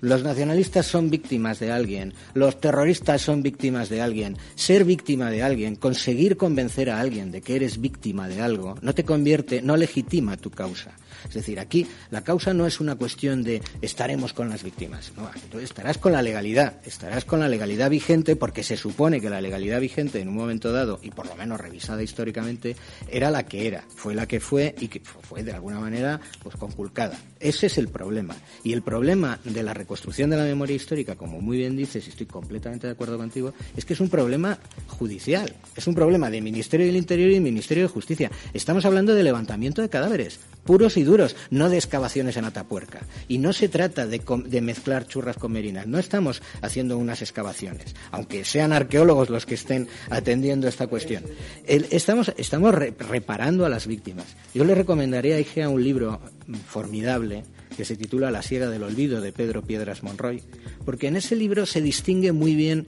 Los 0.00 0.22
nacionalistas 0.22 0.86
son 0.86 1.10
víctimas 1.10 1.58
de 1.58 1.72
alguien, 1.72 2.14
los 2.34 2.60
terroristas 2.60 3.20
son 3.20 3.42
víctimas 3.42 3.88
de 3.88 4.00
alguien. 4.00 4.36
Ser 4.54 4.84
víctima 4.84 5.30
de 5.30 5.42
alguien, 5.42 5.74
conseguir 5.74 6.36
convencer 6.36 6.90
a 6.90 7.00
alguien 7.00 7.32
de 7.32 7.40
que 7.40 7.56
eres 7.56 7.80
víctima 7.80 8.28
de 8.28 8.40
algo, 8.40 8.76
no 8.80 8.94
te 8.94 9.04
convierte, 9.04 9.60
no 9.60 9.76
legitima 9.76 10.36
tu 10.36 10.50
causa. 10.50 10.92
Es 11.26 11.34
decir, 11.34 11.58
aquí 11.58 11.86
la 12.10 12.22
causa 12.22 12.54
no 12.54 12.66
es 12.66 12.80
una 12.80 12.96
cuestión 12.96 13.42
de 13.42 13.62
estaremos 13.82 14.32
con 14.32 14.48
las 14.48 14.62
víctimas. 14.62 15.12
No, 15.16 15.30
estarás 15.60 15.98
con 15.98 16.12
la 16.12 16.22
legalidad, 16.22 16.74
estarás 16.84 17.24
con 17.24 17.40
la 17.40 17.48
legalidad 17.48 17.90
vigente 17.90 18.36
porque 18.36 18.62
se 18.62 18.76
supone 18.76 19.20
que 19.20 19.30
la 19.30 19.40
legalidad 19.40 19.80
vigente 19.80 20.20
en 20.20 20.28
un 20.28 20.36
momento 20.36 20.72
dado, 20.72 21.00
y 21.02 21.10
por 21.10 21.26
lo 21.26 21.34
menos 21.36 21.60
revisada 21.60 22.02
históricamente, 22.02 22.76
era 23.10 23.30
la 23.30 23.46
que 23.46 23.66
era, 23.66 23.84
fue 23.94 24.14
la 24.14 24.26
que 24.26 24.40
fue 24.40 24.74
y 24.80 24.88
que 24.88 25.00
fue 25.00 25.42
de 25.42 25.52
alguna 25.52 25.80
manera 25.80 26.20
pues 26.42 26.56
conculcada. 26.56 27.18
Ese 27.40 27.66
es 27.66 27.78
el 27.78 27.88
problema. 27.88 28.36
Y 28.64 28.72
el 28.72 28.82
problema 28.82 29.38
de 29.44 29.62
la 29.62 29.74
reconstrucción 29.74 30.30
de 30.30 30.36
la 30.36 30.44
memoria 30.44 30.76
histórica, 30.76 31.16
como 31.16 31.40
muy 31.40 31.58
bien 31.58 31.76
dices, 31.76 32.06
y 32.06 32.10
estoy 32.10 32.26
completamente 32.26 32.86
de 32.86 32.92
acuerdo 32.92 33.16
contigo, 33.16 33.54
es 33.76 33.84
que 33.84 33.94
es 33.94 34.00
un 34.00 34.08
problema 34.08 34.58
judicial. 34.86 35.54
Es 35.76 35.86
un 35.86 35.94
problema 35.94 36.30
de 36.30 36.40
Ministerio 36.40 36.86
del 36.86 36.96
Interior 36.96 37.30
y 37.30 37.40
Ministerio 37.40 37.84
de 37.84 37.88
Justicia. 37.88 38.30
Estamos 38.52 38.84
hablando 38.84 39.14
de 39.14 39.22
levantamiento 39.22 39.82
de 39.82 39.88
cadáveres, 39.88 40.40
puros 40.64 40.96
y 40.96 41.04
duros, 41.08 41.34
no 41.50 41.68
de 41.68 41.76
excavaciones 41.76 42.36
en 42.36 42.44
Atapuerca. 42.44 43.00
Y 43.26 43.38
no 43.38 43.52
se 43.52 43.68
trata 43.68 44.06
de, 44.06 44.60
mezclar 44.60 45.06
churras 45.06 45.36
con 45.36 45.52
merinas. 45.52 45.86
No 45.86 45.98
estamos 45.98 46.42
haciendo 46.62 46.98
unas 46.98 47.22
excavaciones, 47.22 47.96
aunque 48.12 48.44
sean 48.44 48.72
arqueólogos 48.72 49.30
los 49.30 49.46
que 49.46 49.54
estén 49.54 49.88
atendiendo 50.10 50.68
esta 50.68 50.86
cuestión. 50.86 51.24
estamos 51.66 52.32
estamos 52.36 52.74
reparando 52.74 53.66
a 53.66 53.68
las 53.68 53.86
víctimas. 53.86 54.26
Yo 54.54 54.64
le 54.64 54.74
recomendaría 54.74 55.36
a 55.36 55.40
Igea 55.40 55.68
un 55.68 55.82
libro 55.82 56.20
formidable 56.66 57.44
que 57.76 57.84
se 57.84 57.96
titula 57.96 58.30
La 58.30 58.42
siega 58.42 58.68
del 58.68 58.82
olvido 58.82 59.20
de 59.20 59.32
Pedro 59.32 59.62
Piedras 59.62 60.02
Monroy, 60.02 60.42
porque 60.84 61.06
en 61.06 61.16
ese 61.16 61.36
libro 61.36 61.64
se 61.64 61.80
distingue 61.80 62.32
muy 62.32 62.54
bien 62.54 62.86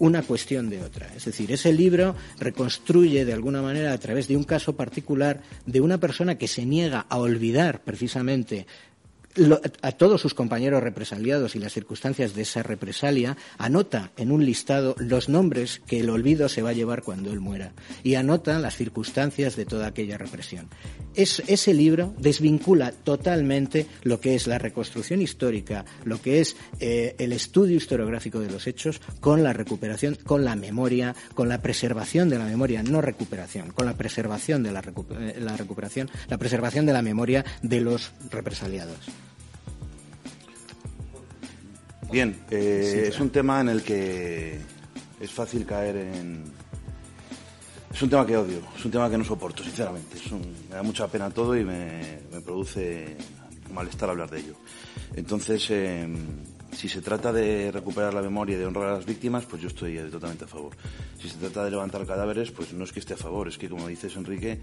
una 0.00 0.22
cuestión 0.22 0.68
de 0.70 0.82
otra. 0.82 1.14
Es 1.14 1.26
decir, 1.26 1.52
ese 1.52 1.72
libro 1.72 2.16
reconstruye 2.38 3.24
de 3.24 3.32
alguna 3.32 3.62
manera 3.62 3.92
a 3.92 3.98
través 3.98 4.26
de 4.26 4.36
un 4.36 4.44
caso 4.44 4.74
particular 4.74 5.42
de 5.66 5.80
una 5.80 5.98
persona 5.98 6.36
que 6.36 6.48
se 6.48 6.64
niega 6.64 7.06
a 7.08 7.18
olvidar 7.18 7.82
precisamente 7.82 8.66
a 9.82 9.92
todos 9.92 10.20
sus 10.20 10.34
compañeros 10.34 10.82
represaliados 10.82 11.54
y 11.54 11.60
las 11.60 11.72
circunstancias 11.72 12.34
de 12.34 12.42
esa 12.42 12.62
represalia, 12.62 13.36
anota 13.58 14.10
en 14.16 14.32
un 14.32 14.44
listado 14.44 14.96
los 14.98 15.28
nombres 15.28 15.80
que 15.86 16.00
el 16.00 16.10
olvido 16.10 16.48
se 16.48 16.62
va 16.62 16.70
a 16.70 16.74
llevar 16.74 17.02
cuando 17.02 17.32
él 17.32 17.40
muera 17.40 17.72
y 18.02 18.16
anota 18.16 18.58
las 18.58 18.76
circunstancias 18.76 19.54
de 19.54 19.66
toda 19.66 19.86
aquella 19.86 20.18
represión. 20.18 20.68
ese 21.14 21.74
libro 21.74 22.14
desvincula 22.18 22.92
totalmente 22.92 23.86
lo 24.02 24.20
que 24.20 24.34
es 24.34 24.46
la 24.46 24.58
reconstrucción 24.58 25.22
histórica, 25.22 25.84
lo 26.04 26.20
que 26.20 26.40
es 26.40 26.56
eh, 26.80 27.14
el 27.18 27.32
estudio 27.32 27.76
historiográfico 27.76 28.40
de 28.40 28.50
los 28.50 28.66
hechos 28.66 29.00
con 29.20 29.44
la 29.44 29.52
recuperación, 29.52 30.16
con 30.16 30.44
la 30.44 30.56
memoria, 30.56 31.14
con 31.34 31.48
la 31.48 31.62
preservación 31.62 32.28
de 32.28 32.38
la 32.38 32.44
memoria, 32.46 32.82
no 32.82 33.00
recuperación, 33.00 33.70
con 33.70 33.86
la 33.86 33.94
preservación 33.94 34.62
de 34.64 34.72
la, 34.72 34.80
eh, 34.80 35.38
la 35.40 35.56
recuperación, 35.56 36.10
la 36.28 36.38
preservación 36.38 36.84
de 36.86 36.92
la 36.92 37.02
memoria 37.02 37.44
de 37.62 37.80
los 37.80 38.10
represaliados. 38.30 38.98
Bien, 42.10 42.36
eh, 42.50 43.04
es 43.06 43.20
un 43.20 43.30
tema 43.30 43.60
en 43.60 43.68
el 43.68 43.82
que 43.82 44.58
es 45.20 45.30
fácil 45.30 45.64
caer 45.64 45.96
en... 45.96 46.42
Es 47.92 48.02
un 48.02 48.10
tema 48.10 48.26
que 48.26 48.36
odio, 48.36 48.60
es 48.76 48.84
un 48.84 48.90
tema 48.90 49.08
que 49.08 49.16
no 49.16 49.24
soporto, 49.24 49.62
sinceramente. 49.62 50.18
me 50.68 50.74
da 50.74 50.82
mucha 50.82 51.06
pena 51.06 51.30
todo 51.30 51.56
y 51.56 51.64
me, 51.64 52.18
produce 52.44 53.16
malestar 53.72 54.10
hablar 54.10 54.28
de 54.28 54.40
ello. 54.40 54.54
Entonces, 55.14 55.70
em, 55.70 56.16
si 56.72 56.88
se 56.88 57.00
trata 57.00 57.32
de 57.32 57.70
recuperar 57.70 58.12
la 58.12 58.22
memoria 58.22 58.56
y 58.56 58.58
de 58.58 58.66
honrar 58.66 58.88
a 58.88 58.94
las 58.94 59.06
víctimas, 59.06 59.44
pues 59.46 59.62
yo 59.62 59.68
estoy 59.68 59.98
totalmente 60.10 60.46
a 60.46 60.48
favor. 60.48 60.72
Si 61.20 61.28
se 61.28 61.36
trata 61.36 61.64
de 61.64 61.70
levantar 61.70 62.04
cadáveres, 62.06 62.50
pues 62.50 62.72
no 62.72 62.84
es 62.84 62.92
que 62.92 63.00
esté 63.00 63.14
a 63.14 63.18
favor, 63.18 63.46
es 63.46 63.56
que, 63.56 63.68
como 63.68 63.86
dices, 63.86 64.16
Enrique, 64.16 64.60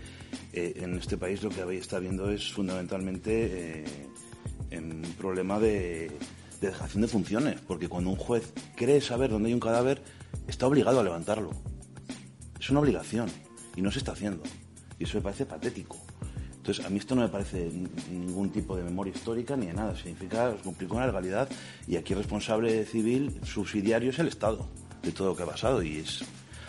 eh, 0.52 0.74
en 0.78 0.98
este 0.98 1.18
país 1.18 1.42
lo 1.44 1.50
que 1.50 1.78
está 1.78 2.00
viendo 2.00 2.30
es 2.30 2.52
fundamentalmente 2.52 3.84
eh, 4.72 4.78
un 4.78 5.02
problema 5.18 5.60
de 5.60 6.12
de 6.62 6.68
dejación 6.68 7.02
de 7.02 7.08
funciones, 7.08 7.62
porque 7.68 7.88
cuando 7.88 8.10
un 8.10 8.16
juez 8.16 8.54
cree 8.76 9.02
saber 9.02 9.30
dónde 9.30 9.48
hay 9.48 9.54
un 9.54 9.60
cadáver, 9.60 10.02
está 10.48 10.68
obligado 10.68 11.00
a 11.00 11.04
levantarlo. 11.04 11.52
Es 12.60 12.70
una 12.70 12.80
obligación 12.80 13.30
y 13.76 13.82
no 13.82 13.92
se 13.92 14.00
está 14.00 14.14
haciendo. 14.14 14.44
Y 15.00 15.04
eso 15.04 15.18
me 15.18 15.24
parece 15.24 15.46
patético. 15.46 15.98
Entonces, 16.68 16.86
a 16.86 16.90
mí 16.90 16.98
esto 16.98 17.16
no 17.16 17.22
me 17.22 17.30
parece 17.30 17.72
ningún 18.12 18.50
tipo 18.50 18.76
de 18.76 18.84
memoria 18.84 19.14
histórica 19.14 19.56
ni 19.56 19.68
de 19.68 19.74
nada. 19.74 19.96
Significa 19.96 20.52
cumplir 20.64 20.90
con 20.90 21.00
la 21.00 21.08
legalidad 21.08 21.48
y 21.88 21.96
aquí 21.96 22.12
el 22.12 22.20
responsable 22.20 22.84
civil 22.86 23.40
subsidiario 23.46 24.10
es 24.10 24.20
el 24.20 24.28
Estado 24.28 24.68
de 25.02 25.12
todo 25.14 25.30
lo 25.30 25.36
que 25.36 25.44
ha 25.44 25.46
pasado 25.46 25.82
y 25.82 26.00
es, 26.00 26.26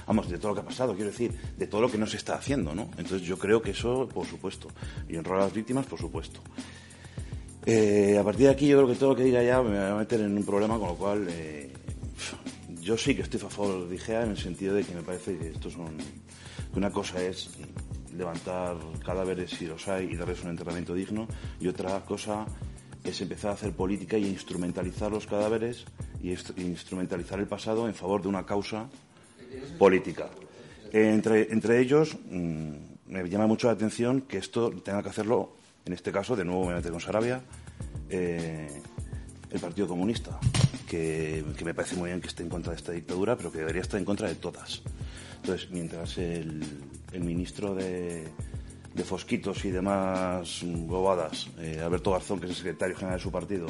vamos, 0.06 0.28
de 0.28 0.38
todo 0.38 0.50
lo 0.50 0.54
que 0.54 0.60
ha 0.60 0.64
pasado, 0.64 0.94
quiero 0.94 1.10
decir, 1.10 1.32
de 1.56 1.66
todo 1.66 1.80
lo 1.80 1.90
que 1.90 1.98
no 1.98 2.06
se 2.06 2.16
está 2.16 2.36
haciendo, 2.36 2.76
¿no? 2.76 2.82
Entonces 2.96 3.22
yo 3.22 3.38
creo 3.38 3.60
que 3.60 3.72
eso, 3.72 4.08
por 4.08 4.24
supuesto. 4.26 4.68
Y 5.08 5.16
honrar 5.16 5.40
a 5.40 5.44
las 5.44 5.52
víctimas, 5.52 5.86
por 5.86 5.98
supuesto. 5.98 6.40
Eh, 7.66 8.16
a 8.18 8.24
partir 8.24 8.46
de 8.46 8.52
aquí 8.52 8.68
yo 8.68 8.78
creo 8.78 8.88
que 8.88 8.94
todo 8.94 9.10
lo 9.10 9.16
que 9.16 9.24
diga 9.24 9.42
ya 9.42 9.62
me 9.62 9.78
va 9.78 9.92
a 9.92 9.96
meter 9.96 10.20
en 10.20 10.36
un 10.36 10.44
problema, 10.44 10.78
con 10.78 10.88
lo 10.88 10.94
cual 10.94 11.26
eh, 11.28 11.70
yo 12.80 12.96
sí 12.96 13.14
que 13.14 13.22
estoy 13.22 13.40
a 13.40 13.50
favor 13.50 13.88
de 13.88 13.94
IGEA 13.94 14.24
en 14.24 14.30
el 14.30 14.38
sentido 14.38 14.74
de 14.74 14.84
que 14.84 14.94
me 14.94 15.02
parece 15.02 15.36
que 15.36 15.48
esto 15.48 15.68
es 15.68 15.76
una 16.74 16.90
cosa 16.90 17.22
es 17.22 17.50
levantar 18.16 18.76
cadáveres 19.04 19.50
si 19.50 19.66
los 19.66 19.86
hay 19.88 20.06
y 20.10 20.16
darles 20.16 20.42
un 20.42 20.50
enterramiento 20.50 20.94
digno 20.94 21.28
y 21.60 21.68
otra 21.68 22.04
cosa 22.04 22.46
es 23.04 23.20
empezar 23.20 23.50
a 23.50 23.54
hacer 23.54 23.72
política 23.72 24.16
y 24.18 24.26
instrumentalizar 24.26 25.10
los 25.10 25.26
cadáveres 25.26 25.84
y 26.22 26.30
instrumentalizar 26.30 27.38
el 27.38 27.46
pasado 27.46 27.86
en 27.86 27.94
favor 27.94 28.22
de 28.22 28.28
una 28.28 28.44
causa 28.44 28.88
política. 29.78 30.30
entre, 30.92 31.52
entre 31.52 31.80
ellos, 31.80 32.16
mm, 32.30 32.72
me 33.06 33.28
llama 33.28 33.46
mucho 33.46 33.66
la 33.66 33.74
atención 33.74 34.22
que 34.22 34.38
esto 34.38 34.70
tenga 34.70 35.02
que 35.02 35.10
hacerlo 35.10 35.57
en 35.88 35.94
este 35.94 36.12
caso, 36.12 36.36
de 36.36 36.44
nuevo 36.44 36.66
me 36.66 36.74
meto 36.74 36.90
con 36.90 37.00
Sarabia, 37.00 37.40
eh, 38.10 38.82
el 39.50 39.58
Partido 39.58 39.88
Comunista, 39.88 40.38
que, 40.86 41.42
me 41.64 41.72
parece 41.72 41.96
muy 41.96 42.10
bien 42.10 42.20
que 42.20 42.28
esté 42.28 42.42
en 42.42 42.50
contra 42.50 42.72
de 42.72 42.76
esta 42.76 42.92
dictadura, 42.92 43.38
pero 43.38 43.50
que 43.50 43.60
debería 43.60 43.80
estar 43.80 43.98
en 43.98 44.04
contra 44.04 44.28
de 44.28 44.34
todas. 44.34 44.82
Entonces, 45.36 45.70
mientras 45.70 46.18
el, 46.18 46.62
ministro 47.18 47.74
de, 47.74 48.28
Fosquitos 49.02 49.64
y 49.64 49.70
demás 49.70 50.62
bobadas, 50.62 51.48
eh, 51.58 51.80
Alberto 51.82 52.10
Garzón, 52.10 52.38
que 52.38 52.46
es 52.46 52.50
el 52.50 52.56
secretario 52.56 52.94
general 52.94 53.16
de 53.16 53.22
su 53.22 53.32
partido, 53.32 53.66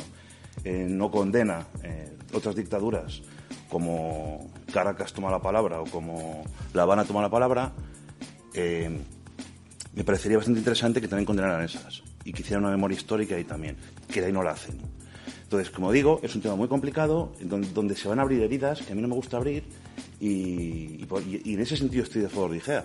eh, 0.64 0.86
no 0.88 1.12
condena 1.12 1.68
otras 2.32 2.56
dictaduras 2.56 3.22
como 3.68 4.50
Caracas 4.72 5.12
toma 5.12 5.30
la 5.30 5.40
palabra 5.40 5.80
o 5.82 5.84
como 5.84 6.44
La 6.72 6.82
Habana 6.82 7.04
toma 7.04 7.22
la 7.22 7.30
palabra, 7.30 7.72
me 8.54 10.02
parecería 10.02 10.38
bastante 10.38 10.58
interesante 10.58 11.00
que 11.00 11.06
también 11.06 11.26
condenaran 11.26 11.62
esas 11.62 12.07
y 12.28 12.32
que 12.32 12.42
hicieran 12.42 12.62
una 12.62 12.72
memoria 12.72 12.94
histórica 12.94 13.36
ahí 13.36 13.44
también, 13.44 13.76
que 14.06 14.20
de 14.20 14.26
ahí 14.26 14.32
no 14.32 14.42
la 14.42 14.50
hacen. 14.50 14.76
Entonces, 15.44 15.70
como 15.70 15.90
digo, 15.90 16.20
es 16.22 16.34
un 16.34 16.42
tema 16.42 16.56
muy 16.56 16.68
complicado, 16.68 17.32
donde, 17.40 17.96
se 17.96 18.06
van 18.06 18.18
a 18.18 18.22
abrir 18.22 18.42
heridas 18.42 18.82
que 18.82 18.92
a 18.92 18.94
mí 18.94 19.00
no 19.00 19.08
me 19.08 19.14
gusta 19.14 19.38
abrir, 19.38 19.64
y, 20.20 21.06
en 21.10 21.60
ese 21.60 21.74
sentido 21.74 22.02
estoy 22.04 22.20
de 22.20 22.28
favor 22.28 22.50
de. 22.50 22.82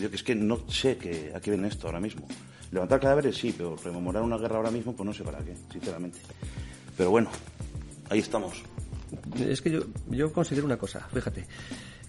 Yo 0.00 0.08
que 0.08 0.16
es 0.16 0.22
que 0.22 0.34
no 0.34 0.66
sé 0.70 0.96
que, 0.96 1.32
a 1.34 1.40
qué 1.40 1.50
viene 1.50 1.68
esto 1.68 1.86
ahora 1.86 2.00
mismo. 2.00 2.26
Levantar 2.70 2.98
cadáveres 2.98 3.36
sí, 3.36 3.54
pero 3.54 3.76
rememorar 3.76 4.22
una 4.22 4.38
guerra 4.38 4.56
ahora 4.56 4.70
mismo, 4.70 4.96
pues 4.96 5.06
no 5.06 5.12
sé 5.12 5.22
para 5.22 5.40
qué, 5.40 5.54
sinceramente. 5.70 6.18
Pero 6.96 7.10
bueno, 7.10 7.28
ahí 8.08 8.20
estamos. 8.20 8.62
Es 9.38 9.60
que 9.60 9.70
yo, 9.70 9.82
yo 10.08 10.32
considero 10.32 10.64
una 10.64 10.78
cosa, 10.78 11.06
fíjate. 11.12 11.44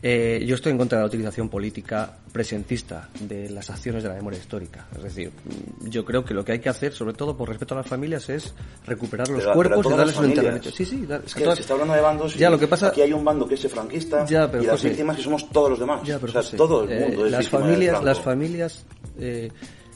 Eh, 0.06 0.44
yo 0.46 0.56
estoy 0.56 0.74
en 0.74 0.78
contra 0.78 0.98
de 0.98 1.04
la 1.04 1.08
utilización 1.08 1.48
política 1.48 2.18
presentista 2.30 3.08
de 3.22 3.50
las 3.50 3.70
acciones 3.70 4.04
de 4.04 4.10
la 4.10 4.16
memoria 4.16 4.38
histórica. 4.38 4.86
Es 4.94 5.02
decir, 5.02 5.32
yo 5.84 6.04
creo 6.04 6.26
que 6.26 6.34
lo 6.34 6.44
que 6.44 6.52
hay 6.52 6.60
que 6.60 6.68
hacer, 6.68 6.92
sobre 6.92 7.14
todo 7.14 7.38
por 7.38 7.48
respeto 7.48 7.74
a 7.74 7.78
las 7.78 7.88
familias, 7.88 8.28
es 8.28 8.54
recuperar 8.86 9.30
los 9.30 9.48
cuerpos 9.48 9.86
y 9.86 9.90
darles 9.92 10.18
un 10.18 10.26
enterramiento. 10.26 10.72
Sí, 10.72 10.84
sí, 10.84 11.08
se 11.26 11.62
está 11.62 11.74
hablando 11.74 11.94
de 11.94 12.02
bandos. 12.02 12.36
Ya, 12.36 12.50
lo 12.50 12.60
que 12.60 12.68
pasa... 12.68 12.90
Aquí 12.90 13.02
hay 13.02 13.14
un 13.14 13.24
bando 13.24 13.48
que 13.48 13.56
es 13.56 13.66
franquista 13.70 14.26
y 14.30 14.66
las 14.66 14.84
víctimas 14.84 15.16
que 15.16 15.24
somos 15.24 15.50
todos 15.50 15.70
los 15.70 15.80
demás. 15.80 16.02
Ya, 16.04 16.20
pero 16.20 16.38
o 16.38 16.44
sea, 16.44 16.58
todo 16.58 16.84
el 16.84 16.92
eh, 16.92 17.06
mundo 17.08 17.26
las 17.28 17.48
familias, 17.48 18.04
las 18.04 18.20
familias 18.20 18.86
eh, 19.18 19.52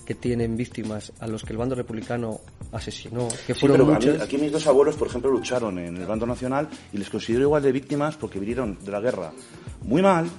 que 0.06 0.16
tienen 0.16 0.56
víctimas 0.56 1.12
a 1.20 1.28
los 1.28 1.44
que 1.44 1.52
el 1.52 1.58
bando 1.58 1.76
republicano 1.76 2.40
asesinó, 2.72 3.28
que 3.46 3.54
fueron 3.54 3.86
muchas. 3.86 4.22
aquí 4.22 4.38
mis 4.38 4.54
dos 4.54 4.66
abuelos, 4.68 4.96
por 4.96 5.10
ejemplo, 5.10 5.30
lucharon 5.30 5.78
en 5.80 5.98
el 5.98 6.06
bando 6.06 6.26
nacional 6.26 6.70
y 6.94 6.98
les 6.98 7.10
considero 7.10 7.44
igual 7.44 7.62
de 7.62 7.74
víctimas 7.74 8.16
porque 8.16 8.40
vinieron 8.40 8.78
de 8.86 8.90
la 8.90 9.02
guerra 9.02 9.34
muy 9.84 10.02
mal 10.02 10.30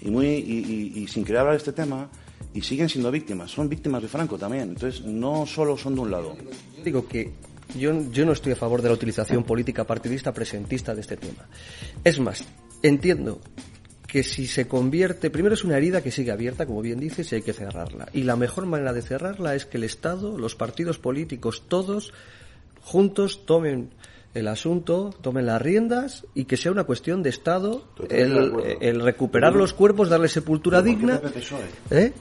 y, 0.00 0.10
muy, 0.10 0.26
y, 0.26 1.06
sin 1.08 1.24
querer 1.24 1.40
hablar 1.40 1.54
de 1.54 1.58
este 1.58 1.72
tema 1.72 2.08
y 2.54 2.62
siguen 2.62 2.88
siendo 2.88 3.10
víctimas. 3.10 3.50
Son 3.50 3.68
víctimas 3.68 4.02
de 4.02 4.08
Franco 4.08 4.38
también. 4.38 4.70
Entonces, 4.70 5.04
no 5.04 5.46
solo 5.46 5.76
son 5.76 5.94
de 5.94 6.00
un 6.00 6.10
lado. 6.10 6.36
Digo 6.84 7.06
que 7.06 7.32
yo, 7.76 8.10
yo 8.10 8.24
no 8.24 8.32
estoy 8.32 8.52
a 8.52 8.56
favor 8.56 8.82
de 8.82 8.88
la 8.88 8.94
utilización 8.94 9.44
política 9.44 9.84
partidista 9.84 10.32
presentista 10.32 10.94
de 10.94 11.00
este 11.00 11.16
tema. 11.16 11.46
Es 12.04 12.18
más, 12.20 12.44
entiendo 12.82 13.40
que 14.06 14.22
si 14.22 14.46
se 14.46 14.66
convierte, 14.66 15.28
primero 15.28 15.54
es 15.54 15.64
una 15.64 15.76
herida 15.76 16.02
que 16.02 16.10
sigue 16.10 16.32
abierta, 16.32 16.64
como 16.64 16.80
bien 16.80 16.98
dices, 16.98 17.30
y 17.30 17.36
hay 17.36 17.42
que 17.42 17.52
cerrarla. 17.52 18.08
Y 18.14 18.22
la 18.22 18.36
mejor 18.36 18.64
manera 18.64 18.94
de 18.94 19.02
cerrarla 19.02 19.54
es 19.54 19.66
que 19.66 19.76
el 19.76 19.84
Estado, 19.84 20.38
los 20.38 20.54
partidos 20.54 20.98
políticos, 20.98 21.64
todos 21.68 22.14
juntos 22.80 23.44
tomen 23.44 23.90
el 24.38 24.48
asunto, 24.48 25.14
tomen 25.20 25.46
las 25.46 25.60
riendas 25.60 26.26
y 26.34 26.44
que 26.44 26.56
sea 26.56 26.72
una 26.72 26.84
cuestión 26.84 27.22
de 27.22 27.30
Estado 27.30 27.84
el, 28.08 29.00
recuperar 29.00 29.54
los 29.54 29.74
cuerpos, 29.74 30.08
darle 30.08 30.28
sepultura 30.28 30.82
digna. 30.82 31.20
¿Eh? 31.90 32.12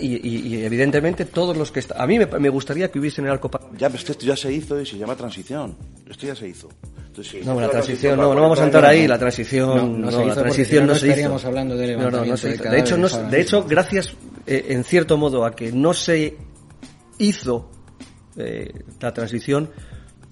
y, 0.00 0.64
evidentemente 0.64 1.24
todos 1.24 1.56
los 1.56 1.70
que 1.70 1.80
están. 1.80 2.00
A 2.00 2.06
mí 2.06 2.18
me, 2.18 2.48
gustaría 2.48 2.90
que 2.90 2.98
hubiesen 2.98 3.26
el 3.26 3.32
arco. 3.32 3.50
Ya, 3.76 3.88
pero 3.88 3.98
esto 3.98 4.14
ya 4.18 4.36
se 4.36 4.52
hizo 4.52 4.80
y 4.80 4.86
se 4.86 4.98
llama 4.98 5.16
transición. 5.16 5.76
Esto 6.08 6.26
ya 6.26 6.34
se 6.34 6.48
hizo. 6.48 6.68
no, 7.44 7.60
la 7.60 7.68
transición, 7.68 8.18
no, 8.18 8.34
no 8.34 8.40
vamos 8.40 8.60
a 8.60 8.64
entrar 8.64 8.84
ahí. 8.84 9.06
La 9.06 9.18
transición, 9.18 10.00
no, 10.00 10.10
la 10.24 10.34
transición 10.34 10.86
no, 10.86 10.94
se 10.94 11.08
hizo. 11.08 11.46
hablando 11.46 11.76
de 11.76 11.96
De, 11.96 12.80
hecho, 12.80 12.96
de 12.96 13.40
hecho, 13.40 13.64
gracias 13.64 14.14
eh, 14.46 14.66
en 14.70 14.84
cierto 14.84 15.16
modo 15.16 15.44
a 15.44 15.54
que 15.54 15.70
no 15.72 15.94
se 15.94 16.36
hizo 17.18 17.70
eh, 18.36 18.72
la 19.00 19.12
transición, 19.12 19.70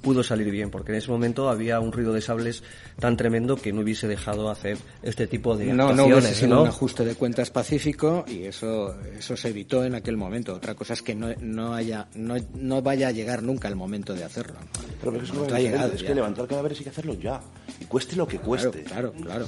pudo 0.00 0.22
salir 0.22 0.50
bien, 0.50 0.70
porque 0.70 0.92
en 0.92 0.98
ese 0.98 1.10
momento 1.10 1.48
había 1.48 1.80
un 1.80 1.92
ruido 1.92 2.12
de 2.12 2.20
sables 2.20 2.62
tan 2.98 3.16
tremendo 3.16 3.56
que 3.56 3.72
no 3.72 3.82
hubiese 3.82 4.08
dejado 4.08 4.50
hacer 4.50 4.78
este 5.02 5.26
tipo 5.26 5.56
de 5.56 5.72
no, 5.72 5.92
No, 5.92 6.06
hubiese 6.06 6.34
sido 6.34 6.62
un 6.62 6.68
ajuste 6.68 7.04
de 7.04 7.14
cuentas 7.14 7.50
pacífico 7.50 8.24
y 8.26 8.44
eso 8.44 8.94
eso 9.16 9.36
se 9.36 9.48
evitó 9.48 9.84
en 9.84 9.94
aquel 9.94 10.16
momento. 10.16 10.54
Otra 10.54 10.74
cosa 10.74 10.94
es 10.94 11.02
que 11.02 11.14
no, 11.14 11.28
no 11.40 11.74
haya 11.74 12.08
no, 12.14 12.36
no 12.54 12.82
vaya 12.82 13.08
a 13.08 13.10
llegar 13.10 13.42
nunca 13.42 13.68
el 13.68 13.76
momento 13.76 14.14
de 14.14 14.24
hacerlo. 14.24 14.56
Pero, 15.00 15.16
es, 15.16 15.30
que, 15.30 15.94
es 15.94 16.02
que 16.02 16.14
levantar 16.14 16.46
cadáveres 16.46 16.78
hay 16.78 16.84
que 16.84 16.90
hacerlo 16.90 17.14
ya, 17.14 17.40
y 17.80 17.84
cueste 17.84 18.16
lo 18.16 18.26
que 18.26 18.38
cueste. 18.38 18.82
Claro, 18.84 19.12
claro, 19.12 19.46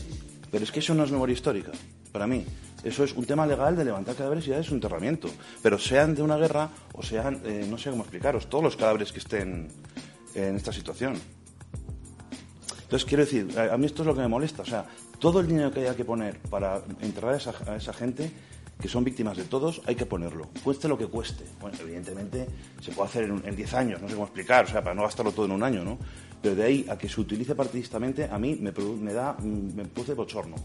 Pero 0.50 0.64
es 0.64 0.72
que 0.72 0.80
eso 0.80 0.94
no 0.94 1.04
es 1.04 1.10
memoria 1.10 1.34
histórica, 1.34 1.72
para 2.10 2.26
mí. 2.26 2.44
Eso 2.82 3.04
es 3.04 3.12
un 3.14 3.24
tema 3.24 3.46
legal 3.46 3.76
de 3.76 3.84
levantar 3.84 4.16
cadáveres 4.16 4.46
y 4.46 4.50
ya 4.50 4.58
es 4.58 4.68
un 4.70 4.76
enterramiento. 4.76 5.28
Pero 5.62 5.78
sean 5.78 6.14
de 6.14 6.22
una 6.22 6.36
guerra 6.36 6.68
o 6.94 7.02
sean, 7.02 7.40
eh, 7.44 7.66
no 7.68 7.78
sé 7.78 7.90
cómo 7.90 8.02
explicaros, 8.02 8.48
todos 8.48 8.64
los 8.64 8.76
cadáveres 8.76 9.12
que 9.12 9.20
estén 9.20 9.68
en 10.34 10.56
esta 10.56 10.72
situación. 10.72 11.14
Entonces, 12.82 13.08
quiero 13.08 13.24
decir, 13.24 13.58
a 13.58 13.76
mí 13.78 13.86
esto 13.86 14.02
es 14.02 14.06
lo 14.06 14.14
que 14.14 14.20
me 14.20 14.28
molesta. 14.28 14.62
O 14.62 14.66
sea, 14.66 14.84
todo 15.18 15.40
el 15.40 15.46
dinero 15.46 15.70
que 15.70 15.80
haya 15.80 15.96
que 15.96 16.04
poner 16.04 16.38
para 16.40 16.82
enterrar 17.00 17.34
a 17.34 17.36
esa, 17.36 17.54
a 17.66 17.76
esa 17.76 17.92
gente, 17.92 18.30
que 18.80 18.88
son 18.88 19.04
víctimas 19.04 19.36
de 19.36 19.44
todos, 19.44 19.80
hay 19.86 19.94
que 19.94 20.04
ponerlo. 20.04 20.48
Cueste 20.62 20.88
lo 20.88 20.98
que 20.98 21.06
cueste. 21.06 21.44
Bueno, 21.60 21.78
evidentemente 21.80 22.46
se 22.80 22.92
puede 22.92 23.08
hacer 23.08 23.24
en 23.24 23.56
10 23.56 23.74
años, 23.74 24.02
no 24.02 24.08
sé 24.08 24.14
cómo 24.14 24.26
explicar, 24.26 24.64
o 24.64 24.68
sea, 24.68 24.82
para 24.82 24.94
no 24.94 25.02
gastarlo 25.02 25.32
todo 25.32 25.46
en 25.46 25.52
un 25.52 25.62
año, 25.62 25.84
¿no? 25.84 25.98
Pero 26.42 26.56
de 26.56 26.64
ahí 26.64 26.86
a 26.90 26.98
que 26.98 27.08
se 27.08 27.20
utilice 27.20 27.54
partidistamente, 27.54 28.24
a 28.24 28.38
mí 28.38 28.56
me, 28.60 28.72
me 28.72 29.12
da, 29.12 29.36
me 29.40 29.84
produce 29.84 30.14
bochorno. 30.14 30.56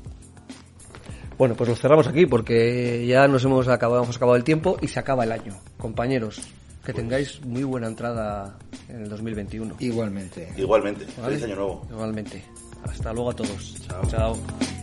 Bueno, 1.37 1.53
pues 1.55 1.69
lo 1.69 1.75
cerramos 1.75 2.07
aquí 2.07 2.25
porque 2.25 3.05
ya 3.05 3.27
nos 3.27 3.45
hemos 3.45 3.67
acabado, 3.67 4.03
hemos 4.03 4.15
acabado 4.15 4.35
el 4.35 4.43
tiempo 4.43 4.77
y 4.81 4.87
se 4.87 4.99
acaba 4.99 5.23
el 5.23 5.31
año. 5.31 5.53
Compañeros, 5.77 6.41
que 6.87 6.93
tengáis 6.93 7.43
muy 7.43 7.63
buena 7.63 7.87
entrada 7.87 8.57
en 8.87 9.01
el 9.03 9.09
2021. 9.09 9.75
Igualmente. 9.79 10.53
Igualmente. 10.55 11.05
Feliz 11.05 11.43
año 11.43 11.55
nuevo. 11.55 11.85
Igualmente. 11.91 12.41
Hasta 12.81 13.11
luego 13.11 13.31
a 13.31 13.35
todos. 13.35 13.75
Chao. 13.85 14.07
Chao. 14.07 14.76